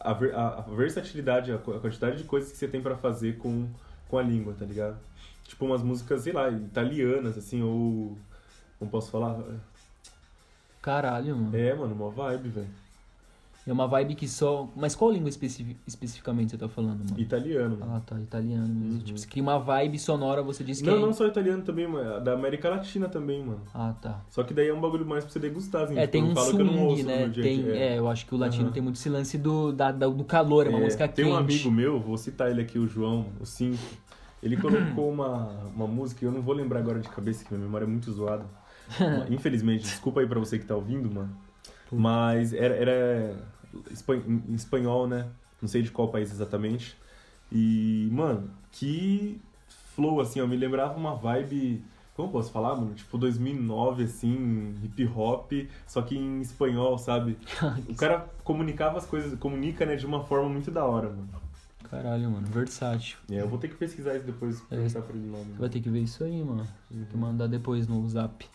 a, 0.00 0.12
ver- 0.12 0.34
a- 0.34 0.58
a 0.58 0.62
versatilidade, 0.62 1.52
a, 1.52 1.56
a 1.56 1.58
quantidade 1.58 2.18
de 2.18 2.24
coisas 2.24 2.50
que 2.52 2.58
você 2.58 2.68
tem 2.68 2.80
pra 2.82 2.96
fazer 2.96 3.38
com, 3.38 3.68
com 4.08 4.18
a 4.18 4.22
língua, 4.22 4.54
tá 4.58 4.64
ligado? 4.64 4.98
Tipo, 5.44 5.66
umas 5.66 5.82
músicas, 5.82 6.22
sei 6.22 6.32
lá, 6.32 6.50
italianas, 6.50 7.36
assim, 7.38 7.62
ou. 7.62 8.16
Como 8.78 8.90
posso 8.90 9.10
falar? 9.10 9.38
Caralho, 10.80 11.36
mano. 11.36 11.56
É, 11.56 11.74
mano, 11.74 11.94
uma 11.94 12.10
vibe, 12.10 12.48
velho. 12.50 12.68
É 13.66 13.72
uma 13.72 13.86
vibe 13.88 14.14
que 14.14 14.28
só. 14.28 14.70
Mas 14.76 14.94
qual 14.94 15.10
língua 15.10 15.28
especi- 15.30 15.76
especificamente 15.86 16.50
você 16.50 16.58
tá 16.58 16.68
falando, 16.68 16.98
mano? 17.08 17.18
Italiano, 17.18 17.78
mano. 17.78 17.92
Ah, 17.96 18.00
tá, 18.00 18.20
italiano 18.20 18.68
mesmo. 18.68 18.98
Uhum. 18.98 19.04
Tipo, 19.04 19.18
você 19.18 19.26
cria 19.26 19.42
uma 19.42 19.58
vibe 19.58 19.98
sonora, 19.98 20.42
você 20.42 20.62
disse 20.62 20.82
que 20.84 20.90
Não, 20.90 20.98
é. 20.98 21.00
não 21.00 21.12
só 21.14 21.26
italiano 21.26 21.62
também, 21.62 21.86
mano. 21.88 22.22
Da 22.22 22.34
América 22.34 22.68
Latina 22.68 23.08
também, 23.08 23.42
mano. 23.42 23.62
Ah, 23.72 23.94
tá. 24.02 24.20
Só 24.28 24.42
que 24.42 24.52
daí 24.52 24.68
é 24.68 24.74
um 24.74 24.80
bagulho 24.82 25.06
mais 25.06 25.24
pra 25.24 25.32
você 25.32 25.38
degustar, 25.38 25.84
assim. 25.84 25.96
É, 25.96 26.02
tipo, 26.02 26.12
tem 26.12 26.22
um 26.24 26.36
swing, 26.36 27.02
né? 27.04 27.28
Tem, 27.30 27.62
dia. 27.62 27.74
é, 27.76 27.98
eu 27.98 28.06
acho 28.08 28.26
que 28.26 28.34
o 28.34 28.38
latino 28.38 28.64
Aham. 28.64 28.72
tem 28.72 28.82
muito 28.82 28.96
esse 28.96 29.08
lance 29.08 29.38
do, 29.38 29.72
da, 29.72 29.90
do 29.90 30.24
calor, 30.24 30.66
é 30.66 30.68
uma 30.68 30.80
É, 30.80 30.82
música 30.84 31.08
Tem 31.08 31.24
quente. 31.24 31.34
um 31.34 31.38
amigo 31.38 31.70
meu, 31.70 31.98
vou 31.98 32.18
citar 32.18 32.50
ele 32.50 32.60
aqui, 32.60 32.78
o 32.78 32.86
João, 32.86 33.26
o 33.40 33.46
Cinco. 33.46 33.78
Ele 34.42 34.58
colocou 34.58 35.10
uma, 35.10 35.48
uma 35.74 35.86
música, 35.86 36.22
eu 36.22 36.30
não 36.30 36.42
vou 36.42 36.54
lembrar 36.54 36.80
agora 36.80 37.00
de 37.00 37.08
cabeça, 37.08 37.42
que 37.46 37.54
minha 37.54 37.64
memória 37.64 37.86
é 37.86 37.88
muito 37.88 38.12
zoada. 38.12 38.44
Infelizmente, 39.30 39.84
desculpa 39.84 40.20
aí 40.20 40.26
pra 40.26 40.38
você 40.38 40.58
que 40.58 40.66
tá 40.66 40.76
ouvindo, 40.76 41.10
mano. 41.10 41.34
Mas 41.94 42.52
era, 42.52 42.74
era 42.74 43.36
em 44.26 44.54
espanhol, 44.54 45.06
né? 45.06 45.28
Não 45.60 45.68
sei 45.68 45.82
de 45.82 45.90
qual 45.90 46.08
país 46.08 46.30
exatamente. 46.30 46.96
E, 47.50 48.08
mano, 48.12 48.50
que 48.70 49.40
flow, 49.94 50.20
assim, 50.20 50.40
ó, 50.40 50.46
me 50.46 50.56
lembrava 50.56 50.96
uma 50.96 51.14
vibe. 51.14 51.82
Como 52.14 52.30
posso 52.30 52.52
falar, 52.52 52.76
mano? 52.76 52.94
Tipo 52.94 53.18
2009, 53.18 54.04
assim, 54.04 54.74
hip 54.84 55.04
hop, 55.16 55.50
só 55.86 56.00
que 56.00 56.16
em 56.16 56.40
espanhol, 56.40 56.96
sabe? 56.96 57.36
O 57.88 57.94
cara 57.96 58.28
comunicava 58.44 58.98
as 58.98 59.06
coisas, 59.06 59.36
comunica, 59.38 59.84
né, 59.84 59.96
de 59.96 60.06
uma 60.06 60.22
forma 60.22 60.48
muito 60.48 60.70
da 60.70 60.84
hora, 60.84 61.08
mano. 61.08 61.28
Caralho, 61.90 62.30
mano, 62.30 62.46
versátil. 62.46 63.18
É, 63.30 63.40
eu 63.40 63.48
vou 63.48 63.58
ter 63.58 63.68
que 63.68 63.74
pesquisar 63.74 64.16
isso 64.16 64.26
depois, 64.26 64.60
perguntar 64.62 65.02
pra 65.02 65.14
ele 65.14 65.32
vai 65.58 65.68
ter 65.68 65.80
que 65.80 65.90
ver 65.90 66.00
isso 66.00 66.24
aí, 66.24 66.42
mano. 66.42 66.66
Tem 66.88 67.04
que 67.04 67.16
mandar 67.16 67.46
depois 67.46 67.86
no 67.86 68.08
zap. 68.08 68.46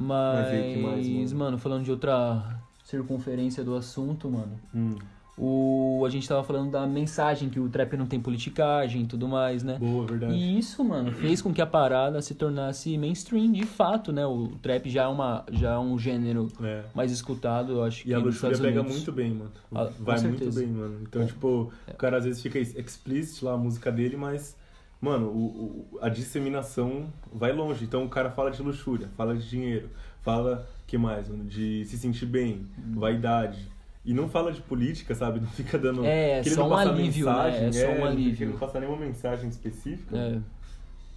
Mas, 0.00 0.80
mais, 0.82 1.32
mano? 1.32 1.44
mano, 1.44 1.58
falando 1.58 1.84
de 1.84 1.90
outra 1.90 2.58
circunferência 2.84 3.62
do 3.62 3.74
assunto, 3.76 4.30
mano. 4.30 4.58
Hum, 4.74 4.96
O, 5.42 6.02
a 6.06 6.10
gente 6.10 6.28
tava 6.28 6.44
falando 6.44 6.70
da 6.70 6.86
mensagem 6.86 7.48
que 7.48 7.58
o 7.58 7.66
trap 7.68 7.96
não 7.96 8.04
tem 8.04 8.20
politicagem 8.20 9.02
e 9.02 9.06
tudo 9.06 9.26
mais, 9.26 9.62
né? 9.62 9.78
boa, 9.78 10.04
verdade. 10.06 10.34
E 10.34 10.58
isso, 10.58 10.84
mano, 10.84 11.10
fez 11.12 11.40
com 11.40 11.50
que 11.50 11.62
a 11.62 11.66
parada 11.66 12.20
se 12.20 12.34
tornasse 12.34 12.98
mainstream 12.98 13.50
de 13.52 13.64
fato, 13.64 14.12
né? 14.12 14.26
O 14.26 14.48
trap 14.60 14.90
já 14.90 15.04
é, 15.04 15.06
uma, 15.06 15.44
já 15.50 15.72
é 15.74 15.78
um 15.78 15.98
gênero 15.98 16.48
É. 16.62 16.82
mais 16.94 17.10
escutado, 17.10 17.72
eu 17.72 17.84
acho 17.84 18.02
que 18.02 18.10
E 18.10 18.14
a 18.14 18.18
luxúria 18.18 18.58
pega 18.58 18.80
Unidos. 18.80 18.96
muito 18.96 19.12
bem, 19.12 19.30
mano. 19.32 19.50
Ah, 19.74 19.88
Vai 19.98 20.20
muito 20.20 20.52
bem, 20.54 20.66
mano. 20.66 20.98
Então, 21.08 21.22
É. 21.22 21.26
tipo, 21.26 21.72
o 21.88 21.94
cara 21.94 22.18
às 22.18 22.24
vezes 22.24 22.42
fica 22.42 22.58
explícito 22.58 23.46
lá 23.46 23.52
a 23.54 23.56
música 23.56 23.90
dele, 23.90 24.18
mas, 24.18 24.54
mano, 25.00 25.26
o, 25.28 25.86
o- 25.94 25.98
a 26.02 26.08
disseminação 26.08 27.06
vai 27.32 27.52
longe. 27.52 27.84
Então 27.84 28.04
o 28.04 28.08
cara 28.08 28.30
fala 28.30 28.50
de 28.50 28.62
luxúria, 28.62 29.08
fala 29.16 29.34
de 29.36 29.48
dinheiro, 29.48 29.88
fala, 30.22 30.66
que 30.86 30.96
mais, 30.98 31.28
mano? 31.28 31.44
De 31.44 31.84
se 31.86 31.96
sentir 31.98 32.26
bem, 32.26 32.66
Uhum. 32.78 32.98
vaidade. 33.00 33.68
E 34.04 34.14
não 34.14 34.28
fala 34.28 34.50
de 34.50 34.60
política, 34.62 35.14
sabe? 35.14 35.40
Não 35.40 35.48
fica 35.48 35.78
dando. 35.78 36.04
É, 36.04 36.40
querendo 36.42 36.54
só 36.58 36.66
um 36.66 36.70
passar 36.70 36.90
alívio, 36.90 37.26
né? 37.26 37.32
mensagem, 37.32 37.66
É 37.68 37.72
só 37.72 37.90
um 37.92 37.98
não 37.98 38.04
alívio. 38.06 38.36
Querendo 38.36 38.58
passar 38.58 38.80
nenhuma 38.80 38.98
mensagem 38.98 39.48
específica. 39.50 40.16
É, 40.16 40.38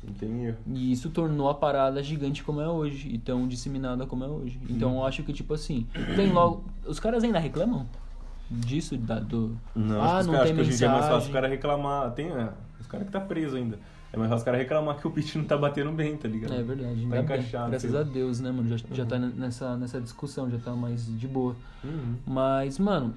Não 0.03 0.13
tem 0.15 0.45
erro. 0.47 0.57
e 0.67 0.91
isso 0.91 1.09
tornou 1.09 1.47
a 1.49 1.53
parada 1.53 2.03
gigante 2.03 2.43
como 2.43 2.59
é 2.59 2.67
hoje, 2.67 3.07
e 3.09 3.17
tão 3.17 3.47
disseminada 3.47 4.05
como 4.05 4.25
é 4.25 4.27
hoje. 4.27 4.59
Então 4.69 4.91
Uhum. 4.91 4.97
eu 4.99 5.05
acho 5.05 5.23
que, 5.23 5.31
tipo 5.31 5.53
assim, 5.53 5.87
tem 6.17 6.29
logo. 6.29 6.65
Os 6.85 6.99
caras 6.99 7.23
ainda 7.23 7.39
reclamam 7.39 7.87
disso, 8.51 8.97
da, 8.97 9.19
do. 9.19 9.57
Não, 9.73 10.01
ah, 10.03 10.21
não 10.21 10.33
tem 10.33 10.41
acho 10.41 10.53
que 10.53 10.59
hoje 10.61 10.73
em 10.73 10.75
dia 10.75 10.87
é 10.87 10.89
mais 10.89 11.01
fácil 11.05 11.15
mensagem. 11.15 11.27
os 11.29 11.33
caras 11.33 11.49
reclamar. 11.51 12.11
Tem, 12.11 12.27
é, 12.27 12.49
os 12.93 12.99
caras 12.99 13.07
que 13.07 13.11
tá 13.13 13.19
preso 13.19 13.55
ainda. 13.57 13.79
É 14.11 14.17
mais 14.17 14.29
fácil 14.29 14.41
os 14.41 14.45
caras 14.45 14.59
reclamar 14.59 14.97
que 14.97 15.07
o 15.07 15.09
beat 15.09 15.35
não 15.35 15.43
tá 15.45 15.57
batendo 15.57 15.91
bem, 15.91 16.15
tá 16.15 16.27
ligado? 16.27 16.53
É 16.53 16.61
verdade, 16.61 17.01
Tá 17.01 17.07
bem. 17.09 17.21
encaixado, 17.23 17.69
Graças 17.71 17.95
a. 17.95 18.03
Deus, 18.03 18.39
né, 18.39 18.51
mano? 18.51 18.69
Já, 18.69 18.77
já 18.91 19.05
tá 19.05 19.17
nessa, 19.17 19.75
nessa 19.75 19.99
discussão, 19.99 20.49
já 20.51 20.59
tá 20.59 20.75
mais 20.75 21.05
de 21.19 21.27
boa. 21.27 21.55
Uhum. 21.83 22.15
Mas, 22.27 22.77
mano. 22.77 23.15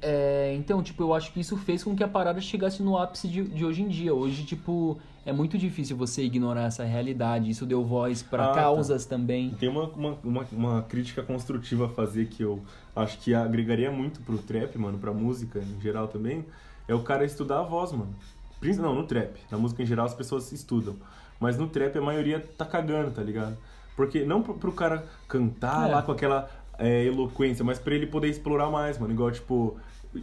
é, 0.00 0.54
então, 0.56 0.80
tipo, 0.82 1.02
eu 1.02 1.12
acho 1.14 1.32
que 1.32 1.40
isso 1.40 1.56
fez 1.56 1.82
com 1.82 1.96
que 1.96 2.04
a 2.04 2.08
parada 2.08 2.40
chegasse 2.40 2.82
no 2.82 2.96
ápice 2.96 3.26
de, 3.26 3.42
de 3.42 3.64
hoje 3.64 3.82
em 3.82 3.88
dia. 3.88 4.14
Hoje, 4.14 4.44
tipo, 4.44 4.96
é 5.24 5.32
muito 5.32 5.58
difícil 5.58 5.96
você 5.96 6.22
ignorar 6.22 6.66
essa 6.66 6.84
realidade. 6.84 7.50
Isso 7.50 7.66
deu 7.66 7.84
voz 7.84 8.22
pra 8.22 8.44
Ah, 8.44 8.48
tá. 8.48 8.54
causas 8.60 9.06
também. 9.06 9.50
Tem 9.58 9.68
uma, 9.68 9.88
uma, 9.88 10.18
uma, 10.22 10.46
uma 10.52 10.82
crítica 10.82 11.20
construtiva 11.22 11.86
a 11.86 11.88
fazer 11.88 12.26
que 12.26 12.42
eu 12.44 12.62
acho 12.94 13.18
que 13.18 13.34
agregaria 13.34 13.90
muito 13.90 14.20
pro 14.20 14.38
trap, 14.38 14.78
mano, 14.78 14.98
pra 14.98 15.12
música 15.12 15.58
em 15.58 15.80
geral 15.80 16.06
também, 16.06 16.44
é 16.86 16.94
o 16.94 17.00
cara 17.02 17.24
estudar 17.24 17.58
a 17.58 17.62
voz, 17.64 17.90
mano. 17.90 18.14
Não, 18.62 18.94
no 18.94 19.04
trap. 19.04 19.38
Na 19.50 19.58
música 19.58 19.82
em 19.82 19.86
geral 19.86 20.06
as 20.06 20.14
pessoas 20.14 20.50
estudam. 20.52 20.96
Mas 21.38 21.58
no 21.58 21.68
trap 21.68 21.96
a 21.96 22.00
maioria 22.00 22.40
tá 22.56 22.64
cagando, 22.64 23.10
tá 23.10 23.22
ligado? 23.22 23.56
Porque 23.94 24.24
não 24.24 24.42
pro, 24.42 24.54
pro 24.54 24.72
cara 24.72 25.04
cantar 25.28 25.88
É. 25.88 25.92
lá 25.94 26.02
com 26.02 26.12
aquela 26.12 26.50
é, 26.78 27.04
eloquência, 27.04 27.64
mas 27.64 27.78
pra 27.78 27.94
ele 27.94 28.06
poder 28.06 28.28
explorar 28.28 28.70
mais, 28.70 28.98
mano. 28.98 29.12
Igual, 29.12 29.30
tipo, 29.30 29.76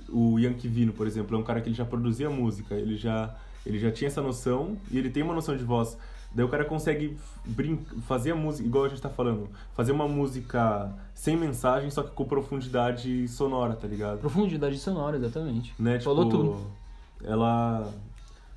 o 0.10 0.40
Yankee 0.40 0.68
Vino, 0.68 0.94
por 0.94 1.08
exemplo, 1.08 1.36
é 1.36 1.40
um 1.40 1.44
cara 1.44 1.62
que 1.62 1.70
ele 1.70 1.76
já 1.76 1.86
produzia 1.86 2.30
música, 2.30 2.76
ele 2.76 2.96
já, 2.98 3.34
ele 3.66 3.80
já 3.80 3.92
tinha 3.92 4.08
essa 4.08 4.22
noção 4.22 4.78
e 4.92 4.98
ele 4.98 5.10
tem 5.10 5.24
uma 5.24 5.34
noção 5.34 5.56
de 5.56 5.64
voz. 5.64 5.98
Daí 6.36 6.44
o 6.44 6.50
cara 6.50 6.66
consegue 6.66 7.16
brin 7.46 7.78
fazer 8.08 8.32
a 8.32 8.36
música, 8.36 8.68
igual 8.68 8.86
a 8.86 8.90
gente 8.90 9.02
tá 9.02 9.10
falando, 9.10 9.48
fazer 9.76 9.92
uma 9.92 10.08
música 10.08 10.92
sem 11.14 11.38
mensagem, 11.38 11.92
só 11.92 12.02
que 12.02 12.10
com 12.10 12.26
profundidade 12.26 13.28
sonora, 13.28 13.76
tá 13.76 13.88
ligado? 13.88 14.20
Profundidade 14.20 14.78
sonora, 14.80 15.18
exatamente. 15.18 15.74
Né? 15.78 16.00
Falou 16.00 16.26
tipo, 16.26 16.38
tudo. 16.38 16.58
Ela, 17.24 17.88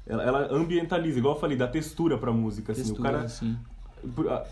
ela, 0.07 0.23
ela 0.23 0.49
ambientaliza, 0.55 1.19
igual 1.19 1.35
eu 1.35 1.41
falei, 1.41 1.57
dá 1.57 1.67
textura 1.67 2.17
pra 2.19 2.33
música, 2.33 2.73
assim. 2.73 2.83
Textura, 2.83 3.01
o 3.09 3.13
cara, 3.13 3.25
assim. 3.25 3.57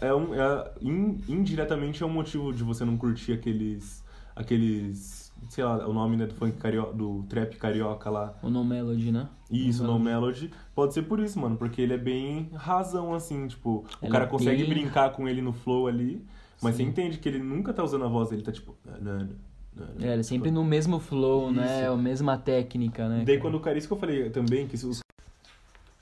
é 0.00 0.12
um, 0.14 0.34
é, 0.34 0.70
in- 0.82 1.20
indiretamente 1.28 2.02
é 2.02 2.06
um 2.06 2.10
motivo 2.10 2.52
de 2.52 2.62
você 2.64 2.84
não 2.84 2.96
curtir 2.96 3.32
aqueles, 3.32 4.02
aqueles, 4.34 5.32
sei 5.48 5.64
lá, 5.64 5.86
o 5.86 5.92
nome 5.92 6.16
né, 6.16 6.26
do 6.26 6.34
funk 6.34 6.56
carioca, 6.58 6.92
do 6.92 7.22
trap 7.28 7.56
carioca 7.56 8.10
lá. 8.10 8.34
O 8.42 8.50
No 8.50 8.64
Melody, 8.64 9.12
né? 9.12 9.28
Isso, 9.50 9.84
No 9.84 9.92
no 9.94 9.98
Melody, 10.00 10.50
pode 10.74 10.92
ser 10.94 11.02
por 11.02 11.20
isso, 11.20 11.38
mano, 11.38 11.56
porque 11.56 11.80
ele 11.80 11.92
é 11.94 11.98
bem 11.98 12.50
razão, 12.54 13.14
assim, 13.14 13.46
tipo, 13.46 13.84
o 14.00 14.06
Ele 14.06 14.10
cara 14.10 14.24
é 14.24 14.28
consegue 14.28 14.62
bem- 14.64 14.68
brincar 14.74 15.10
com 15.12 15.28
ele 15.28 15.40
no 15.40 15.52
flow 15.52 15.86
ali, 15.86 16.24
mas 16.60 16.74
Sim. 16.74 16.84
você 16.84 16.90
entende 16.90 17.18
que 17.18 17.28
ele 17.28 17.38
nunca 17.38 17.72
tá 17.72 17.84
usando 17.84 18.04
a 18.04 18.08
voz 18.08 18.30
dele, 18.30 18.42
tá 18.42 18.50
tipo. 18.50 18.74
É, 18.86 20.04
ele 20.12 20.20
é 20.20 20.22
sempre 20.22 20.50
no 20.50 20.64
mesmo 20.64 20.98
flow, 20.98 21.52
né? 21.52 21.82
Isso. 21.82 21.92
A 21.92 21.96
mesma 21.96 22.38
técnica, 22.38 23.08
né? 23.08 23.18
Daí 23.24 23.36
cara? 23.36 23.40
quando 23.40 23.54
o 23.56 23.60
cara, 23.60 23.76
isso 23.76 23.86
que 23.88 23.92
eu 23.92 23.98
falei 23.98 24.30
também, 24.30 24.66
que 24.66 24.76
isso, 24.76 25.00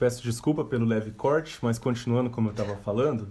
peço 0.03 0.21
desculpa 0.21 0.65
pelo 0.65 0.85
leve 0.85 1.11
corte, 1.11 1.57
mas 1.61 1.79
continuando 1.79 2.29
como 2.29 2.49
eu 2.49 2.53
tava 2.53 2.75
falando, 2.75 3.29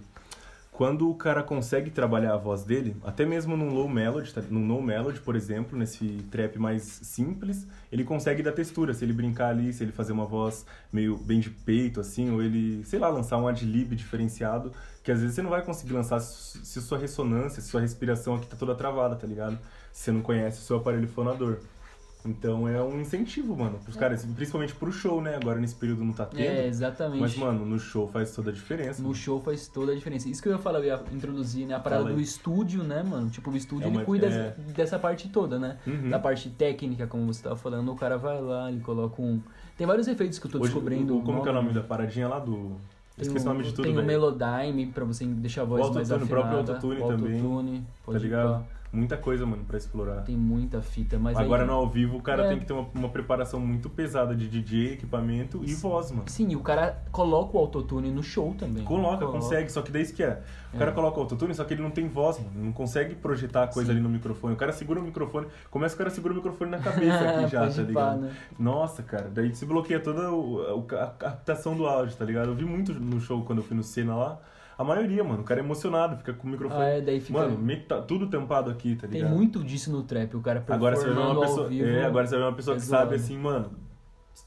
quando 0.71 1.07
o 1.07 1.13
cara 1.13 1.43
consegue 1.43 1.91
trabalhar 1.91 2.33
a 2.33 2.37
voz 2.37 2.63
dele, 2.63 2.97
até 3.03 3.27
mesmo 3.27 3.55
num 3.55 3.71
low 3.71 3.87
melody, 3.87 4.33
tá- 4.33 4.41
num 4.49 4.59
no 4.65 4.81
melody, 4.81 5.19
por 5.19 5.35
exemplo, 5.35 5.77
nesse 5.77 6.25
trap 6.31 6.57
mais 6.57 6.81
simples, 6.81 7.67
ele 7.91 8.03
consegue 8.03 8.41
dar 8.41 8.53
textura, 8.53 8.91
se 8.91 9.05
ele 9.05 9.13
brincar 9.13 9.49
ali, 9.49 9.71
se 9.71 9.83
ele 9.83 9.91
fazer 9.91 10.13
uma 10.13 10.25
voz 10.25 10.65
meio 10.91 11.15
bem 11.15 11.39
de 11.39 11.51
peito 11.51 11.99
assim, 11.99 12.31
ou 12.31 12.41
ele, 12.41 12.83
sei 12.85 12.97
lá, 12.97 13.07
lançar 13.07 13.37
um 13.37 13.47
ad-lib 13.47 13.95
diferenciado, 13.95 14.71
que 15.03 15.11
às 15.11 15.19
vezes 15.19 15.35
você 15.35 15.43
não 15.43 15.51
vai 15.51 15.61
conseguir 15.61 15.93
lançar 15.93 16.19
se 16.21 16.65
se 16.65 16.81
sua 16.81 16.97
ressonância, 16.97 17.61
se 17.61 17.67
sua 17.69 17.81
respiração 17.81 18.33
aqui 18.33 18.47
tá 18.47 18.55
toda 18.57 18.73
travada, 18.73 19.15
tá 19.15 19.27
ligado? 19.27 19.59
Se 19.91 20.05
você 20.05 20.11
não 20.11 20.21
conhece 20.23 20.57
o 20.59 20.63
seu 20.63 20.77
aparelho 20.77 21.07
fonador. 21.07 21.59
Então 22.25 22.67
é 22.67 22.81
um 22.81 23.01
incentivo, 23.01 23.55
mano, 23.55 23.77
pros 23.83 23.97
caras, 23.97 24.23
principalmente 24.25 24.73
pro 24.75 24.91
show, 24.91 25.21
né? 25.21 25.35
Agora 25.35 25.59
nesse 25.59 25.75
período 25.75 26.05
não 26.05 26.13
tá 26.13 26.25
tendo. 26.25 26.41
É, 26.41 26.65
exatamente. 26.67 27.19
Mas, 27.19 27.35
mano, 27.35 27.65
no 27.65 27.77
show 27.77 28.07
faz 28.07 28.33
toda 28.33 28.49
a 28.49 28.53
diferença. 28.53 29.01
No 29.03 29.13
show 29.13 29.41
faz 29.41 29.67
toda 29.67 29.91
a 29.91 29.95
diferença. 29.95 30.29
Isso 30.29 30.41
que 30.41 30.47
eu 30.47 30.53
ia 30.53 30.57
falar, 30.57 30.79
eu 30.79 30.85
ia 30.85 31.01
introduzir, 31.11 31.65
né? 31.67 31.75
A 31.75 31.79
parada 31.79 32.03
Fala 32.03 32.13
do 32.13 32.19
aí. 32.19 32.23
estúdio, 32.23 32.81
né, 32.83 33.03
mano? 33.03 33.29
Tipo, 33.29 33.51
o 33.51 33.57
estúdio 33.57 33.85
É 33.85 33.89
uma- 33.89 33.97
ele 33.99 34.05
cuida 34.05 34.27
é. 34.27 34.55
dessa 34.73 34.97
parte 34.97 35.27
toda, 35.29 35.59
né? 35.59 35.77
Uhum. 35.85 36.09
Da 36.09 36.17
parte 36.17 36.49
técnica, 36.49 37.07
como 37.07 37.25
você 37.33 37.43
tava 37.43 37.57
falando, 37.57 37.91
o 37.91 37.95
cara 37.95 38.17
vai 38.17 38.41
lá, 38.41 38.71
ele 38.71 38.79
coloca 38.79 39.21
um. 39.21 39.41
Tem 39.77 39.85
vários 39.85 40.07
efeitos 40.07 40.39
que 40.39 40.47
eu 40.47 40.51
tô 40.51 40.57
Hoje, 40.59 40.67
descobrindo. 40.71 41.17
o- 41.17 41.23
como 41.23 41.41
que 41.41 41.47
é 41.49 41.51
o 41.51 41.55
nome 41.55 41.73
da 41.73 41.81
paradinha 41.81 42.27
lá 42.29 42.39
do... 42.39 42.71
Tem 43.15 43.27
Esqueci 43.27 43.45
o 43.45 43.49
nome 43.49 43.63
de 43.63 43.73
tudo, 43.73 43.83
Tem 43.83 43.95
o. 43.97 44.03
Melodyne 44.03 44.87
pra 44.87 45.05
você 45.05 45.23
deixar 45.25 45.61
a 45.61 45.65
voz 45.65 45.87
O 45.87 45.93
mais 45.93 46.09
autotune, 46.11 46.31
o 46.33 46.35
afinada. 46.41 46.63
próprio 46.63 46.75
autotune 46.75 47.17
também, 47.17 47.41
autotune, 47.41 47.87
Tá 48.07 48.17
ligado? 48.17 48.65
Muita 48.93 49.17
coisa, 49.17 49.43
mano, 49.43 49.65
pra 49.65 49.75
explorar. 49.75 50.21
Tem 50.21 50.37
muita 50.37 50.79
fita, 50.79 51.17
mas 51.17 51.35
Agora 51.35 51.63
aí... 51.63 51.67
no 51.67 51.73
ao 51.73 51.89
vivo 51.89 52.17
o 52.17 52.21
cara 52.21 52.45
É. 52.45 52.49
tem 52.49 52.59
que 52.59 52.65
ter 52.65 52.73
uma, 52.73 52.87
uma 52.93 53.09
preparação 53.09 53.59
muito 53.59 53.89
pesada 53.89 54.35
de 54.35 54.47
DJ, 54.47 54.93
equipamento 54.93 55.61
e 55.65 55.73
voz, 55.73 56.11
mano. 56.11 56.25
Sim, 56.27 56.51
e 56.51 56.55
o 56.55 56.59
cara 56.59 57.01
coloca 57.11 57.57
o 57.57 57.59
autotune 57.59 58.11
no 58.11 58.21
show 58.21 58.53
também. 58.53 58.83
Coloca, 58.83 59.25
consegue, 59.25 59.71
só 59.71 59.81
que 59.81 59.91
daí 59.91 60.03
isso 60.03 60.13
que 60.13 60.21
é. 60.21 60.43
O 60.71 60.77
cara 60.77 60.91
coloca 60.91 61.17
o 61.17 61.21
autotune, 61.21 61.55
só 61.55 61.63
que 61.63 61.73
ele 61.73 61.81
não 61.81 61.89
tem 61.89 62.07
voz, 62.07 62.37
mano. 62.39 62.51
Não 62.65 62.71
consegue 62.71 63.15
projetar 63.15 63.63
a 63.63 63.67
coisa 63.67 63.87
Sim. 63.91 63.97
ali 63.97 64.03
no 64.03 64.09
microfone. 64.09 64.53
O 64.53 64.57
cara 64.57 64.71
segura 64.71 64.99
o 64.99 65.03
microfone, 65.03 65.47
começa 65.71 65.95
o 65.95 65.97
cara 65.97 66.11
segura 66.11 66.31
o 66.33 66.35
microfone 66.37 66.69
na 66.69 66.79
cabeça 66.79 67.29
aqui 67.29 67.47
já, 67.51 67.67
tá 67.67 67.81
ligado? 67.81 68.21
né? 68.21 68.31
Nossa, 68.59 69.01
cara, 69.01 69.27
daí 69.33 69.55
se 69.55 69.65
bloqueia 69.65 69.99
toda 69.99 70.29
a 71.01 71.07
captação 71.07 71.75
do 71.75 71.87
áudio, 71.87 72.15
tá 72.15 72.25
ligado? 72.25 72.49
Eu 72.49 72.55
vi 72.55 72.65
muito 72.65 72.93
no 72.93 73.19
show 73.19 73.43
quando 73.43 73.59
eu 73.59 73.63
fui 73.63 73.75
no 73.75 73.83
Cena 73.83 74.15
lá. 74.15 74.39
A 74.77 74.83
maioria, 74.83 75.23
mano, 75.23 75.41
o 75.41 75.43
cara 75.43 75.59
é 75.59 75.63
emocionado, 75.63 76.17
fica 76.17 76.33
com 76.33 76.47
o 76.47 76.51
microfone. 76.51 76.81
Ah, 76.81 76.85
é, 76.87 77.01
daí 77.01 77.19
fica... 77.19 77.37
Mano, 77.39 77.57
meta- 77.57 78.01
tudo 78.01 78.27
tampado 78.27 78.69
aqui, 78.71 78.95
tá 78.95 79.07
Tem 79.07 79.21
ligado? 79.21 79.35
muito 79.35 79.63
disso 79.63 79.91
no 79.91 80.03
trap, 80.03 80.35
o 80.35 80.41
cara 80.41 80.63
Agora 80.67 80.95
você 80.95 81.05
vê 81.09 81.19
uma 81.19 81.39
pessoa. 81.41 81.67
vivo. 81.67 81.87
é, 81.87 82.05
agora 82.05 82.25
você 82.27 82.35
vê 82.37 82.43
uma 82.43 82.53
pessoa 82.53 82.75
é 82.75 82.79
que 82.79 82.85
sabe 82.85 83.09
zoado. 83.09 83.15
assim, 83.15 83.37
mano, 83.37 83.71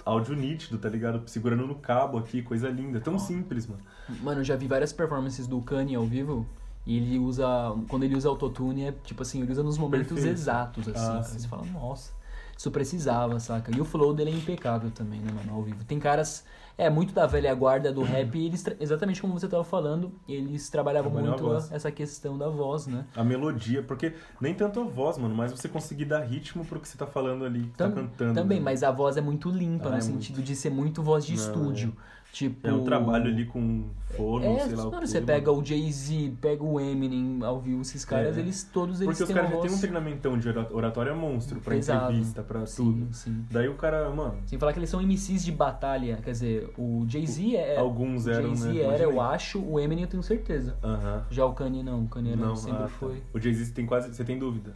áudio 0.04 0.34
nítido, 0.34 0.78
tá 0.78 0.88
ligado? 0.88 1.22
Segurando 1.28 1.66
no 1.66 1.76
cabo 1.76 2.18
aqui, 2.18 2.42
coisa 2.42 2.68
linda. 2.68 3.00
Tão 3.00 3.18
simples, 3.18 3.66
mano. 3.66 3.80
Mano, 4.22 4.40
eu 4.40 4.44
já 4.44 4.56
vi 4.56 4.66
várias 4.66 4.92
performances 4.92 5.46
do 5.46 5.60
Kanye 5.60 5.94
ao 5.94 6.04
vivo. 6.04 6.46
E 6.84 6.96
ele 6.98 7.18
usa. 7.18 7.46
Quando 7.88 8.04
ele 8.04 8.14
usa 8.14 8.28
autotune, 8.28 8.84
é 8.84 8.92
tipo 9.02 9.20
assim, 9.22 9.42
ele 9.42 9.50
usa 9.50 9.62
nos 9.62 9.76
momentos 9.76 10.08
Perfeito. 10.12 10.32
exatos, 10.34 10.86
assim. 10.88 10.98
Ah, 11.04 11.12
cara. 11.14 11.22
Você 11.24 11.48
fala, 11.48 11.64
nossa, 11.72 12.12
isso 12.57 12.71
precisava, 12.71 13.38
saca? 13.38 13.71
E 13.77 13.81
o 13.81 13.85
flow 13.85 14.14
dele 14.14 14.31
é 14.31 14.35
impecável 14.35 14.90
também, 14.90 15.21
né, 15.21 15.31
mano, 15.33 15.53
ao 15.55 15.62
vivo. 15.62 15.85
Tem 15.85 15.99
caras. 15.99 16.45
É, 16.79 16.90
muito 16.90 17.14
da 17.14 17.27
velha 17.27 17.55
guarda 17.55 17.90
do 17.90 18.03
rap, 18.03 18.37
e 18.37 18.45
eles, 18.45 18.62
exatamente 18.79 19.19
como 19.23 19.33
você 19.33 19.49
tava 19.49 19.64
falando, 19.64 20.12
eles 20.29 20.69
trabalhavam 20.69 21.11
a 21.16 21.23
muito 21.23 21.42
voz. 21.42 21.73
essa 21.73 21.90
questão 21.90 22.37
da 22.37 22.51
voz, 22.51 22.87
né? 22.87 23.07
A 23.16 23.25
melodia, 23.25 23.83
porque 23.83 24.12
nem 24.38 24.53
tanto 24.53 24.81
a 24.81 24.85
voz, 24.85 25.16
mano, 25.16 25.35
mas 25.35 25.53
você 25.53 25.71
conseguir 25.71 26.05
dar 26.05 26.21
ritmo 26.21 26.66
pro 26.66 26.79
que 26.79 26.87
você 26.87 26.99
tá 26.99 27.07
falando 27.07 27.47
ali, 27.47 27.62
que 27.62 27.69
tá 27.79 27.87
Tam- 27.88 27.95
cantando. 27.95 28.35
Também, 28.35 28.59
né? 28.59 28.64
mas 28.64 28.83
a 28.83 28.90
voz 28.90 29.16
é 29.16 29.23
muito 29.23 29.49
limpa, 29.49 29.88
no 29.88 29.97
é 29.97 30.01
sentido 30.03 30.42
de 30.42 30.55
ser 30.55 30.69
muito 30.69 31.03
voz 31.03 31.25
de 31.25 31.35
Não, 31.35 31.40
estúdio. 31.42 31.97
Tipo. 32.37 32.68
É 32.68 32.70
um 32.70 32.85
trabalho 32.85 33.29
ali 33.31 33.46
com 33.46 33.85
fono, 34.14 34.44
É, 34.44 34.59
sei 34.66 34.75
lá 34.77 34.83
o 34.83 34.90
mano, 34.90 35.01
quê, 35.01 35.07
você 35.07 35.22
pega 35.22 35.51
o 35.51 35.64
Jay-Z, 35.64 36.35
pega 36.38 36.62
o 36.62 36.79
Eminem 36.79 37.38
ao 37.42 37.59
vivo, 37.59 37.81
esses 37.81 38.05
caras, 38.05 38.37
É. 38.37 38.40
eles 38.40 38.62
todos 38.62 39.01
eles 39.01 39.16
Porque 39.16 39.33
os 39.33 39.35
caras 39.35 39.51
já 39.53 39.61
têm 39.62 39.70
um 39.70 39.79
treinamentão 39.79 40.37
de 40.38 40.46
ora- 40.46 40.68
oratória 40.70 41.14
monstro 41.14 41.61
pra 41.61 41.75
pesado. 41.75 42.11
entrevista, 42.12 42.42
pra 42.42 42.66
Sim, 42.66 42.77
tudo. 42.85 43.14
sim. 43.14 43.42
Daí 43.51 43.68
o 43.68 43.75
cara, 43.75 44.11
mano, 44.11 44.35
Sem 44.44 44.59
falar 44.59 44.75
que 44.75 44.79
eles 44.79 44.90
são 44.90 45.01
MCs 45.01 45.42
de 45.46 45.51
batalha, 45.51 46.18
quer 46.22 46.33
dizer, 46.33 46.70
o 46.77 47.07
Jay-Z 47.09 47.57
é. 47.57 47.79
alguns 47.79 48.27
o 48.27 48.31
eram, 48.31 48.49
Jay-Z 48.55 48.68
né? 48.70 48.81
era, 48.85 49.05
eu 49.05 49.18
acho, 49.18 49.59
o 49.59 49.81
Eminem 49.81 50.05
eu 50.05 50.11
tenho 50.11 50.22
certeza. 50.22 50.77
Aham. 50.85 51.25
Já 51.31 51.46
o 51.46 51.55
Kanye 51.55 51.83
não, 51.83 52.03
o 52.03 52.07
Kanye 52.09 52.37
não, 52.37 52.55
sempre 52.55 52.77
ah, 52.81 52.83
tá. 52.83 52.88
foi. 52.88 53.22
O 53.33 53.40
Jay-Z 53.40 53.72
tem 53.72 53.87
quase. 53.87 54.14
Você 54.14 54.25
tem 54.25 54.38
dúvida 54.38 54.75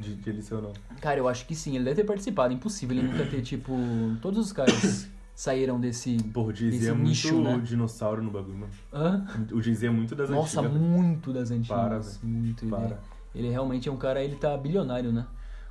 de, 0.00 0.14
de 0.14 0.30
ele 0.30 0.40
ser 0.40 0.54
ou 0.54 0.62
não? 0.62 0.72
Cara, 1.02 1.18
eu 1.18 1.28
acho 1.28 1.46
que 1.46 1.54
sim, 1.54 1.74
ele 1.76 1.84
deve 1.84 1.96
ter 1.96 2.04
participado, 2.06 2.54
impossível 2.54 2.96
ele 2.96 3.06
nunca 3.06 3.26
ter, 3.26 3.42
tipo, 3.42 3.74
todos 4.22 4.38
os 4.38 4.50
caras 4.50 5.06
saíram 5.36 5.78
desse. 5.78 6.16
Porra, 6.32 6.48
o 6.48 6.54
Jay-Z 6.54 6.76
Esse 6.78 6.88
é 6.88 6.92
muito 6.92 7.08
nicho, 7.08 7.40
né? 7.42 7.58
dinossauro 7.62 8.22
no 8.22 8.30
bagulho, 8.30 8.56
mano. 8.58 8.72
Hã? 8.92 9.24
O 9.52 9.60
Jay-Z 9.62 9.86
é 9.86 9.90
muito 9.90 10.16
das 10.16 10.30
Nossa, 10.30 10.60
antigas. 10.60 10.80
muito 10.80 11.32
das 11.32 11.50
antigas. 11.52 12.18
Para, 12.18 12.28
muito. 12.28 12.64
Ele, 12.64 12.70
Para. 12.70 12.98
ele 13.34 13.50
realmente 13.50 13.88
é 13.88 13.92
um 13.92 13.96
cara, 13.98 14.20
ele 14.24 14.34
tá 14.36 14.56
bilionário, 14.56 15.12
né? 15.12 15.26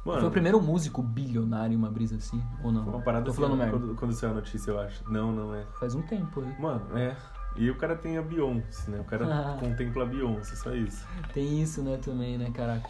Mano, 0.06 0.20
Foi 0.20 0.30
o 0.30 0.32
primeiro 0.32 0.62
músico 0.62 1.02
bilionário, 1.02 1.76
uma 1.76 1.90
brisa 1.90 2.16
assim, 2.18 2.40
ou 2.64 2.72
não? 2.72 2.84
Uma 2.88 3.02
parada 3.02 3.26
Tô 3.26 3.32
assim, 3.32 3.42
falando 3.42 3.58
merda. 3.58 3.72
quando, 3.80 3.96
quando 3.96 4.14
saiu 4.14 4.32
a 4.34 4.36
notícia, 4.36 4.70
eu 4.70 4.80
acho. 4.80 5.04
Não, 5.12 5.32
não 5.32 5.56
é. 5.56 5.66
Faz 5.80 5.96
um 5.96 6.04
tempo 6.04 6.42
aí. 6.42 6.62
Mano, 6.62 6.96
é. 6.96 7.16
E 7.58 7.72
o 7.72 7.76
cara 7.76 7.96
tem 7.96 8.18
a 8.20 8.22
Beyoncé, 8.22 8.92
né? 8.92 9.00
O 9.00 9.04
cara 9.04 9.26
Ah. 9.26 9.58
contempla 9.60 10.04
a 10.04 10.06
Beyoncé, 10.06 10.56
só 10.56 10.76
isso. 10.76 11.08
Tem 11.34 11.60
isso, 11.60 11.82
né, 11.82 11.98
também, 11.98 12.38
né, 12.38 12.52
caraca. 12.54 12.88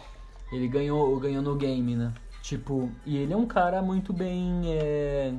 Ele 0.52 0.68
ganhou, 0.68 1.18
ganhou 1.18 1.42
no 1.42 1.54
game, 1.56 1.96
né? 1.96 2.12
Tipo, 2.42 2.90
e 3.06 3.16
ele 3.16 3.32
é 3.32 3.36
um 3.36 3.46
cara 3.46 3.80
muito 3.80 4.12
bem 4.12 4.60
é, 4.66 5.34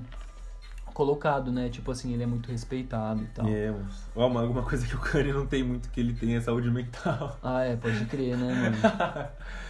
colocado, 0.98 1.52
né? 1.52 1.70
Tipo 1.70 1.92
assim, 1.92 2.12
ele 2.12 2.24
é 2.24 2.26
muito 2.26 2.50
respeitado 2.52 3.22
e 3.22 3.28
tal. 3.28 3.48
É, 3.48 3.72
uma- 4.16 4.42
alguma 4.42 4.64
coisa 4.64 4.84
que 4.88 4.96
o 4.96 5.00
Kanye 5.00 5.32
não 5.32 5.46
tem 5.46 5.62
muito, 5.62 5.92
que 5.92 6.00
ele 6.00 6.12
tem 6.16 6.36
é 6.36 6.42
saúde 6.42 6.72
mental. 6.72 7.38
Ah, 7.44 7.62
é, 7.64 7.76
pode 7.76 8.04
crer, 8.06 8.36
né, 8.36 8.52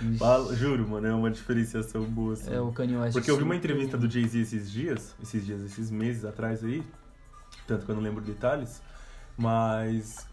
mano? 0.02 0.56
Juro, 0.56 0.88
mano, 0.88 1.06
é 1.06 1.13
uma 1.13 1.30
diferenciação 1.30 2.06
boa, 2.06 2.32
assim. 2.32 2.54
É 2.54 2.62
o 2.62 2.72
Kanye 2.72 2.96
West. 2.96 3.12
Porque 3.13 3.30
eu 3.30 3.36
vi 3.36 3.44
uma 3.44 3.58
entrevista 3.58 3.98
do 3.98 4.10
Jay-Z 4.10 4.40
esses 4.40 4.72
dias, 4.72 5.13
esses 5.22 5.46
dias, 5.46 5.62
esses 5.63 5.92
meses 5.92 6.24
atrás 6.24 6.63
aí, 6.63 6.82
tanto 7.68 7.86
que 7.86 7.92
eu 7.92 7.96
não 7.96 8.02
lembro 8.02 8.22
detalhes, 8.24 8.82
mas 9.38 10.26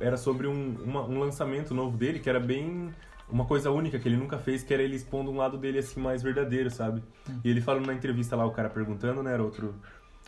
era 0.00 0.16
sobre 0.16 0.46
um, 0.46 0.76
uma- 0.82 1.02
um 1.04 1.18
lançamento 1.18 1.74
novo 1.74 1.94
dele 1.98 2.18
que 2.20 2.30
era 2.30 2.40
bem 2.40 2.90
uma 3.28 3.44
coisa 3.44 3.70
única 3.70 3.98
que 3.98 4.08
ele 4.08 4.16
nunca 4.16 4.38
fez, 4.38 4.62
que 4.62 4.72
era 4.72 4.82
ele 4.82 4.96
expondo 4.96 5.30
um 5.30 5.36
lado 5.36 5.58
dele 5.58 5.78
assim 5.78 6.00
mais 6.00 6.22
verdadeiro, 6.22 6.70
sabe? 6.70 7.02
E 7.44 7.48
ele 7.50 7.60
falando 7.60 7.86
na 7.86 7.92
entrevista 7.94 8.34
lá, 8.34 8.44
o 8.46 8.50
cara 8.50 8.68
perguntando, 8.70 9.22
né, 9.22 9.32
era 9.32 9.42
outro, 9.42 9.74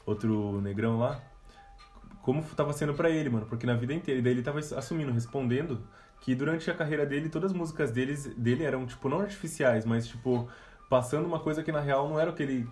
outro 0.06 0.60
negrão 0.60 0.98
lá, 0.98 1.20
como 2.22 2.42
tava 2.42 2.72
sendo 2.72 2.94
pra 2.94 3.10
ele, 3.10 3.28
mano, 3.28 3.46
porque 3.46 3.66
na 3.66 3.74
vida 3.74 3.92
inteira, 3.92 4.22
daí 4.22 4.32
ele 4.32 4.42
tava 4.42 4.58
assumindo, 4.58 5.12
respondendo 5.12 5.82
que 6.20 6.34
durante 6.34 6.70
a 6.70 6.74
carreira 6.74 7.04
dele, 7.04 7.28
todas 7.28 7.50
as 7.50 7.56
músicas 7.56 7.90
deles, 7.90 8.26
dele 8.34 8.64
eram, 8.64 8.86
tipo, 8.86 9.08
não 9.10 9.20
artificiais, 9.20 9.84
mas, 9.84 10.06
tipo, 10.06 10.48
passando 10.88 11.26
uma 11.26 11.38
coisa 11.38 11.62
que 11.62 11.70
na 11.70 11.80
real 11.80 12.08
não 12.08 12.18
era 12.18 12.30
o 12.30 12.34
que 12.34 12.42
ele 12.42 12.68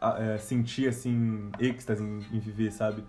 é, 0.00 0.38
sentia, 0.38 0.88
assim, 0.88 1.50
êxtase 1.60 2.02
em, 2.02 2.18
em 2.32 2.40
viver, 2.40 2.72
sabe? 2.72 3.04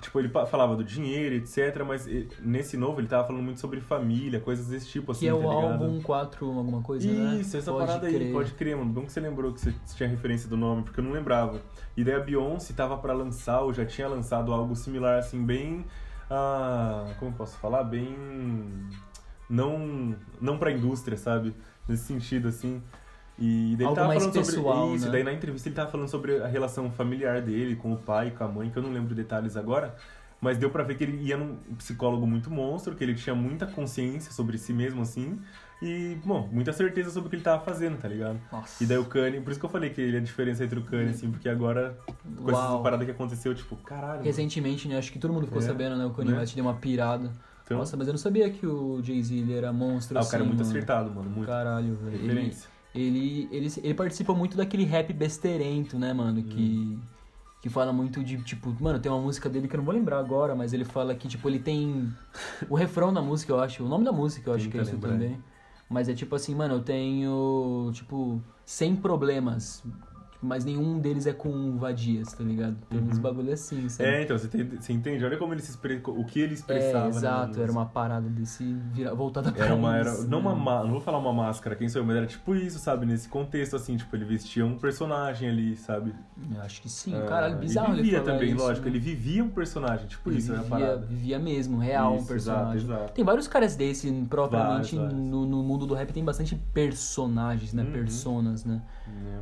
Tipo, 0.00 0.20
ele 0.20 0.28
falava 0.28 0.76
do 0.76 0.84
dinheiro, 0.84 1.34
etc, 1.34 1.82
mas 1.84 2.06
ele- 2.06 2.28
nesse 2.40 2.76
novo 2.76 3.00
ele 3.00 3.08
tava 3.08 3.26
falando 3.26 3.42
muito 3.42 3.58
sobre 3.58 3.80
família, 3.80 4.38
coisas 4.38 4.68
desse 4.68 4.86
tipo, 4.88 5.10
assim, 5.10 5.22
Que 5.22 5.28
é 5.28 5.34
o 5.34 5.40
tá 5.40 5.46
álbum 5.46 6.00
4, 6.00 6.46
alguma 6.46 6.80
coisa, 6.82 7.10
né? 7.10 7.40
Isso, 7.40 7.56
essa 7.56 7.72
Pode 7.72 7.86
parada 7.86 8.06
aí, 8.06 8.14
crer. 8.14 8.32
pode 8.32 8.52
crer, 8.52 8.76
mano. 8.76 8.92
Bom 8.92 9.04
que 9.04 9.10
você 9.12 9.18
lembrou 9.18 9.52
que 9.52 9.60
você 9.60 9.74
tinha 9.96 10.08
referência 10.08 10.48
do 10.48 10.56
nome, 10.56 10.84
porque 10.84 11.00
eu 11.00 11.04
não 11.04 11.10
lembrava. 11.10 11.60
E 11.96 12.04
daí 12.04 12.14
a 12.14 12.20
Beyoncé 12.20 12.72
tava 12.74 12.96
pra 12.96 13.12
lançar, 13.12 13.62
ou 13.62 13.72
já 13.74 13.84
tinha 13.84 14.06
lançado 14.06 14.52
algo 14.52 14.76
similar, 14.76 15.18
assim, 15.18 15.44
bem. 15.44 15.84
Ah, 16.30 17.12
como 17.18 17.32
eu 17.32 17.36
posso 17.36 17.58
falar? 17.58 17.82
Bem. 17.82 18.14
Não, 19.50 20.14
não 20.40 20.58
pra 20.58 20.70
indústria, 20.70 21.16
sabe? 21.16 21.54
Nesse 21.88 22.04
sentido, 22.04 22.48
assim. 22.48 22.82
E 23.38 23.74
daí 23.76 23.76
ele 23.76 23.84
Algo 23.84 23.94
tava 23.94 24.08
mais 24.08 24.24
falando 24.24 24.34
pessoal, 24.34 24.76
sobre 24.82 24.96
isso, 24.96 25.06
né? 25.06 25.12
daí 25.12 25.22
na 25.24 25.32
entrevista 25.32 25.68
ele 25.68 25.76
tava 25.76 25.90
falando 25.90 26.08
sobre 26.08 26.42
a 26.42 26.46
relação 26.48 26.90
familiar 26.90 27.40
dele 27.40 27.76
com 27.76 27.92
o 27.92 27.96
pai 27.96 28.28
e 28.28 28.30
com 28.32 28.42
a 28.44 28.48
mãe, 28.48 28.68
que 28.68 28.76
eu 28.76 28.82
não 28.82 28.92
lembro 28.92 29.14
detalhes 29.14 29.56
agora, 29.56 29.94
mas 30.40 30.58
deu 30.58 30.70
pra 30.70 30.82
ver 30.82 30.96
que 30.96 31.04
ele 31.04 31.22
ia 31.22 31.36
num 31.36 31.56
psicólogo 31.76 32.26
muito 32.26 32.50
monstro, 32.50 32.94
que 32.96 33.04
ele 33.04 33.14
tinha 33.14 33.34
muita 33.36 33.66
consciência 33.66 34.32
sobre 34.32 34.58
si 34.58 34.72
mesmo, 34.72 35.02
assim, 35.02 35.38
e, 35.80 36.16
bom, 36.24 36.48
muita 36.50 36.72
certeza 36.72 37.10
sobre 37.10 37.28
o 37.28 37.30
que 37.30 37.36
ele 37.36 37.42
tava 37.44 37.62
fazendo, 37.64 37.96
tá 37.98 38.08
ligado? 38.08 38.40
Nossa. 38.50 38.82
E 38.82 38.86
daí 38.86 38.98
o 38.98 39.04
Kanye, 39.04 39.40
por 39.40 39.50
isso 39.52 39.60
que 39.60 39.66
eu 39.66 39.70
falei 39.70 39.90
que 39.90 40.00
ele 40.00 40.16
é 40.16 40.20
a 40.20 40.22
diferença 40.22 40.64
entre 40.64 40.76
o 40.80 40.82
Kanye, 40.82 41.10
assim, 41.10 41.30
porque 41.30 41.48
agora, 41.48 41.96
com 42.36 42.50
Uau. 42.50 42.74
essa 42.74 42.82
parada 42.82 43.04
que 43.04 43.12
aconteceu, 43.12 43.54
tipo, 43.54 43.76
caralho. 43.76 44.22
Recentemente, 44.24 44.88
né? 44.88 44.98
Acho 44.98 45.12
que 45.12 45.20
todo 45.20 45.32
mundo 45.32 45.46
ficou 45.46 45.62
É, 45.62 45.64
sabendo, 45.64 45.96
né? 45.96 46.04
O 46.04 46.10
Kanye 46.10 46.32
né? 46.32 46.38
West 46.40 46.56
deu 46.56 46.64
uma 46.64 46.74
pirada. 46.74 47.30
Então, 47.64 47.78
Nossa, 47.78 47.96
mas 47.96 48.08
eu 48.08 48.14
não 48.14 48.18
sabia 48.18 48.50
que 48.50 48.66
o 48.66 49.00
Jay-Z 49.02 49.52
era 49.52 49.72
monstro 49.72 50.16
ah, 50.18 50.20
assim, 50.20 50.28
o 50.28 50.32
cara 50.32 50.42
é 50.42 50.46
muito 50.46 50.58
mano. 50.58 50.70
acertado, 50.70 51.10
mano, 51.14 51.30
muito. 51.30 51.46
Caralho, 51.46 51.94
velho. 51.96 52.18
Referência. 52.22 52.66
ele, 52.66 52.77
ele, 52.94 53.48
ele 53.50 53.94
participa 53.94 54.34
muito 54.34 54.56
daquele 54.56 54.84
rap 54.84 55.12
besteirento, 55.12 55.98
né, 55.98 56.12
mano? 56.12 56.42
Que, 56.42 56.98
que 57.62 57.68
fala 57.68 57.92
muito 57.92 58.22
de, 58.24 58.36
tipo... 58.42 58.74
Mano, 58.80 58.98
tem 58.98 59.10
uma 59.10 59.20
música 59.20 59.48
dele 59.48 59.68
que 59.68 59.74
eu 59.74 59.78
não 59.78 59.84
vou 59.84 59.94
lembrar 59.94 60.18
agora, 60.18 60.54
mas 60.54 60.72
ele 60.72 60.84
fala 60.84 61.14
que, 61.14 61.28
tipo, 61.28 61.48
ele 61.48 61.58
tem... 61.58 62.12
O 62.68 62.74
refrão 62.74 63.12
da 63.12 63.20
música, 63.20 63.52
eu 63.52 63.60
acho. 63.60 63.84
O 63.84 63.88
nome 63.88 64.04
da 64.04 64.12
música, 64.12 64.50
eu 64.50 64.54
acho 64.54 64.68
que 64.68 64.78
é 64.78 64.82
isso 64.82 64.92
lembrar. 64.92 65.12
também. 65.12 65.38
Mas 65.88 66.08
é 66.08 66.14
tipo 66.14 66.34
assim, 66.34 66.54
mano, 66.54 66.74
eu 66.74 66.80
tenho, 66.80 67.90
tipo, 67.94 68.42
100 68.66 68.96
problemas. 68.96 69.82
Mas 70.40 70.64
nenhum 70.64 71.00
deles 71.00 71.26
é 71.26 71.32
com 71.32 71.76
vadias, 71.76 72.32
tá 72.32 72.44
ligado? 72.44 72.76
Tem 72.88 73.00
uns 73.00 73.16
Uhum. 73.16 73.22
bagulho 73.22 73.52
assim, 73.52 73.88
sabe? 73.88 74.08
É, 74.08 74.22
então, 74.22 74.38
você, 74.38 74.46
tem- 74.46 74.64
você 74.64 74.92
entende? 74.92 75.24
Olha 75.24 75.36
como 75.36 75.52
ele 75.52 75.60
se 75.62 75.70
expre... 75.72 76.00
o 76.06 76.24
que 76.24 76.38
ele 76.38 76.52
É, 76.52 76.54
expressava. 76.54 77.06
né, 77.06 77.08
exato, 77.08 77.50
mano? 77.50 77.62
era 77.64 77.72
uma 77.72 77.86
parada 77.86 78.28
desse 78.28 78.62
vira, 78.92 79.12
voltada 79.16 79.50
pra 79.50 79.64
Era 79.64 79.74
uma, 79.74 79.96
era, 79.96 80.12
isso, 80.12 80.28
não 80.28 80.38
né? 80.40 80.44
uma, 80.46 80.54
má- 80.54 80.84
não 80.84 80.92
vou 80.92 81.00
falar 81.00 81.18
uma 81.18 81.32
máscara, 81.32 81.74
quem 81.74 81.88
sou 81.88 82.02
eu, 82.02 82.06
mas 82.06 82.16
era 82.16 82.26
tipo 82.26 82.54
isso, 82.54 82.78
sabe? 82.78 83.04
Nesse 83.04 83.28
contexto, 83.28 83.74
assim, 83.74 83.96
tipo, 83.96 84.14
ele 84.14 84.24
vestia 84.24 84.64
um 84.64 84.78
personagem 84.78 85.48
ali, 85.48 85.76
sabe? 85.76 86.14
Eu 86.54 86.60
acho 86.62 86.80
que 86.82 86.88
sim, 86.88 87.12
Ah, 87.16 87.26
caralho, 87.28 87.56
bizarro 87.56 87.88
Ele 87.88 87.94
ele 87.94 88.02
vivia 88.04 88.20
falar 88.20 88.32
também, 88.34 88.54
isso, 88.54 88.62
lógico, 88.64 88.86
né? 88.86 88.92
ele 88.92 89.00
vivia 89.00 89.42
um 89.44 89.48
personagem, 89.50 90.06
tipo 90.06 90.30
Ele 90.30 90.38
isso, 90.38 90.52
é 90.52 90.56
a 90.56 90.58
vivia, 90.60 90.70
parada. 90.70 91.06
vivia 91.06 91.38
mesmo, 91.40 91.78
real 91.78 92.12
um 92.14 92.18
Isso, 92.18 92.28
personagem. 92.28 92.74
exato, 92.76 92.92
exato. 93.00 93.12
Tem 93.12 93.24
vários 93.24 93.48
caras 93.48 93.74
desse, 93.74 94.08
propriamente 94.30 94.94
Vários, 94.94 95.12
vários. 95.12 95.30
No, 95.30 95.44
no 95.46 95.62
mundo 95.64 95.84
do 95.84 95.94
rap 95.94 96.12
tem 96.12 96.24
bastante 96.24 96.54
personagens, 96.72 97.72
né? 97.72 97.82
Uhum. 97.82 97.90
Personas, 97.92 98.64
né? 98.64 98.80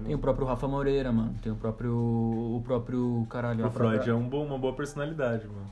É, 0.02 0.04
Tem 0.06 0.14
o 0.14 0.18
próprio 0.18 0.46
Rafa 0.46 0.66
Moreira, 0.87 1.11
mano. 1.11 1.35
Tem 1.42 1.51
o 1.51 1.57
próprio. 1.57 1.92
O 1.96 2.62
próprio. 2.64 3.27
Caralho, 3.29 3.64
a 3.64 3.68
O 3.68 3.70
Freud 3.72 3.94
própria- 3.96 4.12
é 4.12 4.14
um 4.14 4.29
bom, 4.29 4.46
uma 4.46 4.57
boa 4.57 4.72
personalidade, 4.72 5.44
mano. 5.49 5.66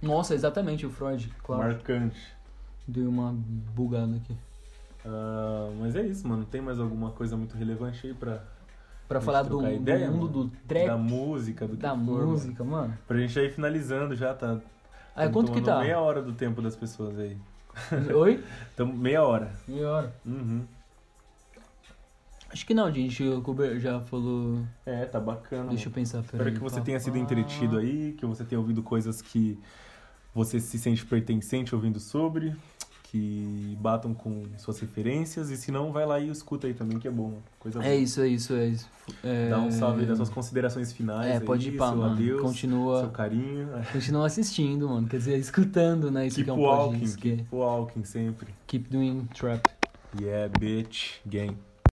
Nossa, 0.00 0.34
exatamente, 0.36 0.86
o 0.86 0.90
Freud, 0.90 1.28
claro. 1.42 1.64
Marcante. 1.64 2.20
Deu 2.86 3.08
uma 3.08 3.34
bugada 3.74 4.14
aqui. 4.16 4.36
Ah, 5.04 5.68
mas 5.80 5.96
é 5.96 6.02
isso, 6.02 6.28
mano. 6.28 6.44
Tem 6.44 6.60
mais 6.60 6.78
alguma 6.78 7.10
coisa 7.10 7.36
muito 7.36 7.56
relevante 7.56 8.06
aí 8.06 8.14
pra 8.14 8.40
Pra 9.08 9.20
falar 9.20 9.42
do, 9.42 9.48
trocar 9.48 9.70
do 9.70 9.74
ideia, 9.74 10.08
mundo 10.08 10.38
mano. 10.38 10.50
do 10.50 10.50
trap, 10.68 10.86
da 10.86 10.92
da, 10.92 10.96
música, 10.96 11.66
do 11.66 11.76
que 11.76 11.82
for, 11.82 11.96
mano. 11.96 12.26
música, 12.28 12.62
mano. 12.62 12.96
Pra 13.08 13.18
gente 13.18 13.36
ir 13.40 13.50
finalizando 13.50 14.14
já, 14.14 14.32
tá? 14.32 14.60
Aí, 15.16 15.24
Tamo 15.28 15.32
quanto 15.32 15.50
que 15.52 15.60
tá? 15.60 15.80
meia 15.80 15.98
hora 15.98 16.22
do 16.22 16.32
tempo 16.32 16.62
das 16.62 16.76
pessoas 16.76 17.18
aí. 17.18 17.36
Oi? 18.14 18.44
Então, 18.74 18.86
meia 18.86 19.24
hora. 19.24 19.50
Meia 19.66 19.88
hora. 19.90 20.14
Uhum. 20.24 20.64
Acho 22.50 22.66
que 22.66 22.74
não, 22.74 22.92
gente. 22.92 23.22
O 23.22 23.40
Kuber 23.42 23.78
já 23.78 24.00
falou. 24.00 24.60
É, 24.84 25.04
tá 25.04 25.20
bacana. 25.20 25.68
Deixa 25.68 25.88
eu 25.88 25.92
pensar. 25.92 26.20
Espero 26.20 26.38
peraí. 26.38 26.54
que 26.54 26.60
você 26.60 26.76
Pá, 26.80 26.82
tenha 26.82 26.98
sido 27.00 27.14
pá. 27.14 27.18
entretido 27.20 27.78
aí, 27.78 28.12
que 28.18 28.26
você 28.26 28.44
tenha 28.44 28.60
ouvido 28.60 28.82
coisas 28.82 29.22
que 29.22 29.58
você 30.34 30.58
se 30.60 30.78
sente 30.78 31.04
pertencente 31.06 31.74
ouvindo 31.74 31.98
sobre, 32.00 32.54
que 33.04 33.76
batam 33.80 34.14
com 34.14 34.44
suas 34.58 34.78
referências, 34.80 35.50
e 35.50 35.56
se 35.56 35.72
não, 35.72 35.92
vai 35.92 36.06
lá 36.06 36.20
e 36.20 36.28
escuta 36.28 36.66
aí 36.66 36.74
também, 36.74 36.98
que 36.98 37.08
é 37.08 37.10
bom. 37.10 37.38
Coisa 37.58 37.78
boa. 37.80 37.90
É 37.90 37.96
isso, 37.96 38.20
é 38.20 38.28
isso, 38.28 38.54
é 38.54 38.66
isso. 38.68 38.88
É... 39.24 39.48
Dá 39.48 39.58
um 39.58 39.70
salve 39.70 40.00
aí 40.02 40.06
das 40.06 40.16
suas 40.16 40.28
considerações 40.28 40.92
finais. 40.92 41.26
É, 41.26 41.32
aí, 41.34 41.40
pode 41.40 41.68
ir 41.68 41.76
pra, 41.76 41.88
seu 41.88 41.96
mano. 41.96 42.12
adeus, 42.14 42.40
Continua, 42.42 43.00
seu 43.00 43.10
carinho. 43.10 43.68
continua 43.92 44.26
assistindo, 44.26 44.88
mano. 44.88 45.08
Quer 45.08 45.18
dizer, 45.18 45.38
escutando, 45.38 46.10
né? 46.10 46.26
Isso 46.26 46.36
Keep 46.36 46.44
que 46.46 46.50
é 46.50 46.54
um 46.54 46.60
walking, 46.60 46.98
podcast. 46.98 47.28
é 47.28 47.36
keep 47.36 47.48
walking 47.52 48.04
sempre. 48.04 48.54
Keep 48.66 48.88
doing 48.90 49.28
trap. 49.34 49.62
Yeah, 50.20 50.52
bitch, 50.58 51.20
gang. 51.26 51.56